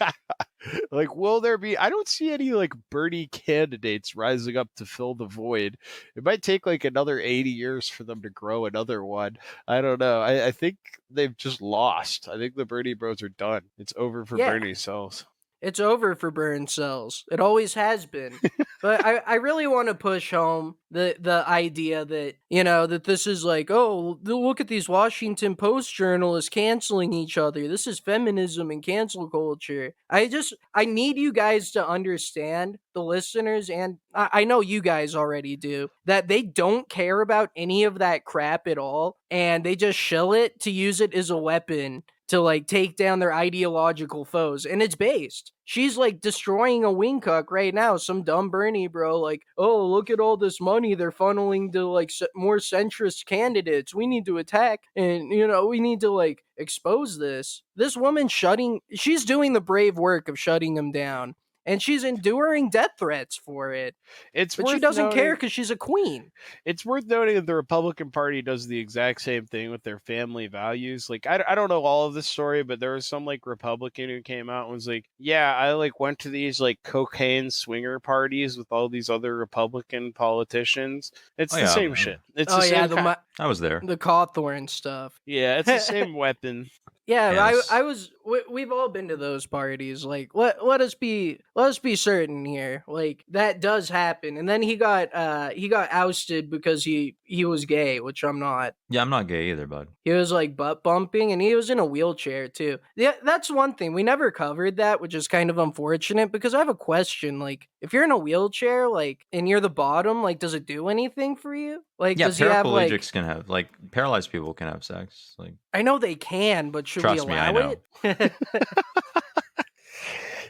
like, 0.90 1.14
will 1.14 1.40
there 1.40 1.58
be? 1.58 1.76
I 1.76 1.90
don't 1.90 2.08
see 2.08 2.32
any 2.32 2.52
like 2.52 2.72
Bernie 2.90 3.28
candidates 3.28 4.14
rising 4.16 4.56
up 4.56 4.68
to 4.76 4.86
fill 4.86 5.14
the 5.14 5.26
void. 5.26 5.76
It 6.16 6.24
might 6.24 6.42
take 6.42 6.66
like 6.66 6.84
another 6.84 7.18
80 7.20 7.50
years 7.50 7.88
for 7.88 8.04
them 8.04 8.22
to 8.22 8.30
grow 8.30 8.66
another 8.66 9.04
one. 9.04 9.38
I 9.66 9.80
don't 9.80 10.00
know. 10.00 10.20
I, 10.20 10.46
I 10.46 10.50
think 10.52 10.76
they've 11.10 11.36
just 11.36 11.60
lost. 11.60 12.28
I 12.28 12.36
think 12.36 12.54
the 12.54 12.66
Bernie 12.66 12.94
Bros 12.94 13.22
are 13.22 13.28
done. 13.28 13.62
It's 13.78 13.94
over 13.96 14.24
for 14.24 14.38
Yeah. 14.38 14.50
Bernie 14.50 14.74
cells. 14.74 15.24
It's 15.62 15.80
over 15.80 16.14
for 16.14 16.30
burn 16.30 16.66
cells. 16.66 17.24
It 17.30 17.40
always 17.40 17.74
has 17.74 18.06
been. 18.06 18.38
but 18.82 19.04
I, 19.04 19.18
I 19.26 19.34
really 19.34 19.66
want 19.66 19.88
to 19.88 19.94
push 19.94 20.30
home 20.30 20.76
the 20.90 21.16
the 21.20 21.44
idea 21.46 22.04
that 22.04 22.34
you 22.48 22.64
know 22.64 22.86
that 22.86 23.04
this 23.04 23.26
is 23.26 23.44
like 23.44 23.70
oh 23.70 24.18
look 24.24 24.60
at 24.60 24.68
these 24.68 24.88
Washington 24.88 25.54
Post 25.54 25.94
journalists 25.94 26.48
canceling 26.48 27.12
each 27.12 27.36
other. 27.36 27.68
This 27.68 27.86
is 27.86 27.98
feminism 27.98 28.70
and 28.70 28.82
cancel 28.82 29.28
culture. 29.28 29.94
I 30.08 30.28
just 30.28 30.54
I 30.74 30.86
need 30.86 31.16
you 31.16 31.32
guys 31.32 31.72
to 31.72 31.86
understand 31.86 32.78
the 32.94 33.02
listeners 33.02 33.70
and 33.70 33.98
I, 34.14 34.28
I 34.32 34.44
know 34.44 34.60
you 34.60 34.80
guys 34.80 35.14
already 35.14 35.56
do 35.56 35.90
that 36.06 36.28
they 36.28 36.42
don't 36.42 36.88
care 36.88 37.20
about 37.20 37.50
any 37.54 37.84
of 37.84 37.98
that 37.98 38.24
crap 38.24 38.66
at 38.66 38.78
all 38.78 39.16
and 39.30 39.62
they 39.62 39.76
just 39.76 39.98
shill 39.98 40.32
it 40.32 40.60
to 40.60 40.70
use 40.70 41.00
it 41.00 41.14
as 41.14 41.30
a 41.30 41.36
weapon 41.36 42.02
to 42.30 42.40
like 42.40 42.66
take 42.66 42.96
down 42.96 43.18
their 43.18 43.34
ideological 43.34 44.24
foes 44.24 44.64
and 44.64 44.80
it's 44.80 44.94
based. 44.94 45.52
She's 45.64 45.96
like 45.96 46.20
destroying 46.20 46.84
a 46.84 46.88
Wingcuck 46.88 47.50
right 47.50 47.74
now 47.74 47.96
some 47.96 48.22
dumb 48.22 48.50
bernie 48.50 48.86
bro 48.86 49.20
like 49.20 49.42
oh 49.58 49.84
look 49.86 50.10
at 50.10 50.20
all 50.20 50.36
this 50.36 50.60
money 50.60 50.94
they're 50.94 51.12
funneling 51.12 51.72
to 51.72 51.86
like 51.86 52.10
more 52.34 52.58
centrist 52.58 53.26
candidates. 53.26 53.94
We 53.94 54.06
need 54.06 54.26
to 54.26 54.38
attack 54.38 54.80
and 54.94 55.32
you 55.32 55.46
know 55.46 55.66
we 55.66 55.80
need 55.80 56.00
to 56.00 56.10
like 56.10 56.44
expose 56.56 57.18
this. 57.18 57.62
This 57.74 57.96
woman 57.96 58.28
shutting 58.28 58.80
she's 58.94 59.24
doing 59.24 59.52
the 59.52 59.60
brave 59.60 59.98
work 59.98 60.28
of 60.28 60.38
shutting 60.38 60.74
them 60.74 60.92
down 60.92 61.34
and 61.70 61.80
she's 61.82 62.04
enduring 62.04 62.68
death 62.68 62.90
threats 62.98 63.36
for 63.36 63.72
it 63.72 63.94
It's 64.34 64.56
but 64.56 64.68
she 64.68 64.78
doesn't 64.80 65.12
care 65.12 65.34
because 65.34 65.52
she's 65.52 65.70
a 65.70 65.76
queen 65.76 66.30
it's 66.66 66.84
worth 66.84 67.06
noting 67.06 67.36
that 67.36 67.46
the 67.46 67.54
Republican 67.54 68.10
Party 68.10 68.42
does 68.42 68.66
the 68.66 68.78
exact 68.78 69.22
same 69.22 69.46
thing 69.46 69.70
with 69.70 69.82
their 69.82 69.98
family 70.00 70.46
values. 70.48 71.08
Like, 71.08 71.26
I, 71.26 71.42
I 71.48 71.54
don't 71.54 71.68
know 71.68 71.82
all 71.84 72.06
of 72.06 72.14
this 72.14 72.26
story, 72.26 72.62
but 72.62 72.80
there 72.80 72.92
was 72.94 73.06
some 73.06 73.24
like 73.24 73.46
Republican 73.46 74.08
who 74.08 74.20
came 74.22 74.50
out 74.50 74.64
and 74.66 74.74
was 74.74 74.88
like, 74.88 75.04
"Yeah, 75.18 75.54
I 75.54 75.72
like 75.72 76.00
went 76.00 76.18
to 76.20 76.28
these 76.30 76.60
like 76.60 76.78
cocaine 76.82 77.50
swinger 77.50 78.00
parties 78.00 78.56
with 78.58 78.66
all 78.72 78.88
these 78.88 79.08
other 79.10 79.36
Republican 79.36 80.12
politicians." 80.12 81.12
It's 81.38 81.52
Oh, 81.52 81.56
the 81.56 81.62
yeah. 81.62 81.68
same 81.68 81.92
uh, 81.92 81.96
shit. 81.96 82.20
It's 82.34 82.52
oh 82.52 82.60
the 82.60 82.68
yeah 82.68 82.80
same 82.86 82.90
the, 82.90 82.96
ki- 82.96 83.02
mi- 83.02 83.14
I 83.38 83.46
was 83.46 83.60
there. 83.60 83.80
the 83.84 83.96
Cawthorn 83.96 84.68
stuff 84.68 85.20
yeah, 85.26 85.58
it's 85.58 85.66
the 85.68 85.78
same 85.78 86.14
weapon. 86.24 86.70
Yeah, 87.06 87.32
Yes. 87.32 87.70
I 87.70 87.78
I 87.78 87.82
was 87.82 88.10
we, 88.24 88.42
we've 88.50 88.72
all 88.72 88.88
been 88.88 89.08
to 89.08 89.16
those 89.16 89.46
parties. 89.46 90.04
Like 90.04 90.34
let 90.34 90.64
let 90.64 90.80
us 90.80 90.94
be 90.94 91.40
let 91.54 91.68
us 91.68 91.78
be 91.78 91.96
certain 91.96 92.44
here. 92.44 92.84
Like 92.86 93.24
that 93.30 93.60
does 93.60 93.88
happen. 93.88 94.36
And 94.36 94.48
then 94.48 94.62
he 94.62 94.76
got 94.76 95.14
uh 95.14 95.50
he 95.50 95.68
got 95.68 95.92
ousted 95.92 96.50
because 96.50 96.84
he 96.84 97.16
he 97.22 97.44
was 97.44 97.64
gay, 97.64 98.00
which 98.00 98.22
I'm 98.22 98.38
not. 98.38 98.74
Yeah, 98.88 99.02
I'm 99.02 99.10
not 99.10 99.28
gay 99.28 99.50
either, 99.50 99.66
bud. 99.66 99.88
He 100.04 100.12
was 100.12 100.32
like 100.32 100.56
butt 100.56 100.82
bumping 100.82 101.32
and 101.32 101.40
he 101.40 101.54
was 101.54 101.70
in 101.70 101.78
a 101.78 101.84
wheelchair 101.84 102.48
too. 102.48 102.78
Yeah, 102.96 103.14
that's 103.22 103.50
one 103.50 103.74
thing. 103.74 103.92
We 103.92 104.02
never 104.02 104.30
covered 104.30 104.76
that, 104.76 105.00
which 105.00 105.14
is 105.14 105.28
kind 105.28 105.50
of 105.50 105.58
unfortunate 105.58 106.32
because 106.32 106.54
I 106.54 106.58
have 106.58 106.68
a 106.68 106.74
question. 106.74 107.38
Like, 107.38 107.68
if 107.80 107.92
you're 107.92 108.04
in 108.04 108.10
a 108.10 108.18
wheelchair, 108.18 108.88
like, 108.88 109.26
and 109.32 109.48
you're 109.48 109.60
the 109.60 109.70
bottom, 109.70 110.22
like, 110.22 110.38
does 110.38 110.54
it 110.54 110.66
do 110.66 110.88
anything 110.88 111.36
for 111.36 111.54
you? 111.54 111.82
Like, 111.98 112.18
Yeah, 112.18 112.26
does 112.26 112.38
he 112.38 112.44
have 112.44 112.66
like 112.66 112.90
paraplegics 112.90 113.12
can 113.12 113.24
have 113.24 113.48
like 113.48 113.68
paralyzed 113.90 114.32
people 114.32 114.54
can 114.54 114.68
have 114.68 114.82
sex. 114.82 115.34
Like 115.38 115.54
I 115.72 115.82
know 115.82 115.98
they 115.98 116.14
can, 116.14 116.70
but 116.70 116.88
should 116.88 117.02
Trust 117.02 117.26
we 117.26 117.32
me, 117.32 117.38
I 117.38 117.50
allow 117.50 117.70
it? 117.70 117.82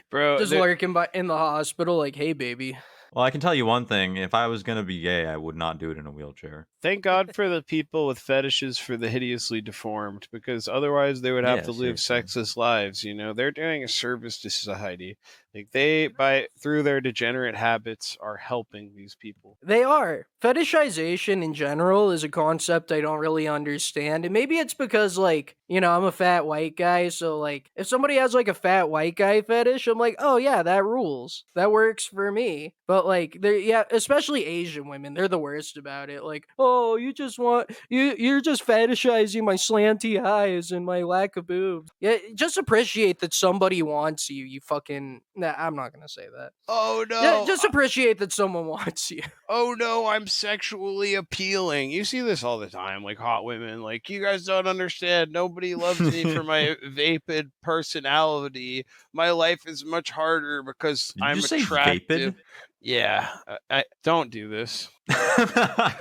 Bro, 0.09 0.39
just 0.39 0.51
there- 0.51 0.59
lurking 0.59 0.93
by 0.93 1.07
in 1.13 1.27
the 1.27 1.37
hospital, 1.37 1.97
like, 1.97 2.15
hey, 2.15 2.33
baby. 2.33 2.77
Well, 3.13 3.25
I 3.25 3.29
can 3.31 3.41
tell 3.41 3.53
you 3.53 3.65
one 3.65 3.85
thing: 3.85 4.15
if 4.15 4.33
I 4.33 4.47
was 4.47 4.63
gonna 4.63 4.83
be 4.83 5.01
gay, 5.01 5.25
I 5.25 5.35
would 5.35 5.57
not 5.57 5.79
do 5.79 5.91
it 5.91 5.97
in 5.97 6.05
a 6.05 6.11
wheelchair. 6.11 6.67
Thank 6.81 7.03
God 7.03 7.35
for 7.35 7.49
the 7.49 7.61
people 7.61 8.07
with 8.07 8.17
fetishes 8.19 8.77
for 8.77 8.95
the 8.95 9.09
hideously 9.09 9.59
deformed, 9.59 10.29
because 10.31 10.69
otherwise 10.69 11.19
they 11.21 11.33
would 11.33 11.43
have 11.43 11.57
Yeah, 11.59 11.63
to 11.63 11.71
live 11.71 11.99
seriously. 11.99 12.15
sexless 12.15 12.55
lives. 12.57 13.03
You 13.03 13.13
know, 13.13 13.33
they're 13.33 13.51
doing 13.51 13.83
a 13.83 13.89
service 13.89 14.39
to 14.41 14.49
society. 14.49 15.17
Like 15.53 15.71
they, 15.71 16.07
by 16.07 16.47
through 16.59 16.83
their 16.83 17.01
degenerate 17.01 17.55
habits, 17.55 18.17
are 18.21 18.37
helping 18.37 18.93
these 18.95 19.15
people. 19.15 19.57
They 19.61 19.83
are. 19.83 20.27
Fetishization 20.41 21.43
in 21.43 21.53
general 21.53 22.09
is 22.09 22.23
a 22.23 22.29
concept 22.29 22.91
I 22.91 23.01
don't 23.01 23.19
really 23.19 23.47
understand. 23.47 24.25
And 24.25 24.33
maybe 24.33 24.57
it's 24.57 24.73
because, 24.73 25.17
like, 25.17 25.55
you 25.67 25.79
know, 25.79 25.91
I'm 25.91 26.03
a 26.03 26.11
fat 26.11 26.45
white 26.47 26.75
guy. 26.75 27.09
So, 27.09 27.37
like, 27.37 27.69
if 27.75 27.85
somebody 27.85 28.15
has, 28.15 28.33
like, 28.33 28.47
a 28.47 28.53
fat 28.55 28.89
white 28.89 29.15
guy 29.15 29.41
fetish, 29.41 29.85
I'm 29.85 29.99
like, 29.99 30.15
oh, 30.17 30.37
yeah, 30.37 30.63
that 30.63 30.83
rules. 30.83 31.43
That 31.53 31.71
works 31.71 32.05
for 32.05 32.31
me. 32.31 32.73
But, 32.87 33.05
like, 33.05 33.37
they're, 33.39 33.57
yeah, 33.57 33.83
especially 33.91 34.45
Asian 34.45 34.87
women, 34.87 35.13
they're 35.13 35.27
the 35.27 35.37
worst 35.37 35.77
about 35.77 36.09
it. 36.09 36.23
Like, 36.23 36.47
oh, 36.57 36.95
you 36.95 37.13
just 37.13 37.37
want, 37.37 37.69
you, 37.89 38.15
you're 38.17 38.41
just 38.41 38.65
fetishizing 38.65 39.43
my 39.43 39.55
slanty 39.55 40.19
eyes 40.19 40.71
and 40.71 40.85
my 40.85 41.03
lack 41.03 41.37
of 41.37 41.45
boobs. 41.45 41.91
Yeah, 41.99 42.17
just 42.33 42.57
appreciate 42.57 43.19
that 43.19 43.33
somebody 43.33 43.83
wants 43.83 44.29
you, 44.29 44.43
you 44.43 44.59
fucking 44.59 45.21
Nah, 45.41 45.55
I'm 45.57 45.75
not 45.75 45.91
gonna 45.91 46.07
say 46.07 46.27
that. 46.37 46.51
Oh 46.67 47.03
no! 47.09 47.21
Yeah, 47.21 47.43
just 47.47 47.65
appreciate 47.65 48.19
that 48.19 48.31
someone 48.31 48.65
wants 48.67 49.09
you. 49.09 49.23
oh 49.49 49.75
no, 49.77 50.05
I'm 50.05 50.27
sexually 50.27 51.15
appealing. 51.15 51.89
You 51.89 52.03
see 52.05 52.21
this 52.21 52.43
all 52.43 52.59
the 52.59 52.69
time, 52.69 53.03
like 53.03 53.17
hot 53.17 53.43
women. 53.43 53.81
Like 53.81 54.07
you 54.07 54.21
guys 54.21 54.45
don't 54.45 54.67
understand. 54.67 55.31
Nobody 55.31 55.73
loves 55.73 55.99
me 55.99 56.31
for 56.31 56.43
my 56.43 56.75
vapid 56.93 57.51
personality. 57.63 58.85
My 59.13 59.31
life 59.31 59.61
is 59.65 59.83
much 59.83 60.11
harder 60.11 60.61
because 60.61 61.07
Did 61.07 61.23
I'm 61.23 61.37
you 61.37 61.41
say 61.41 61.61
attractive. 61.61 62.07
vapid? 62.07 62.35
Yeah, 62.79 63.27
I, 63.47 63.57
I 63.79 63.83
don't 64.03 64.29
do 64.29 64.47
this. 64.47 64.89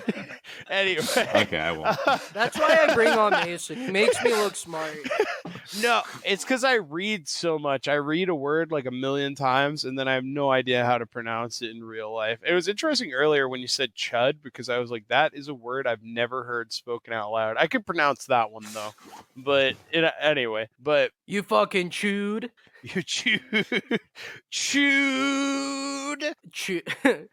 Anyway, 0.69 1.03
Okay, 1.35 1.59
I 1.59 1.73
won't. 1.73 1.97
That's 2.33 2.59
why 2.59 2.87
I 2.89 2.95
bring 2.95 3.09
on 3.09 3.33
Mason. 3.33 3.77
He 3.77 3.91
makes 3.91 4.23
me 4.23 4.33
look 4.33 4.55
smart. 4.57 4.97
no, 5.83 6.03
it's 6.25 6.45
because 6.45 6.65
I 6.65 6.75
read 6.75 7.29
so 7.29 7.59
much. 7.59 7.89
I 7.89 7.95
read 7.95 8.29
a 8.29 8.35
word 8.35 8.71
like 8.71 8.87
a 8.87 8.91
million 8.91 9.35
times, 9.35 9.85
and 9.85 9.99
then 9.99 10.07
I 10.09 10.15
have 10.15 10.25
no 10.25 10.51
idea 10.51 10.85
how 10.85 10.99
to 10.99 11.07
pronounce 11.07 11.61
it 11.63 11.71
in 11.71 11.83
real 11.83 12.13
life. 12.15 12.39
It 12.47 12.55
was 12.55 12.69
interesting 12.69 13.13
earlier 13.13 13.49
when 13.49 13.61
you 13.61 13.69
said 13.69 13.95
"chud" 13.95 14.43
because 14.43 14.69
I 14.69 14.79
was 14.79 14.91
like, 14.91 15.09
"That 15.09 15.35
is 15.35 15.49
a 15.49 15.55
word 15.55 15.87
I've 15.87 16.03
never 16.05 16.45
heard 16.45 16.73
spoken 16.73 17.13
out 17.13 17.31
loud." 17.33 17.57
I 17.59 17.67
could 17.67 17.85
pronounce 17.87 18.27
that 18.27 18.51
one 18.53 18.65
though, 18.73 18.93
but 19.37 19.75
it, 19.93 20.05
uh, 20.05 20.13
anyway. 20.21 20.69
But 20.81 21.11
You 21.27 21.43
fucking 21.43 21.91
chewed. 21.91 22.51
you 22.83 23.03
chewed, 23.03 23.67
chewed. 24.51 26.25
Chew- 26.53 26.83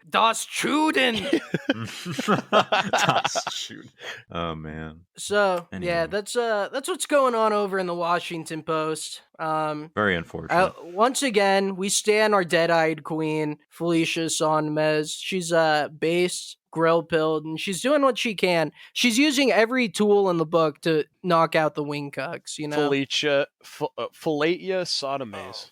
das 0.09 0.45
Chuden. 0.45 1.41
Das 1.73 3.43
shoot. 3.53 3.87
Oh 4.31 4.55
man, 4.55 5.01
So 5.17 5.67
yeah, 5.79 6.05
that's 6.07 6.35
uh 6.35 6.69
that's 6.71 6.87
what's 6.89 7.05
going 7.05 7.35
on 7.35 7.53
over 7.53 7.79
in 7.79 7.87
the 7.87 7.93
Washington 7.95 8.63
Post. 8.63 9.21
Um 9.39 9.91
very 9.95 10.15
unfortunate. 10.15 10.53
uh, 10.55 10.71
once 10.83 11.23
again, 11.23 11.75
we 11.75 11.89
stand 11.89 12.33
our 12.33 12.43
dead-eyed 12.43 13.03
queen, 13.03 13.57
Felicia 13.69 14.25
Sonmez. 14.25 15.15
She's 15.19 15.51
uh 15.53 15.89
based, 15.89 16.57
grill 16.71 17.03
pilled, 17.03 17.45
and 17.45 17.59
she's 17.59 17.81
doing 17.81 18.01
what 18.01 18.17
she 18.17 18.35
can. 18.35 18.71
She's 18.93 19.17
using 19.17 19.51
every 19.51 19.89
tool 19.89 20.29
in 20.29 20.37
the 20.37 20.45
book 20.45 20.81
to 20.81 21.05
knock 21.23 21.55
out 21.55 21.75
the 21.75 21.83
Wingcucks, 21.83 22.57
you 22.57 22.67
know. 22.67 22.75
Felicia, 22.77 23.47
F- 23.63 23.83
uh, 23.97 24.07
Falatia 24.13 24.83
Sodomaze. 24.85 25.69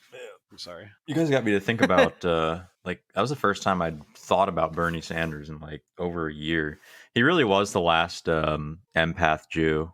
I'm 0.52 0.58
sorry. 0.58 0.88
You 1.08 1.16
guys 1.16 1.30
got 1.30 1.44
me 1.44 1.52
to 1.52 1.60
think 1.60 1.82
about 1.82 2.24
uh 2.24 2.62
like 2.86 3.02
that 3.14 3.22
was 3.22 3.30
the 3.30 3.36
first 3.36 3.64
time 3.64 3.82
I'd 3.82 4.06
thought 4.16 4.50
about 4.50 4.74
Bernie 4.74 5.02
Sanders 5.02 5.50
in 5.50 5.60
like 5.60 5.84
over 5.98 6.28
a 6.28 6.34
year. 6.34 6.80
He 7.14 7.24
really 7.24 7.44
was 7.44 7.72
the 7.72 7.82
last 7.82 8.30
um 8.30 8.80
empath 8.96 9.50
Jew. 9.50 9.92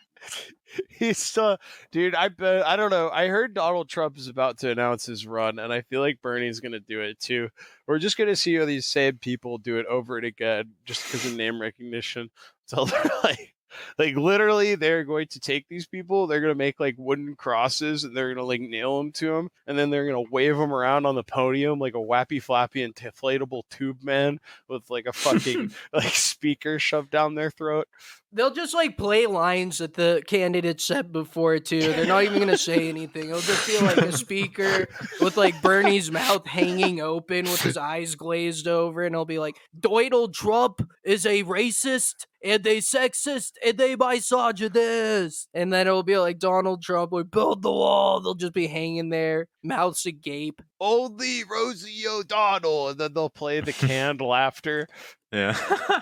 He's 0.89 1.19
still, 1.19 1.59
dude. 1.91 2.15
I 2.15 2.29
bet 2.29 2.67
I 2.67 2.77
don't 2.77 2.91
know. 2.91 3.11
I 3.11 3.29
heard 3.29 3.55
Donald 3.55 3.89
Trump 3.89 4.19
is 4.19 4.29
about 4.29 4.59
to 4.59 4.71
announce 4.71 5.07
his 5.07 5.27
run, 5.27 5.59
and 5.59 5.73
I 5.73 5.81
feel 5.83 6.01
like 6.01 6.23
Bernie's 6.23 6.61
gonna 6.61 6.81
do 6.81 7.01
it 7.01 7.19
too. 7.19 7.49
We're 7.87 7.99
just 7.99 8.17
gonna 8.17 8.37
see 8.37 8.55
how 8.55 8.67
these 8.67 8.87
same 8.87 9.19
people 9.19 9.59
do 9.59 9.79
it 9.79 9.87
over 9.87 10.17
and 10.17 10.27
again, 10.27 10.73
just 10.85 11.05
because 11.05 11.27
of 11.27 11.37
name 11.37 11.61
recognition. 11.61 12.31
So 12.67 12.85
they're 12.85 13.11
like, 13.25 13.53
like 13.99 14.17
literally, 14.17 14.75
they're 14.75 15.05
going 15.05 15.29
to 15.29 15.41
take 15.41 15.69
these 15.69 15.87
people. 15.87 16.27
They're 16.27 16.41
gonna 16.41 16.55
make 16.55 16.81
like 16.81 16.97
wooden 16.99 17.37
crosses, 17.37 18.05
and 18.05 18.17
they're 18.17 18.35
gonna 18.35 18.47
like 18.47 18.61
nail 18.61 18.99
them 18.99 19.13
to 19.13 19.35
them, 19.35 19.51
and 19.67 19.79
then 19.79 19.91
they're 19.91 20.07
gonna 20.07 20.29
wave 20.31 20.57
them 20.57 20.73
around 20.73 21.07
on 21.07 21.15
the 21.15 21.23
podium 21.23 21.79
like 21.79 21.95
a 21.95 21.99
wappy 21.99 22.43
flappy 22.43 22.87
inflatable 22.87 23.63
tube 23.71 24.03
man 24.03 24.41
with 24.69 24.89
like 24.91 25.07
a 25.07 25.13
fucking 25.13 25.73
like 25.93 26.15
speaker 26.15 26.79
shoved 26.79 27.11
down 27.11 27.35
their 27.35 27.51
throat. 27.51 27.89
They'll 28.33 28.55
just 28.55 28.75
like 28.75 28.97
play 28.97 29.27
lines 29.27 29.79
that 29.79 29.95
the 29.95 30.23
candidate 30.27 30.81
said 30.81 31.11
before 31.13 31.59
too. 31.59 31.81
They're 31.81 32.07
not 32.07 32.23
even 32.23 32.39
gonna 32.39 32.57
say 32.57 32.89
anything. 32.89 33.31
It'll 33.31 33.41
just 33.41 33.63
feel 33.63 33.83
like 33.85 33.97
a 33.99 34.13
speaker 34.13 34.87
with 35.21 35.37
like 35.37 35.61
Bernie's 35.63 36.13
mouth 36.13 36.47
hanging 36.47 37.01
open 37.01 37.45
with 37.45 37.61
his 37.63 37.77
eyes 37.77 38.15
glazed 38.15 38.69
over, 38.69 39.03
and 39.03 39.15
he'll 39.15 39.25
be 39.25 39.41
like, 39.41 39.57
Donald 39.79 40.35
Trump 40.35 40.81
is 41.05 41.27
a 41.27 41.43
racist 41.43 42.27
and 42.43 42.67
a 42.67 42.79
sexist 42.79 43.53
and 43.65 43.81
a 43.81 43.97
misogynist. 43.97 45.49
And 45.53 45.73
then 45.73 45.87
it'll 45.87 46.03
be 46.03 46.19
like 46.19 46.39
Donald 46.39 46.83
Trump 46.83 47.13
would 47.13 47.31
build 47.31 47.63
the 47.63 47.73
wall. 47.73 48.21
They'll 48.21 48.35
just 48.35 48.55
be 48.55 48.69
hanging 48.69 49.11
there, 49.11 49.49
mouths 49.63 50.07
agape. 50.07 50.63
only 50.81 51.45
Rosie 51.45 52.07
O'Donnell, 52.09 52.89
and 52.89 52.99
then 52.99 53.13
they'll 53.13 53.29
play 53.31 53.61
the 53.61 53.73
canned 53.73 54.21
laughter. 54.21 54.87
Yeah. 55.33 55.57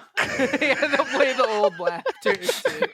yeah, 0.61 0.87
they'll 0.87 1.05
play 1.07 1.33
the 1.35 1.47
old 1.49 1.79
laughter 1.79 2.35
too. 2.35 2.87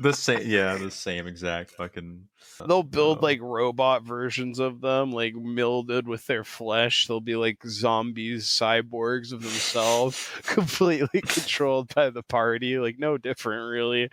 the 0.00 0.12
same 0.12 0.42
yeah, 0.44 0.74
the 0.76 0.90
same 0.90 1.26
exact 1.26 1.70
fucking 1.72 2.26
They'll 2.66 2.82
build 2.82 3.18
uh, 3.18 3.22
like 3.22 3.40
robot 3.40 4.02
versions 4.04 4.58
of 4.58 4.80
them, 4.80 5.12
like 5.12 5.34
mildewed 5.34 6.06
with 6.06 6.26
their 6.26 6.44
flesh. 6.44 7.06
They'll 7.06 7.20
be 7.20 7.36
like 7.36 7.58
zombies, 7.66 8.46
cyborgs 8.46 9.32
of 9.32 9.42
themselves, 9.42 10.28
completely 10.42 11.20
controlled 11.22 11.94
by 11.94 12.10
the 12.10 12.22
party. 12.22 12.78
Like 12.78 12.98
no 12.98 13.18
different, 13.18 13.70
really. 13.70 14.10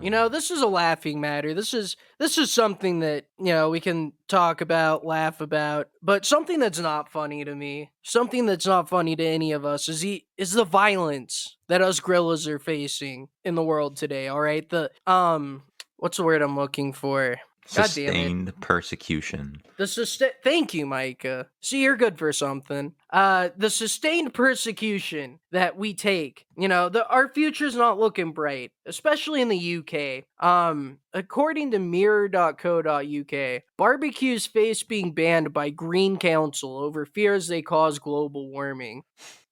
You 0.00 0.10
know, 0.10 0.28
this 0.28 0.50
is 0.50 0.62
a 0.62 0.66
laughing 0.66 1.20
matter. 1.20 1.54
This 1.54 1.74
is 1.74 1.96
this 2.18 2.38
is 2.38 2.52
something 2.52 3.00
that, 3.00 3.26
you 3.38 3.46
know, 3.46 3.68
we 3.70 3.80
can 3.80 4.12
talk 4.28 4.60
about, 4.60 5.04
laugh 5.04 5.40
about, 5.40 5.88
but 6.02 6.24
something 6.24 6.60
that's 6.60 6.78
not 6.78 7.10
funny 7.10 7.44
to 7.44 7.54
me, 7.54 7.90
something 8.02 8.46
that's 8.46 8.66
not 8.66 8.88
funny 8.88 9.16
to 9.16 9.24
any 9.24 9.50
of 9.52 9.64
us 9.64 9.88
is 9.88 10.00
the 10.00 10.24
is 10.36 10.52
the 10.52 10.64
violence 10.64 11.56
that 11.68 11.82
us 11.82 11.98
gorillas 11.98 12.46
are 12.46 12.60
facing 12.60 13.28
in 13.44 13.56
the 13.56 13.62
world 13.62 13.96
today, 13.96 14.28
all 14.28 14.40
right? 14.40 14.68
The 14.68 14.90
um 15.06 15.64
what's 15.96 16.18
the 16.18 16.22
word 16.24 16.42
I'm 16.42 16.56
looking 16.56 16.92
for? 16.92 17.38
God 17.74 17.90
damn 17.94 18.08
it. 18.08 18.14
sustained 18.14 18.60
persecution. 18.60 19.62
The 19.76 19.86
sustain 19.86 20.30
Thank 20.42 20.74
you, 20.74 20.86
Micah. 20.86 21.48
See, 21.60 21.82
you're 21.82 21.96
good 21.96 22.18
for 22.18 22.32
something. 22.32 22.94
Uh, 23.10 23.50
the 23.56 23.70
sustained 23.70 24.32
persecution 24.34 25.38
that 25.52 25.76
we 25.76 25.94
take, 25.94 26.46
you 26.56 26.68
know, 26.68 26.88
the 26.88 27.06
our 27.08 27.28
future's 27.28 27.76
not 27.76 27.98
looking 27.98 28.32
bright, 28.32 28.72
especially 28.86 29.42
in 29.42 29.48
the 29.48 29.76
UK. 29.78 30.24
Um, 30.44 30.98
according 31.12 31.72
to 31.72 31.78
Mirror.co.uk, 31.78 33.62
barbecues 33.76 34.46
face 34.46 34.82
being 34.82 35.12
banned 35.12 35.52
by 35.52 35.70
Green 35.70 36.16
Council 36.16 36.78
over 36.78 37.04
fears 37.04 37.48
they 37.48 37.62
cause 37.62 37.98
global 37.98 38.48
warming. 38.48 39.02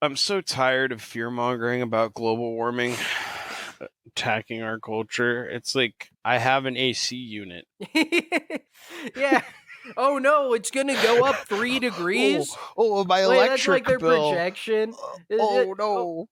I'm 0.01 0.17
so 0.17 0.41
tired 0.41 0.93
of 0.93 1.03
fear 1.03 1.31
mongering 1.31 1.83
about 1.83 2.15
global 2.15 2.53
warming 2.53 2.97
attacking 4.07 4.63
our 4.63 4.79
culture. 4.79 5.49
It's 5.49 5.75
like 5.75 6.11
I 6.25 6.39
have 6.39 6.65
an 6.67 6.77
AC 6.77 7.17
unit. 7.17 7.67
yeah. 9.17 9.43
Oh 9.97 10.19
no, 10.19 10.53
it's 10.55 10.71
gonna 10.71 11.01
go 11.03 11.25
up 11.25 11.37
three 11.47 11.79
degrees. 11.79 12.53
Oh, 12.77 12.99
oh 13.01 13.05
my 13.05 13.27
Wait, 13.27 13.37
electric 13.37 13.49
that's 13.51 13.69
like 13.69 13.87
their 13.87 13.99
bill. 13.99 14.31
projection. 14.31 14.91
Is 15.31 15.41
Oh 15.41 15.61
it- 15.73 15.79
no. 15.79 16.29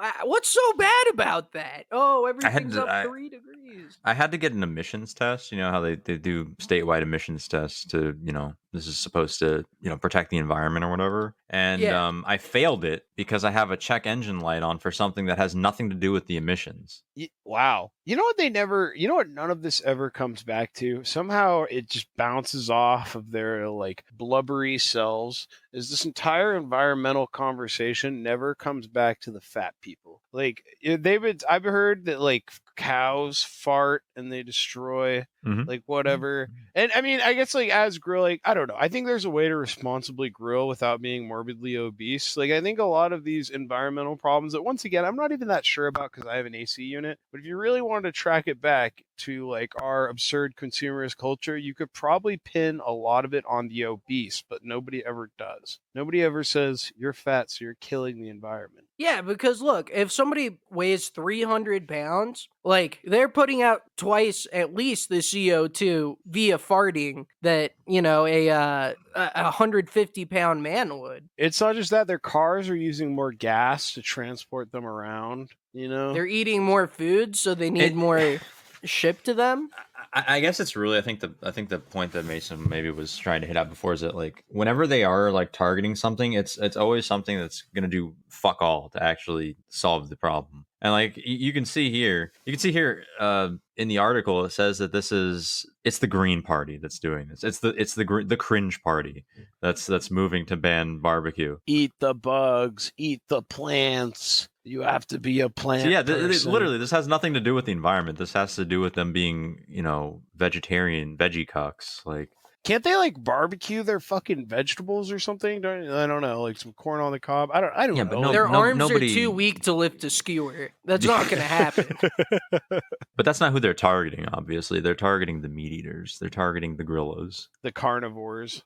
Uh, 0.00 0.12
What's 0.24 0.48
so 0.48 0.60
bad 0.74 1.06
about 1.12 1.52
that? 1.52 1.86
Oh, 1.90 2.24
had 2.26 2.36
everything's 2.36 2.74
to- 2.74 2.82
up 2.84 2.88
I- 2.88 3.02
three 3.04 3.28
degrees. 3.30 3.98
I 4.04 4.14
had 4.14 4.30
to 4.30 4.38
get 4.38 4.52
an 4.52 4.62
emissions 4.62 5.12
test. 5.12 5.50
You 5.50 5.58
know 5.58 5.70
how 5.72 5.80
they, 5.80 5.96
they 5.96 6.16
do 6.18 6.50
statewide 6.60 7.02
emissions 7.02 7.48
tests 7.48 7.84
to, 7.86 8.14
you 8.22 8.32
know, 8.32 8.52
this 8.72 8.86
is 8.86 8.98
supposed 8.98 9.38
to, 9.40 9.64
you 9.80 9.88
know, 9.90 9.98
protect 9.98 10.30
the 10.30 10.36
environment 10.38 10.84
or 10.84 10.90
whatever. 10.90 11.36
And 11.50 11.82
Yeah. 11.82 11.92
um, 11.92 12.24
I 12.26 12.38
failed 12.38 12.84
it 12.84 13.06
because 13.16 13.44
I 13.44 13.50
have 13.50 13.70
a 13.70 13.76
check 13.76 14.06
engine 14.06 14.40
light 14.40 14.62
on 14.62 14.78
for 14.78 14.90
something 14.90 15.26
that 15.26 15.38
has 15.38 15.54
nothing 15.54 15.88
to 15.90 15.96
do 15.96 16.12
with 16.12 16.26
the 16.26 16.36
emissions. 16.36 17.02
Y- 17.16 17.30
Wow. 17.44 17.92
You 18.04 18.16
know 18.16 18.22
what 18.22 18.36
they 18.36 18.48
never, 18.50 18.92
you 18.94 19.08
know 19.08 19.14
what 19.16 19.28
none 19.28 19.50
of 19.50 19.62
this 19.62 19.80
ever 19.82 20.10
comes 20.10 20.42
back 20.44 20.72
to? 20.74 21.02
Somehow 21.04 21.64
it 21.64 21.88
just 21.90 22.08
bounces 22.16 22.70
off 22.70 23.14
of 23.14 23.30
their 23.30 23.68
like 23.70 24.04
blubbery 24.12 24.78
selves. 24.78 25.48
Is 25.72 25.90
this 25.90 26.04
entire 26.04 26.54
environmental 26.56 27.26
conversation 27.26 28.22
never 28.22 28.54
comes 28.54 28.86
back 28.86 29.20
to 29.20 29.30
the 29.32 29.40
fat 29.40 29.74
people? 29.80 30.22
Like 30.32 30.62
eh, 30.82 30.96
they've 31.00 31.20
been, 31.22 31.38
I've 31.48 31.64
heard 31.64 32.04
that 32.06 32.20
like 32.20 32.50
cows 32.78 33.42
fart 33.42 34.02
and 34.16 34.32
they 34.32 34.42
destroy 34.44 35.26
Mhm. 35.44 35.66
like 35.66 35.82
whatever. 35.86 36.48
And 36.74 36.92
I 36.94 37.00
mean, 37.00 37.20
I 37.20 37.34
guess 37.34 37.54
like 37.54 37.70
as 37.70 37.98
grill, 37.98 38.22
like 38.22 38.40
I 38.44 38.54
don't 38.54 38.68
know. 38.68 38.76
I 38.78 38.88
think 38.88 39.06
there's 39.06 39.24
a 39.24 39.30
way 39.30 39.48
to 39.48 39.56
responsibly 39.56 40.30
grill 40.30 40.68
without 40.68 41.02
being 41.02 41.26
morbidly 41.26 41.76
obese. 41.76 42.36
Like 42.36 42.50
I 42.52 42.60
think 42.60 42.78
a 42.78 42.84
lot 42.84 43.12
of 43.12 43.24
these 43.24 43.50
environmental 43.50 44.16
problems 44.16 44.52
that 44.52 44.62
once 44.62 44.84
again 44.84 45.04
I'm 45.04 45.16
not 45.16 45.32
even 45.32 45.48
that 45.48 45.66
sure 45.66 45.88
about 45.88 46.12
because 46.12 46.26
I 46.28 46.36
have 46.36 46.46
an 46.46 46.54
AC 46.54 46.82
unit. 46.84 47.18
But 47.32 47.40
if 47.40 47.46
you 47.46 47.56
really 47.56 47.82
wanted 47.82 48.08
to 48.08 48.12
track 48.12 48.44
it 48.46 48.60
back 48.60 49.02
to 49.18 49.48
like 49.48 49.72
our 49.82 50.08
absurd 50.08 50.54
consumerist 50.56 51.16
culture, 51.16 51.56
you 51.56 51.74
could 51.74 51.92
probably 51.92 52.36
pin 52.36 52.80
a 52.84 52.92
lot 52.92 53.24
of 53.24 53.34
it 53.34 53.44
on 53.48 53.68
the 53.68 53.84
obese, 53.84 54.42
but 54.48 54.64
nobody 54.64 55.04
ever 55.04 55.30
does. 55.38 55.78
Nobody 55.94 56.22
ever 56.22 56.44
says 56.44 56.92
you're 56.96 57.12
fat, 57.12 57.50
so 57.50 57.64
you're 57.64 57.74
killing 57.80 58.20
the 58.22 58.28
environment. 58.28 58.86
Yeah, 58.98 59.20
because 59.20 59.62
look, 59.62 59.90
if 59.92 60.10
somebody 60.10 60.58
weighs 60.70 61.08
300 61.10 61.86
pounds, 61.86 62.48
like 62.64 62.98
they're 63.04 63.28
putting 63.28 63.62
out 63.62 63.82
twice 63.96 64.46
at 64.52 64.74
least 64.74 65.08
the 65.08 65.18
CO2 65.18 66.16
via 66.26 66.58
farting 66.58 67.26
that, 67.42 67.72
you 67.86 68.02
know, 68.02 68.26
a 68.26 68.50
uh, 68.50 68.94
a 69.14 69.42
150 69.44 70.24
pound 70.24 70.62
man 70.64 70.98
would. 70.98 71.28
It's 71.36 71.60
not 71.60 71.76
just 71.76 71.90
that 71.92 72.08
their 72.08 72.18
cars 72.18 72.68
are 72.68 72.76
using 72.76 73.14
more 73.14 73.30
gas 73.32 73.92
to 73.94 74.02
transport 74.02 74.72
them 74.72 74.84
around. 74.84 75.50
You 75.72 75.88
know, 75.88 76.12
They're 76.12 76.26
eating 76.26 76.64
more 76.64 76.88
food, 76.88 77.36
so 77.36 77.54
they 77.54 77.70
need 77.70 77.82
It- 77.92 77.94
more 77.94 78.38
shipped 78.84 79.24
to 79.26 79.34
them. 79.34 79.70
I, 80.12 80.36
I 80.36 80.40
guess 80.40 80.60
it's 80.60 80.76
really. 80.76 80.98
I 80.98 81.00
think 81.00 81.20
the 81.20 81.34
I 81.42 81.50
think 81.50 81.68
the 81.68 81.78
point 81.78 82.12
that 82.12 82.24
Mason 82.24 82.68
maybe 82.68 82.90
was 82.90 83.16
trying 83.16 83.40
to 83.42 83.46
hit 83.46 83.56
at 83.56 83.68
before 83.68 83.92
is 83.92 84.00
that 84.00 84.14
like 84.14 84.44
whenever 84.48 84.86
they 84.86 85.04
are 85.04 85.30
like 85.30 85.52
targeting 85.52 85.94
something, 85.94 86.32
it's 86.32 86.56
it's 86.58 86.76
always 86.76 87.06
something 87.06 87.38
that's 87.38 87.64
gonna 87.74 87.88
do 87.88 88.14
fuck 88.28 88.60
all 88.60 88.88
to 88.90 89.02
actually 89.02 89.56
solve 89.68 90.08
the 90.08 90.16
problem. 90.16 90.64
And 90.80 90.92
like 90.92 91.16
y- 91.16 91.22
you 91.24 91.52
can 91.52 91.64
see 91.64 91.90
here, 91.90 92.32
you 92.46 92.52
can 92.52 92.60
see 92.60 92.72
here 92.72 93.04
uh, 93.18 93.50
in 93.76 93.88
the 93.88 93.98
article, 93.98 94.44
it 94.44 94.50
says 94.50 94.78
that 94.78 94.92
this 94.92 95.10
is 95.12 95.66
it's 95.84 95.98
the 95.98 96.06
Green 96.06 96.42
Party 96.42 96.78
that's 96.78 96.98
doing 96.98 97.28
this. 97.28 97.44
It's 97.44 97.58
the 97.58 97.70
it's 97.70 97.94
the 97.94 98.04
gr- 98.04 98.22
the 98.22 98.36
cringe 98.36 98.82
party 98.82 99.24
that's 99.60 99.86
that's 99.86 100.10
moving 100.10 100.46
to 100.46 100.56
ban 100.56 101.00
barbecue. 101.00 101.58
Eat 101.66 101.92
the 102.00 102.14
bugs, 102.14 102.92
eat 102.96 103.22
the 103.28 103.42
plants. 103.42 104.48
You 104.68 104.82
have 104.82 105.06
to 105.08 105.18
be 105.18 105.40
a 105.40 105.48
plant. 105.48 105.82
So 105.82 105.88
yeah, 105.88 106.02
th- 106.02 106.18
th- 106.30 106.44
literally, 106.46 106.78
this 106.78 106.90
has 106.90 107.08
nothing 107.08 107.34
to 107.34 107.40
do 107.40 107.54
with 107.54 107.64
the 107.66 107.72
environment. 107.72 108.18
This 108.18 108.32
has 108.34 108.54
to 108.56 108.64
do 108.64 108.80
with 108.80 108.94
them 108.94 109.12
being, 109.12 109.64
you 109.68 109.82
know, 109.82 110.22
vegetarian, 110.36 111.16
veggie 111.16 111.48
cucks. 111.48 112.04
Like, 112.04 112.28
Can't 112.64 112.84
they 112.84 112.96
like 112.96 113.14
barbecue 113.22 113.82
their 113.82 114.00
fucking 114.00 114.46
vegetables 114.46 115.10
or 115.10 115.18
something? 115.18 115.60
Don't- 115.62 115.88
I 115.88 116.06
don't 116.06 116.20
know, 116.20 116.42
like 116.42 116.58
some 116.58 116.72
corn 116.74 117.00
on 117.00 117.12
the 117.12 117.20
cob. 117.20 117.50
I 117.52 117.60
don't. 117.60 117.72
I 117.74 117.86
don't 117.86 117.96
Yeah, 117.96 118.02
know. 118.02 118.10
but 118.10 118.20
no- 118.20 118.32
Their 118.32 118.48
no- 118.48 118.58
arms 118.58 118.78
nobody- 118.78 119.10
are 119.10 119.14
too 119.14 119.30
weak 119.30 119.62
to 119.62 119.72
lift 119.72 120.04
a 120.04 120.10
skewer. 120.10 120.70
That's 120.84 121.06
not 121.06 121.28
going 121.30 121.40
to 121.42 121.48
happen. 121.48 121.86
but 122.70 123.24
that's 123.24 123.40
not 123.40 123.52
who 123.52 123.60
they're 123.60 123.74
targeting. 123.74 124.26
Obviously, 124.32 124.80
they're 124.80 124.94
targeting 124.94 125.40
the 125.40 125.48
meat 125.48 125.72
eaters. 125.72 126.18
They're 126.20 126.28
targeting 126.30 126.76
the 126.76 126.84
grillos. 126.84 127.48
the 127.62 127.72
carnivores. 127.72 128.62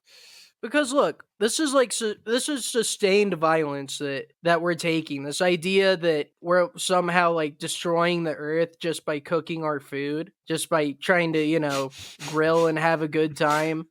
Because 0.63 0.93
look, 0.93 1.25
this 1.41 1.59
is 1.59 1.75
like 1.75 1.93
su- 1.93 2.15
this 2.25 2.49
is 2.49 2.65
sustained 2.65 3.35
violence 3.35 3.99
that 3.99 4.27
that 4.45 4.63
we're 4.63 4.77
taking. 4.77 5.25
This 5.25 5.41
idea 5.41 5.97
that 5.97 6.31
we're 6.41 6.69
somehow 6.77 7.33
like 7.33 7.59
destroying 7.59 8.23
the 8.23 8.35
earth 8.35 8.79
just 8.79 9.05
by 9.05 9.19
cooking 9.19 9.65
our 9.65 9.81
food, 9.81 10.33
just 10.47 10.69
by 10.69 10.93
trying 11.03 11.33
to 11.33 11.45
you 11.45 11.59
know 11.59 11.91
grill 12.29 12.69
and 12.69 12.79
have 12.79 13.03
a 13.03 13.09
good 13.09 13.37
time. 13.37 13.87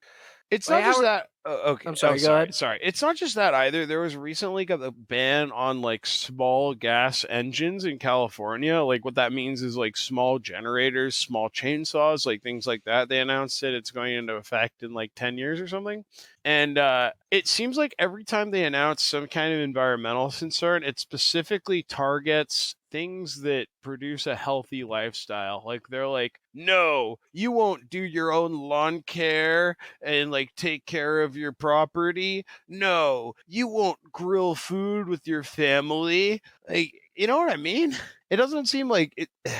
It's 0.50 0.70
Wait, 0.70 0.80
not 0.80 0.86
just 0.86 1.02
that. 1.02 1.28
Uh, 1.44 1.72
okay, 1.72 1.90
I'm 1.90 1.96
sorry, 1.96 2.14
oh, 2.14 2.22
go 2.22 2.24
sorry, 2.26 2.44
ahead. 2.44 2.54
Sorry, 2.54 2.80
it's 2.84 3.02
not 3.02 3.16
just 3.16 3.34
that 3.34 3.56
either. 3.56 3.88
There 3.88 4.02
was 4.02 4.16
recently 4.16 4.64
got 4.64 4.84
a 4.84 4.92
ban 4.92 5.52
on 5.52 5.82
like 5.82 6.06
small 6.06 6.76
gas 6.76 7.26
engines 7.30 7.84
in 7.84 7.98
California. 7.98 8.80
Like 8.82 9.04
what 9.04 9.16
that 9.16 9.34
means 9.34 9.64
is 9.64 9.76
like 9.76 9.98
small 9.98 10.38
generators, 10.38 11.16
small 11.16 11.50
chainsaws, 11.50 12.28
like 12.28 12.44
things 12.44 12.68
like 12.68 12.84
that. 12.84 13.10
They 13.10 13.20
announced 13.20 13.64
it. 13.64 13.74
It's 13.74 13.90
going 13.90 14.14
into 14.14 14.36
effect 14.36 14.84
in 14.84 14.94
like 14.94 15.14
ten 15.16 15.40
years 15.40 15.60
or 15.60 15.68
something. 15.68 16.06
And 16.46 16.78
uh, 16.78 17.14
it 17.32 17.48
seems 17.48 17.76
like 17.76 17.96
every 17.98 18.24
time 18.24 18.52
they 18.52 18.64
announce 18.64 19.04
some 19.04 19.26
kind 19.26 19.52
of 19.52 19.62
environmental 19.62 20.30
concern, 20.30 20.84
it 20.84 21.00
specifically 21.00 21.82
targets 21.82 22.76
things 22.92 23.42
that 23.42 23.68
produce 23.82 24.28
a 24.28 24.36
healthy 24.36 24.84
lifestyle. 24.84 25.64
Like 25.66 25.82
they're 25.90 26.08
like, 26.08 26.40
no, 26.54 27.18
you 27.34 27.52
won't 27.52 27.90
do 27.90 28.02
your 28.02 28.32
own 28.32 28.54
lawn 28.54 29.02
care 29.04 29.78
and 30.02 30.32
like 30.32 30.54
take 30.56 30.86
care 30.86 31.22
of 31.22 31.38
your 31.38 31.54
property. 31.54 32.46
No, 32.68 33.34
you 33.48 33.68
won't 33.68 34.00
grill 34.12 34.56
food 34.56 35.08
with 35.08 35.28
your 35.28 35.44
family. 35.44 36.42
Like, 36.70 36.94
you 37.16 37.28
know 37.28 37.38
what 37.38 37.52
I 37.52 37.58
mean? 37.58 37.96
It 38.30 38.38
doesn't 38.38 38.68
seem 38.68 38.90
like 38.90 39.14
it. 39.18 39.30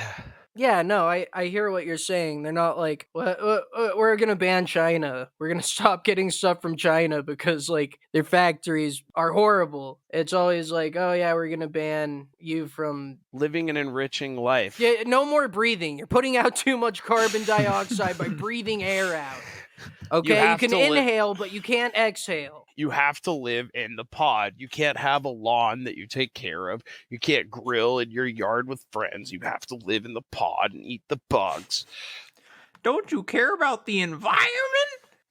Yeah, 0.54 0.82
no, 0.82 1.08
I 1.08 1.26
I 1.32 1.46
hear 1.46 1.70
what 1.70 1.86
you're 1.86 1.96
saying. 1.96 2.42
They're 2.42 2.52
not 2.52 2.78
like 2.78 3.08
"Wha- 3.14 3.36
wha- 3.42 3.60
wha- 3.74 3.96
we're 3.96 4.16
gonna 4.16 4.36
ban 4.36 4.66
China. 4.66 5.30
We're 5.38 5.48
gonna 5.48 5.62
stop 5.76 6.04
getting 6.04 6.30
stuff 6.30 6.60
from 6.60 6.76
China 6.76 7.22
because 7.22 7.68
like 7.70 7.98
their 8.12 8.24
factories 8.24 9.02
are 9.14 9.32
horrible. 9.32 10.00
It's 10.10 10.34
always 10.34 10.70
like, 10.70 10.94
oh 10.96 11.12
yeah, 11.12 11.32
we're 11.32 11.48
gonna 11.48 11.68
ban 11.68 12.26
you 12.38 12.66
from 12.66 13.18
living 13.32 13.70
an 13.70 13.76
enriching 13.78 14.36
life. 14.36 14.78
Yeah, 14.78 15.04
no 15.06 15.24
more 15.24 15.48
breathing. 15.48 15.96
You're 15.96 16.06
putting 16.06 16.36
out 16.36 16.54
too 16.64 16.76
much 16.76 17.02
carbon 17.02 17.44
dioxide 17.44 18.18
by 18.18 18.28
breathing 18.28 18.82
air 18.82 19.14
out. 19.14 19.40
Okay, 20.12 20.34
you, 20.34 20.40
have 20.40 20.60
can 20.60 20.70
to 20.70 20.78
inhale, 20.78 21.34
but 21.34 21.52
you 21.52 21.62
can't 21.62 21.94
exhale. 21.94 22.61
You 22.76 22.90
have 22.90 23.20
to 23.22 23.32
live 23.32 23.70
in 23.74 23.96
the 23.96 24.04
pod. 24.04 24.54
You 24.56 24.68
can't 24.68 24.96
have 24.98 25.24
a 25.24 25.30
lawn 25.30 25.84
that 25.84 25.96
you 25.96 26.06
take 26.06 26.34
care 26.34 26.68
of. 26.68 26.82
You 27.10 27.18
can't 27.18 27.50
grill 27.50 27.98
in 27.98 28.10
your 28.10 28.26
yard 28.26 28.68
with 28.68 28.84
friends. 28.92 29.32
You 29.32 29.40
have 29.42 29.66
to 29.66 29.76
live 29.84 30.04
in 30.04 30.14
the 30.14 30.22
pod 30.30 30.72
and 30.72 30.84
eat 30.84 31.02
the 31.08 31.20
bugs. 31.28 31.86
Don't 32.82 33.12
you 33.12 33.22
care 33.22 33.54
about 33.54 33.86
the 33.86 34.00
environment? 34.00 34.50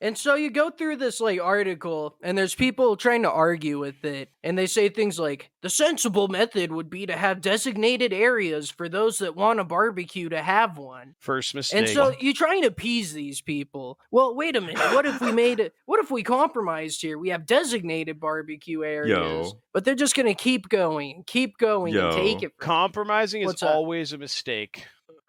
And 0.02 0.18
so 0.18 0.34
you 0.34 0.50
go 0.50 0.72
through 0.72 0.96
this 0.96 1.22
like 1.22 1.40
article, 1.40 2.18
and 2.24 2.36
there's 2.36 2.56
people 2.56 2.98
trying 2.98 3.22
to 3.22 3.32
argue 3.32 3.80
with 3.80 4.04
it, 4.04 4.30
and 4.44 4.58
they 4.58 4.66
say 4.66 4.90
things 4.90 5.20
like 5.20 5.52
the 5.62 5.70
sensible 5.70 6.28
method 6.28 6.72
would 6.72 6.90
be 6.90 7.06
to 7.06 7.16
have 7.16 7.40
designated 7.40 8.12
areas 8.12 8.72
for 8.72 8.90
those 8.90 9.20
that 9.20 9.36
want 9.36 9.60
a 9.60 9.64
barbecue 9.64 10.28
to 10.30 10.42
have 10.42 10.80
one. 10.80 11.14
First 11.20 11.54
mistake. 11.54 11.80
And 11.80 11.90
so 11.90 12.16
you 12.20 12.34
trying 12.34 12.64
to 12.64 12.70
appease 12.70 13.14
these 13.14 13.42
people. 13.42 14.00
Well, 14.10 14.36
wait 14.36 14.56
a 14.56 14.62
minute. 14.62 14.80
What 14.94 15.06
if 15.06 15.22
we 15.22 15.32
made 15.32 15.60
it? 15.60 15.76
What 15.86 16.00
if 16.00 16.10
we 16.10 16.24
compromised 16.24 17.02
here? 17.02 17.20
We 17.20 17.30
have 17.30 17.46
designated 17.46 18.20
barbecue 18.20 18.84
areas, 18.84 19.48
Yo. 19.48 19.60
but 19.72 19.86
they're 19.86 19.94
just 19.94 20.16
gonna 20.16 20.34
keep 20.34 20.68
going, 20.68 21.24
keep 21.28 21.60
going, 21.60 21.96
and 21.96 22.16
take 22.16 22.42
it. 22.42 22.54
From 22.58 22.68
compromising 22.68 23.44
is 23.44 23.62
always 23.62 24.14
a 24.14 24.18
mistake. 24.18 24.86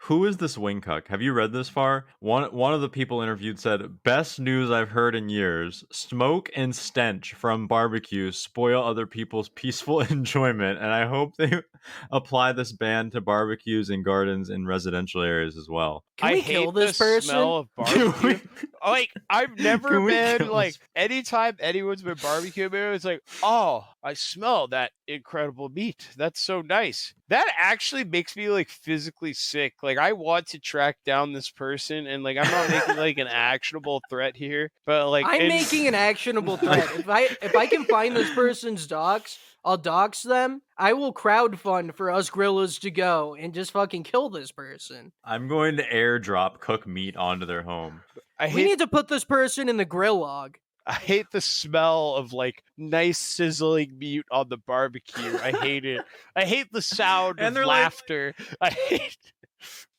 Who 0.07 0.25
is 0.25 0.39
this 0.39 0.57
Wingcuck? 0.57 1.07
Have 1.09 1.23
you 1.23 1.33
read 1.33 1.53
this 1.53 1.69
far? 1.69 2.07
One 2.19 2.53
one 2.53 2.75
of 2.75 2.81
the 2.81 2.89
people 2.89 3.23
interviewed 3.23 3.61
said, 3.61 4.03
"Best 4.03 4.41
news 4.41 4.69
I've 4.69 4.89
heard 4.89 5.15
in 5.15 5.29
years. 5.29 5.85
Smoke 5.93 6.51
and 6.57 6.75
stench 6.75 7.35
from 7.35 7.69
barbecues 7.69 8.37
spoil 8.37 8.83
other 8.83 9.07
people's 9.07 9.49
peaceful 9.55 10.01
enjoyment, 10.01 10.79
and 10.81 10.89
I 10.89 11.07
hope 11.07 11.37
they 11.37 11.53
apply 12.11 12.51
this 12.53 12.73
ban 12.73 13.11
to 13.11 13.21
barbecues 13.21 13.91
and 13.91 14.05
gardens 14.05 14.51
in 14.51 14.67
residential 14.67 15.23
areas 15.23 15.57
as 15.57 15.69
well." 15.69 16.03
Can 16.17 16.31
I 16.31 16.33
we 16.35 16.41
hate 16.41 16.53
kill 16.55 16.73
this 16.73 16.99
the 16.99 17.05
person? 17.05 17.29
smell 17.31 17.57
of 17.59 17.69
barbecue. 17.77 18.13
we- 18.29 18.41
like 18.85 19.11
I've 19.31 19.57
never 19.57 20.05
been 20.05 20.49
like 20.49 20.73
this- 20.73 20.81
anytime 20.97 21.57
anyone's 21.61 22.03
been 22.03 22.17
barbecuing, 22.17 22.95
it's 22.97 23.05
like, 23.05 23.23
oh, 23.45 23.85
I 24.03 24.15
smell 24.15 24.67
that 24.69 24.91
incredible 25.07 25.69
meat. 25.69 26.09
That's 26.17 26.41
so 26.41 26.61
nice. 26.63 27.15
That 27.29 27.47
actually 27.57 28.03
makes 28.05 28.37
me 28.37 28.49
like 28.51 28.69
physically 28.69 29.33
sick. 29.33 29.75
Like 29.85 29.92
I 29.99 30.13
want 30.13 30.49
to 30.49 30.59
track 30.59 30.99
down 31.05 31.33
this 31.33 31.51
person, 31.51 32.07
and 32.07 32.23
like 32.23 32.37
I'm 32.37 32.51
not 32.51 32.71
making 32.71 32.97
like 32.97 33.19
an 33.19 33.27
actionable 33.31 34.01
threat 34.11 34.37
here, 34.37 34.71
but 34.87 35.09
like 35.11 35.27
I'm 35.27 35.41
in- 35.43 35.49
making 35.49 35.87
an 35.89 35.95
actionable 35.95 36.57
threat. 36.59 36.89
if 36.99 37.09
I 37.09 37.23
if 37.43 37.57
I 37.57 37.67
can 37.67 37.85
find 37.85 38.15
this 38.17 38.33
person's 38.35 38.87
docs, 38.87 39.39
I'll 39.65 39.77
dox 39.77 40.23
them. 40.23 40.63
I 40.77 40.93
will 40.95 41.13
crowdfund 41.15 41.95
for 41.95 42.11
us 42.11 42.31
grillas 42.31 42.79
to 42.81 42.91
go 42.91 43.35
and 43.39 43.55
just 43.55 43.71
fucking 43.73 44.03
kill 44.03 44.29
this 44.31 44.51
person. 44.53 45.13
I'm 45.25 45.47
going 45.49 45.77
to 45.77 45.85
airdrop 45.89 46.59
cook 46.61 46.87
meat 46.87 47.17
onto 47.17 47.47
their 47.47 47.63
home. 47.63 48.01
I 48.39 48.47
We 48.47 48.53
hate 48.53 48.65
need 48.65 48.79
to 48.81 48.89
put 48.89 49.09
this 49.09 49.25
person 49.25 49.69
in 49.69 49.77
the 49.77 49.85
grill 49.85 50.19
log. 50.19 50.59
I 50.85 50.95
hate 50.95 51.27
the 51.31 51.41
smell 51.41 52.17
of 52.17 52.33
like 52.33 52.65
nice 52.77 53.21
sizzling 53.21 53.97
meat 53.97 54.25
on 54.33 54.49
the 54.49 54.57
barbecue. 54.57 55.39
I 55.41 55.53
hate 55.53 55.85
it. 55.85 56.01
I 56.35 56.45
hate 56.45 56.73
the 56.73 56.83
sound 56.83 57.37
And 57.39 57.47
of 57.49 57.55
they're 57.55 57.67
like- 57.67 57.83
laughter. 57.85 58.35
I 58.61 58.71
hate 58.71 59.17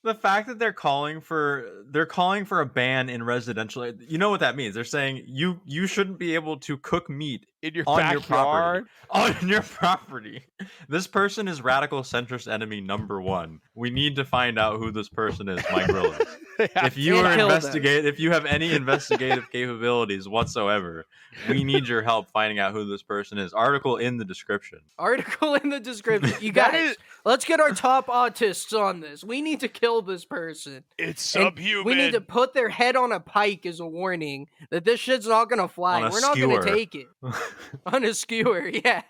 The 0.04 0.16
fact 0.16 0.48
that 0.48 0.60
they're 0.60 0.74
calling 0.74 1.22
for 1.22 1.84
they're 1.90 2.06
calling 2.06 2.44
for 2.44 2.60
a 2.60 2.66
ban 2.66 3.10
in 3.10 3.24
residential, 3.24 3.88
you 3.88 4.18
know 4.18 4.30
what 4.30 4.42
that 4.42 4.56
means? 4.56 4.76
They're 4.76 4.84
saying 4.84 5.24
you 5.28 5.62
you 5.66 5.88
shouldn't 5.88 6.20
be 6.20 6.36
able 6.36 6.58
to 6.58 6.78
cook 6.78 7.10
meat 7.10 7.46
in 7.62 7.74
your 7.74 7.86
on 7.88 8.12
your 8.12 8.20
backyard. 8.20 8.88
property. 9.10 9.40
On 9.44 9.48
your 9.48 9.62
property. 9.62 10.44
This 10.90 11.08
person 11.08 11.48
is 11.48 11.62
radical 11.62 12.02
centrist 12.02 12.52
enemy 12.52 12.82
number 12.82 13.22
one. 13.22 13.60
We 13.76 13.90
need 13.90 14.16
to 14.18 14.26
find 14.26 14.60
out 14.60 14.80
who 14.80 14.92
this 14.92 15.08
person 15.08 15.48
is, 15.48 15.64
Mike 15.72 15.88
Rilla. 16.60 16.70
if 16.86 16.98
you 16.98 17.18
are 17.18 17.36
kill 17.36 17.48
them. 17.48 17.58
investigate 17.58 18.06
if 18.06 18.20
you 18.20 18.32
have 18.32 18.46
any 18.46 18.74
investigative 18.74 19.50
capabilities 19.52 20.28
whatsoever, 20.28 21.06
we 21.50 21.64
need 21.64 21.88
your 21.88 22.02
help 22.02 22.30
finding 22.32 22.60
out 22.60 22.74
who 22.74 22.86
this 22.86 23.02
person 23.04 23.38
is. 23.38 23.54
Article 23.54 23.98
in 23.98 24.18
the 24.18 24.26
description. 24.26 24.80
Article 24.98 25.56
in 25.56 25.70
the 25.70 25.80
description. 25.80 26.36
You 26.42 26.52
That 26.54 26.72
guys, 26.74 26.92
is- 26.92 26.98
let's 27.26 27.46
get 27.46 27.60
our 27.60 27.72
top 27.72 28.08
autists 28.08 28.78
on 28.78 29.00
this. 29.00 29.24
We 29.24 29.42
need 29.42 29.60
to 29.62 29.68
kill 29.68 30.02
this 30.02 30.26
person. 30.26 30.84
It's 30.98 31.36
And 31.36 31.46
subhuman. 31.46 31.86
We 31.86 31.96
need 31.96 32.12
to 32.14 32.22
put 32.22 32.54
their 32.54 32.70
head 32.70 32.96
on 32.96 33.12
a 33.12 33.20
pike 33.20 33.66
as 33.66 33.80
a 33.80 33.86
warning 33.88 34.48
that 34.70 34.86
this 34.86 35.00
shit's 35.00 35.28
not 35.28 35.50
gonna 35.50 35.68
fly. 35.68 36.02
We're 36.10 36.20
not 36.22 36.34
skewer. 36.36 36.60
gonna 36.60 36.72
take 36.76 36.96
it. 36.96 37.08
on 37.86 38.04
a 38.04 38.14
skewer, 38.14 38.68
yeah. 38.86 39.02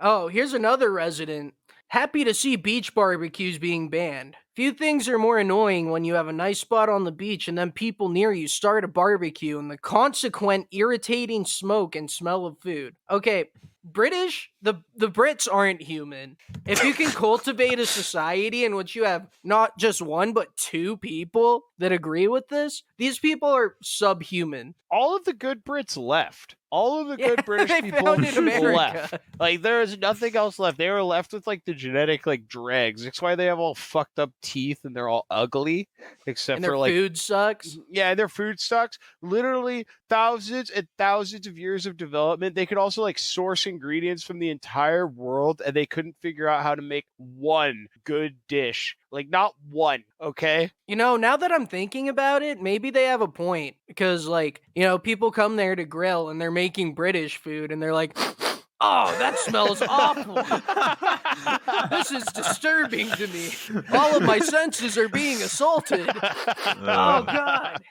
oh, 0.00 0.28
here's 0.28 0.52
another 0.54 0.90
resident. 0.92 1.54
Happy 1.88 2.22
to 2.24 2.34
see 2.34 2.56
beach 2.56 2.94
barbecues 2.94 3.58
being 3.58 3.88
banned. 3.88 4.36
Few 4.58 4.72
things 4.72 5.08
are 5.08 5.18
more 5.20 5.38
annoying 5.38 5.88
when 5.92 6.02
you 6.02 6.14
have 6.14 6.26
a 6.26 6.32
nice 6.32 6.58
spot 6.58 6.88
on 6.88 7.04
the 7.04 7.12
beach 7.12 7.46
and 7.46 7.56
then 7.56 7.70
people 7.70 8.08
near 8.08 8.32
you 8.32 8.48
start 8.48 8.82
a 8.82 8.88
barbecue 8.88 9.56
and 9.56 9.70
the 9.70 9.78
consequent 9.78 10.66
irritating 10.72 11.44
smoke 11.44 11.94
and 11.94 12.10
smell 12.10 12.44
of 12.44 12.58
food. 12.58 12.96
Okay, 13.08 13.50
British, 13.84 14.50
the 14.60 14.82
the 14.96 15.12
Brits 15.12 15.46
aren't 15.48 15.80
human. 15.80 16.36
If 16.66 16.82
you 16.82 16.92
can 16.92 17.12
cultivate 17.12 17.78
a 17.78 17.86
society 17.86 18.64
in 18.64 18.74
which 18.74 18.96
you 18.96 19.04
have 19.04 19.28
not 19.44 19.78
just 19.78 20.02
one 20.02 20.32
but 20.32 20.56
two 20.56 20.96
people 20.96 21.62
that 21.78 21.92
agree 21.92 22.26
with 22.26 22.48
this, 22.48 22.82
these 22.98 23.18
people 23.18 23.48
are 23.48 23.76
subhuman. 23.82 24.74
All 24.90 25.16
of 25.16 25.24
the 25.24 25.34
good 25.34 25.64
Brits 25.64 25.96
left. 25.96 26.56
all 26.70 27.00
of 27.00 27.08
the 27.08 27.16
Yeah, 27.18 27.28
good 27.34 27.44
British 27.44 27.70
people 27.82 28.04
left. 28.74 29.14
Like 29.38 29.62
there 29.62 29.82
is 29.82 29.96
nothing 29.98 30.34
else 30.36 30.58
left. 30.58 30.78
They 30.78 30.90
were 30.90 31.02
left 31.02 31.32
with 31.32 31.46
like 31.46 31.64
the 31.64 31.74
genetic 31.74 32.26
like 32.26 32.46
dregs. 32.48 33.04
That's 33.04 33.20
why 33.22 33.34
they 33.34 33.46
have 33.46 33.58
all 33.58 33.74
fucked 33.74 34.18
up 34.18 34.32
teeth 34.42 34.80
and 34.84 34.94
they're 34.96 35.08
all 35.08 35.26
ugly, 35.30 35.88
except 36.26 36.64
for 36.64 36.76
like 36.78 36.92
food 36.92 37.18
sucks. 37.18 37.76
yeah, 37.90 38.14
their 38.14 38.28
food 38.28 38.60
sucks. 38.60 38.98
Literally 39.22 39.86
thousands 40.08 40.70
and 40.70 40.88
thousands 40.96 41.46
of 41.46 41.58
years 41.58 41.84
of 41.86 41.96
development. 41.98 42.54
They 42.54 42.66
could 42.66 42.78
also 42.78 43.02
like 43.02 43.18
source 43.18 43.66
ingredients 43.66 44.22
from 44.22 44.38
the 44.38 44.50
entire 44.50 45.06
world, 45.06 45.60
and 45.64 45.74
they 45.76 45.86
couldn't 45.86 46.16
figure 46.20 46.48
out 46.48 46.62
how 46.62 46.74
to 46.74 46.82
make 46.82 47.04
one 47.18 47.86
good 48.04 48.36
dish. 48.48 48.96
Like 49.10 49.28
not 49.28 49.54
one. 49.70 50.04
Okay. 50.20 50.70
You 50.86 50.96
know, 50.96 51.16
now 51.16 51.36
that 51.36 51.52
I'm 51.52 51.66
thinking 51.66 52.08
about 52.08 52.42
it, 52.42 52.60
maybe 52.60 52.90
they 52.90 53.04
have 53.04 53.20
a 53.20 53.28
point 53.28 53.76
because, 53.86 54.26
like, 54.26 54.60
you 54.74 54.82
know, 54.82 54.98
people 54.98 55.30
come 55.30 55.56
there 55.56 55.74
to 55.74 55.84
grill 55.84 56.28
and 56.28 56.40
they're 56.40 56.50
making 56.50 56.94
British 56.94 57.36
food 57.36 57.72
and 57.72 57.80
they're 57.82 57.94
like, 57.94 58.16
"Oh, 58.80 59.14
that 59.18 59.38
smells 59.38 59.82
awful. 59.82 60.34
this 61.90 62.10
is 62.12 62.24
disturbing 62.26 63.10
to 63.12 63.26
me. 63.28 63.50
All 63.92 64.16
of 64.16 64.22
my 64.22 64.38
senses 64.38 64.96
are 64.98 65.08
being 65.08 65.42
assaulted. 65.42 66.08
Oh 66.08 66.84
Uh, 66.84 67.20
God. 67.22 67.82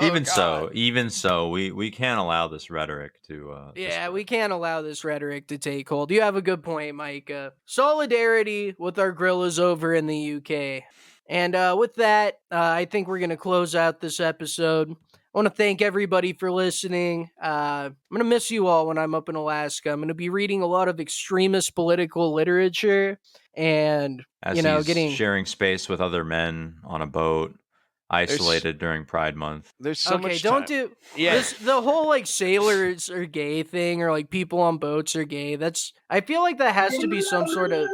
even 0.00 0.22
Oh, 0.22 0.32
so, 0.34 0.70
even 0.72 1.10
so, 1.10 1.48
we 1.48 1.72
we 1.72 1.90
can't 1.90 2.20
allow 2.20 2.48
this 2.48 2.70
rhetoric 2.70 3.20
to. 3.28 3.52
Uh, 3.52 3.72
Yeah, 3.74 3.90
spread. 3.90 4.12
we 4.12 4.24
can't 4.24 4.52
allow 4.52 4.82
this 4.82 5.04
rhetoric 5.04 5.48
to 5.48 5.58
take 5.58 5.88
hold. 5.88 6.10
You 6.10 6.22
have 6.22 6.36
a 6.36 6.42
good 6.42 6.62
point, 6.62 6.94
Mike. 6.96 7.30
Uh, 7.30 7.50
solidarity 7.66 8.74
with 8.78 8.98
our 8.98 9.12
gorillas 9.12 9.58
over 9.58 9.94
in 9.94 10.06
the 10.06 10.34
UK. 10.36 10.84
And 11.30 11.54
uh, 11.54 11.76
with 11.78 11.96
that, 11.96 12.40
uh, 12.50 12.56
I 12.56 12.86
think 12.86 13.06
we're 13.06 13.18
going 13.18 13.28
to 13.30 13.36
close 13.36 13.74
out 13.74 14.00
this 14.00 14.18
episode. 14.18 14.96
I 15.34 15.38
want 15.38 15.46
to 15.46 15.54
thank 15.54 15.82
everybody 15.82 16.32
for 16.32 16.50
listening. 16.50 17.30
Uh, 17.42 17.90
I'm 17.90 17.96
going 18.10 18.20
to 18.20 18.24
miss 18.24 18.50
you 18.50 18.66
all 18.66 18.86
when 18.86 18.96
I'm 18.98 19.14
up 19.14 19.28
in 19.28 19.34
Alaska. 19.36 19.90
I'm 19.92 19.98
going 19.98 20.08
to 20.08 20.14
be 20.14 20.30
reading 20.30 20.62
a 20.62 20.66
lot 20.66 20.88
of 20.88 21.00
extremist 21.00 21.74
political 21.74 22.32
literature 22.32 23.18
and, 23.54 24.24
As 24.42 24.56
you 24.56 24.62
know, 24.62 24.78
he's 24.78 24.86
getting. 24.86 25.10
sharing 25.12 25.44
space 25.44 25.88
with 25.88 26.00
other 26.00 26.24
men 26.24 26.76
on 26.82 27.02
a 27.02 27.06
boat, 27.06 27.54
isolated 28.08 28.78
during 28.78 29.04
Pride 29.04 29.36
Month. 29.36 29.70
There's 29.78 30.00
so 30.00 30.14
okay, 30.14 30.28
much 30.28 30.42
don't 30.42 30.66
time. 30.66 30.88
do 30.88 30.92
Yeah. 31.14 31.34
this. 31.34 31.52
The 31.52 31.82
whole 31.82 32.08
like 32.08 32.26
sailors 32.26 33.10
are 33.10 33.26
gay 33.26 33.62
thing, 33.62 34.02
or 34.02 34.10
like 34.10 34.30
people 34.30 34.60
on 34.60 34.78
boats 34.78 35.14
are 35.14 35.24
gay. 35.24 35.56
That's 35.56 35.92
I 36.08 36.22
feel 36.22 36.40
like 36.40 36.56
that 36.58 36.74
has 36.74 36.96
to 36.98 37.06
be 37.06 37.20
some 37.20 37.46
sort 37.48 37.72
of. 37.72 37.86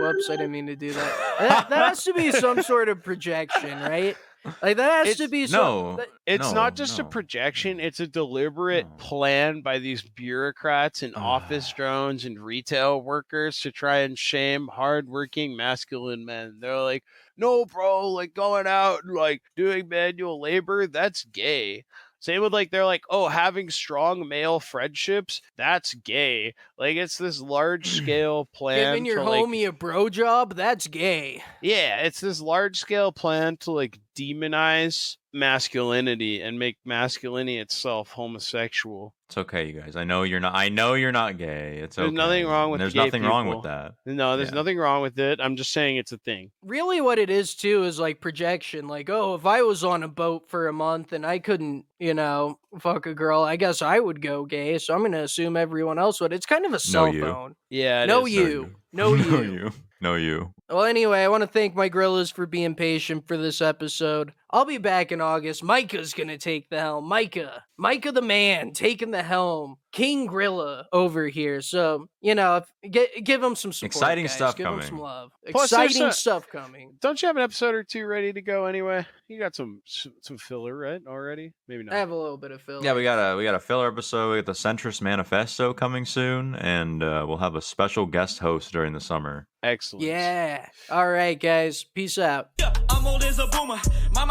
Whoops, 0.00 0.30
I 0.30 0.36
didn't 0.36 0.52
mean 0.52 0.68
to 0.68 0.76
do 0.76 0.92
that. 0.92 1.36
That, 1.40 1.68
that 1.70 1.88
has 1.88 2.04
to 2.04 2.14
be 2.14 2.30
some 2.30 2.62
sort 2.62 2.88
of 2.88 3.02
projection, 3.02 3.80
right? 3.80 4.16
Like 4.62 4.76
that 4.76 5.06
has 5.06 5.16
to 5.18 5.28
be 5.28 5.46
some, 5.46 5.60
no. 5.60 5.96
that- 5.96 6.08
It's 6.26 6.48
No, 6.48 6.54
not 6.54 6.76
just 6.76 6.98
a 6.98 7.04
projection, 7.04 7.80
it's 7.80 8.00
a 8.00 8.06
deliberate 8.06 8.86
No. 8.86 8.94
plan 8.96 9.60
by 9.62 9.78
these 9.78 10.02
bureaucrats 10.02 11.02
and 11.02 11.14
office 11.16 11.70
Ah. 11.72 11.76
drones 11.76 12.24
and 12.24 12.38
retail 12.38 13.00
workers 13.00 13.60
to 13.60 13.72
try 13.72 13.98
and 13.98 14.18
shame 14.18 14.68
hardworking 14.72 15.56
masculine 15.56 16.24
men. 16.24 16.58
They're 16.60 16.80
like, 16.80 17.04
no, 17.36 17.64
bro, 17.64 18.08
like 18.10 18.34
going 18.34 18.66
out 18.66 19.04
and 19.04 19.14
like 19.14 19.42
doing 19.56 19.88
manual 19.88 20.40
labor, 20.40 20.86
that's 20.86 21.24
gay. 21.24 21.84
Same 22.20 22.42
with 22.42 22.52
like, 22.52 22.72
they're 22.72 22.84
like, 22.84 23.04
oh, 23.10 23.28
having 23.28 23.70
strong 23.70 24.26
male 24.26 24.58
friendships, 24.58 25.40
that's 25.56 25.94
gay. 25.94 26.52
Like, 26.76 26.96
it's 26.96 27.16
this 27.16 27.40
large 27.40 27.86
scale 28.02 28.46
plan. 28.52 28.78
giving 28.92 29.04
your 29.06 29.18
to, 29.18 29.22
like, 29.30 29.44
homie 29.44 29.68
a 29.68 29.72
bro 29.72 30.08
job. 30.08 30.56
That's 30.56 30.88
gay. 30.88 31.44
yeah, 31.62 31.98
it's 31.98 32.20
this 32.20 32.40
large 32.40 32.80
scale 32.80 33.12
plan 33.12 33.56
to 33.58 33.70
like 33.70 34.00
demonize 34.18 35.16
masculinity 35.32 36.40
and 36.40 36.58
make 36.58 36.76
masculinity 36.84 37.58
itself 37.58 38.10
homosexual. 38.10 39.14
It's 39.28 39.36
okay, 39.38 39.66
you 39.66 39.78
guys. 39.78 39.94
I 39.94 40.04
know 40.04 40.22
you're 40.22 40.40
not. 40.40 40.54
I 40.54 40.70
know 40.70 40.94
you're 40.94 41.12
not 41.12 41.36
gay. 41.36 41.78
It's 41.82 41.96
There's 41.96 42.08
okay. 42.08 42.16
nothing 42.16 42.46
wrong 42.46 42.70
with 42.70 42.80
There's 42.80 42.94
gay 42.94 43.04
nothing 43.04 43.22
wrong 43.22 43.46
with 43.46 43.62
that. 43.64 43.92
No, 44.06 44.36
there's 44.38 44.48
Yeah. 44.48 44.54
nothing 44.54 44.78
wrong 44.78 45.02
with 45.02 45.18
it. 45.18 45.38
I'm 45.42 45.56
just 45.56 45.70
saying 45.72 45.98
it's 45.98 46.12
a 46.12 46.18
thing. 46.18 46.50
Really, 46.64 47.00
what 47.02 47.18
it 47.18 47.28
is 47.28 47.54
too 47.54 47.84
is 47.84 48.00
like 48.00 48.20
projection. 48.22 48.88
Like, 48.88 49.10
oh, 49.10 49.34
if 49.34 49.44
I 49.44 49.60
was 49.62 49.84
on 49.84 50.02
a 50.02 50.08
boat 50.08 50.48
for 50.48 50.66
a 50.68 50.72
month 50.72 51.12
and 51.12 51.26
I 51.26 51.40
couldn't, 51.40 51.84
you 51.98 52.14
know, 52.14 52.58
fuck 52.78 53.04
a 53.06 53.12
girl, 53.14 53.42
I 53.42 53.56
guess 53.56 53.82
I 53.82 53.98
would 54.00 54.22
go 54.22 54.46
gay. 54.46 54.78
So 54.78 54.94
I'm 54.94 55.02
gonna 55.02 55.22
assume 55.24 55.56
everyone 55.58 55.98
else 55.98 56.20
would. 56.22 56.32
It's 56.32 56.46
kind 56.46 56.64
of 56.64 56.72
a 56.72 56.78
cell 56.78 57.12
you. 57.12 57.20
phone. 57.20 57.54
Yeah, 57.68 58.04
it 58.04 58.06
No, 58.06 58.24
is. 58.26 58.32
you. 58.32 58.74
No, 58.94 59.14
no, 59.14 59.40
you. 59.42 59.72
No, 60.00 60.14
you. 60.14 60.54
Well, 60.68 60.84
anyway, 60.84 61.24
I 61.24 61.28
want 61.28 61.42
to 61.42 61.46
thank 61.48 61.74
my 61.74 61.88
gorillas 61.88 62.30
for 62.30 62.46
being 62.46 62.74
patient 62.74 63.26
for 63.26 63.36
this 63.36 63.60
episode. 63.60 64.32
I'll 64.50 64.64
be 64.64 64.78
back 64.78 65.12
in 65.12 65.20
August. 65.20 65.62
Micah's 65.62 66.14
gonna 66.14 66.38
take 66.38 66.70
the 66.70 66.78
helm. 66.80 67.06
Micah, 67.06 67.64
Micah 67.76 68.12
the 68.12 68.22
man, 68.22 68.72
taking 68.72 69.10
the 69.10 69.22
helm. 69.22 69.76
King 69.92 70.28
Grilla 70.28 70.84
over 70.92 71.28
here. 71.28 71.60
So 71.60 72.06
you 72.20 72.34
know, 72.34 72.56
if, 72.82 72.90
get, 72.90 73.24
give 73.24 73.42
him 73.42 73.56
some 73.56 73.72
support. 73.72 73.94
Exciting 73.94 74.24
guys. 74.26 74.34
stuff 74.34 74.56
give 74.56 74.66
him 74.66 74.72
coming. 74.74 74.86
some 74.86 74.98
love. 74.98 75.30
Plus, 75.50 75.72
Exciting 75.72 76.02
a- 76.02 76.12
stuff 76.12 76.46
coming. 76.50 76.92
Don't 77.00 77.20
you 77.20 77.28
have 77.28 77.36
an 77.36 77.42
episode 77.42 77.74
or 77.74 77.84
two 77.84 78.06
ready 78.06 78.32
to 78.32 78.42
go 78.42 78.66
anyway? 78.66 79.06
You 79.28 79.38
got 79.38 79.54
some 79.54 79.82
some 79.84 80.38
filler, 80.38 80.76
right? 80.76 81.00
Already? 81.06 81.52
Maybe 81.66 81.84
not. 81.84 81.94
I 81.94 81.98
have 81.98 82.10
a 82.10 82.16
little 82.16 82.38
bit 82.38 82.50
of 82.50 82.62
filler. 82.62 82.84
Yeah, 82.84 82.94
we 82.94 83.02
got 83.02 83.18
a 83.18 83.36
we 83.36 83.44
got 83.44 83.54
a 83.54 83.60
filler 83.60 83.88
episode. 83.88 84.30
We 84.30 84.38
got 84.38 84.46
the 84.46 84.52
Centrist 84.52 85.02
Manifesto 85.02 85.72
coming 85.74 86.04
soon, 86.06 86.54
and 86.54 87.02
uh, 87.02 87.24
we'll 87.28 87.38
have 87.38 87.54
a 87.54 87.62
special 87.62 88.06
guest 88.06 88.38
host 88.38 88.72
during 88.72 88.92
the 88.92 89.00
summer. 89.00 89.46
Excellent. 89.62 90.04
Yeah. 90.04 90.66
All 90.90 91.08
right, 91.08 91.38
guys. 91.38 91.84
Peace 91.94 92.18
out. 92.18 92.50
Yeah, 92.60 92.72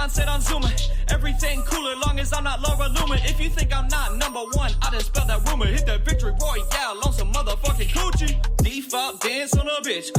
I'm 0.08 0.14
set 0.14 0.30
on 0.30 0.40
Zoomer. 0.40 0.72
Everything 1.10 1.62
cooler, 1.64 1.94
long 2.06 2.18
as 2.18 2.32
I'm 2.32 2.46
not 2.46 2.62
Laura 2.62 2.88
Loomer. 2.88 3.20
If 3.30 3.42
you 3.42 3.50
think 3.50 3.76
I'm 3.76 3.90
not 3.90 4.16
number 4.16 4.40
one, 4.54 4.72
I 4.82 4.90
just 4.92 5.08
spell 5.08 5.28
that 5.28 5.46
rumor. 5.50 5.66
Hit 5.66 5.86
the 5.86 5.98
victory 5.98 6.32
royale 6.42 7.06
on 7.06 7.12
some 7.12 7.34
motherfucking 7.34 7.90
coochie. 7.90 8.58
Default 8.64 9.20
dance 9.20 9.54
on 9.58 9.68
a 9.68 9.82
bitch. 9.82 10.16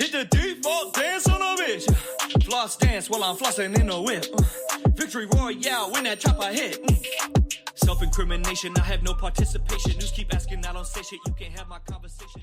Hit 0.00 0.10
the 0.10 0.24
default 0.24 0.94
dance 0.94 1.28
on 1.28 1.40
a 1.40 1.62
bitch. 1.62 2.42
Floss 2.44 2.76
dance 2.76 3.08
while 3.08 3.22
I'm 3.22 3.36
flossing 3.36 3.78
in 3.78 3.88
a 3.88 4.02
whip. 4.02 4.26
Uh, 4.36 4.42
Victory 4.96 5.26
royale 5.26 5.92
when 5.92 6.02
that 6.02 6.18
chopper 6.18 6.48
hit. 6.48 6.84
Mm. 6.84 7.46
Self 7.76 8.02
incrimination, 8.02 8.74
I 8.78 8.82
have 8.82 9.04
no 9.04 9.14
participation. 9.14 9.92
News 9.92 10.10
keep 10.10 10.34
asking, 10.34 10.66
I 10.66 10.72
don't 10.72 10.84
say 10.84 11.02
shit. 11.02 11.20
You 11.24 11.34
can't 11.34 11.56
have 11.56 11.68
my 11.68 11.78
conversation. 11.88 12.40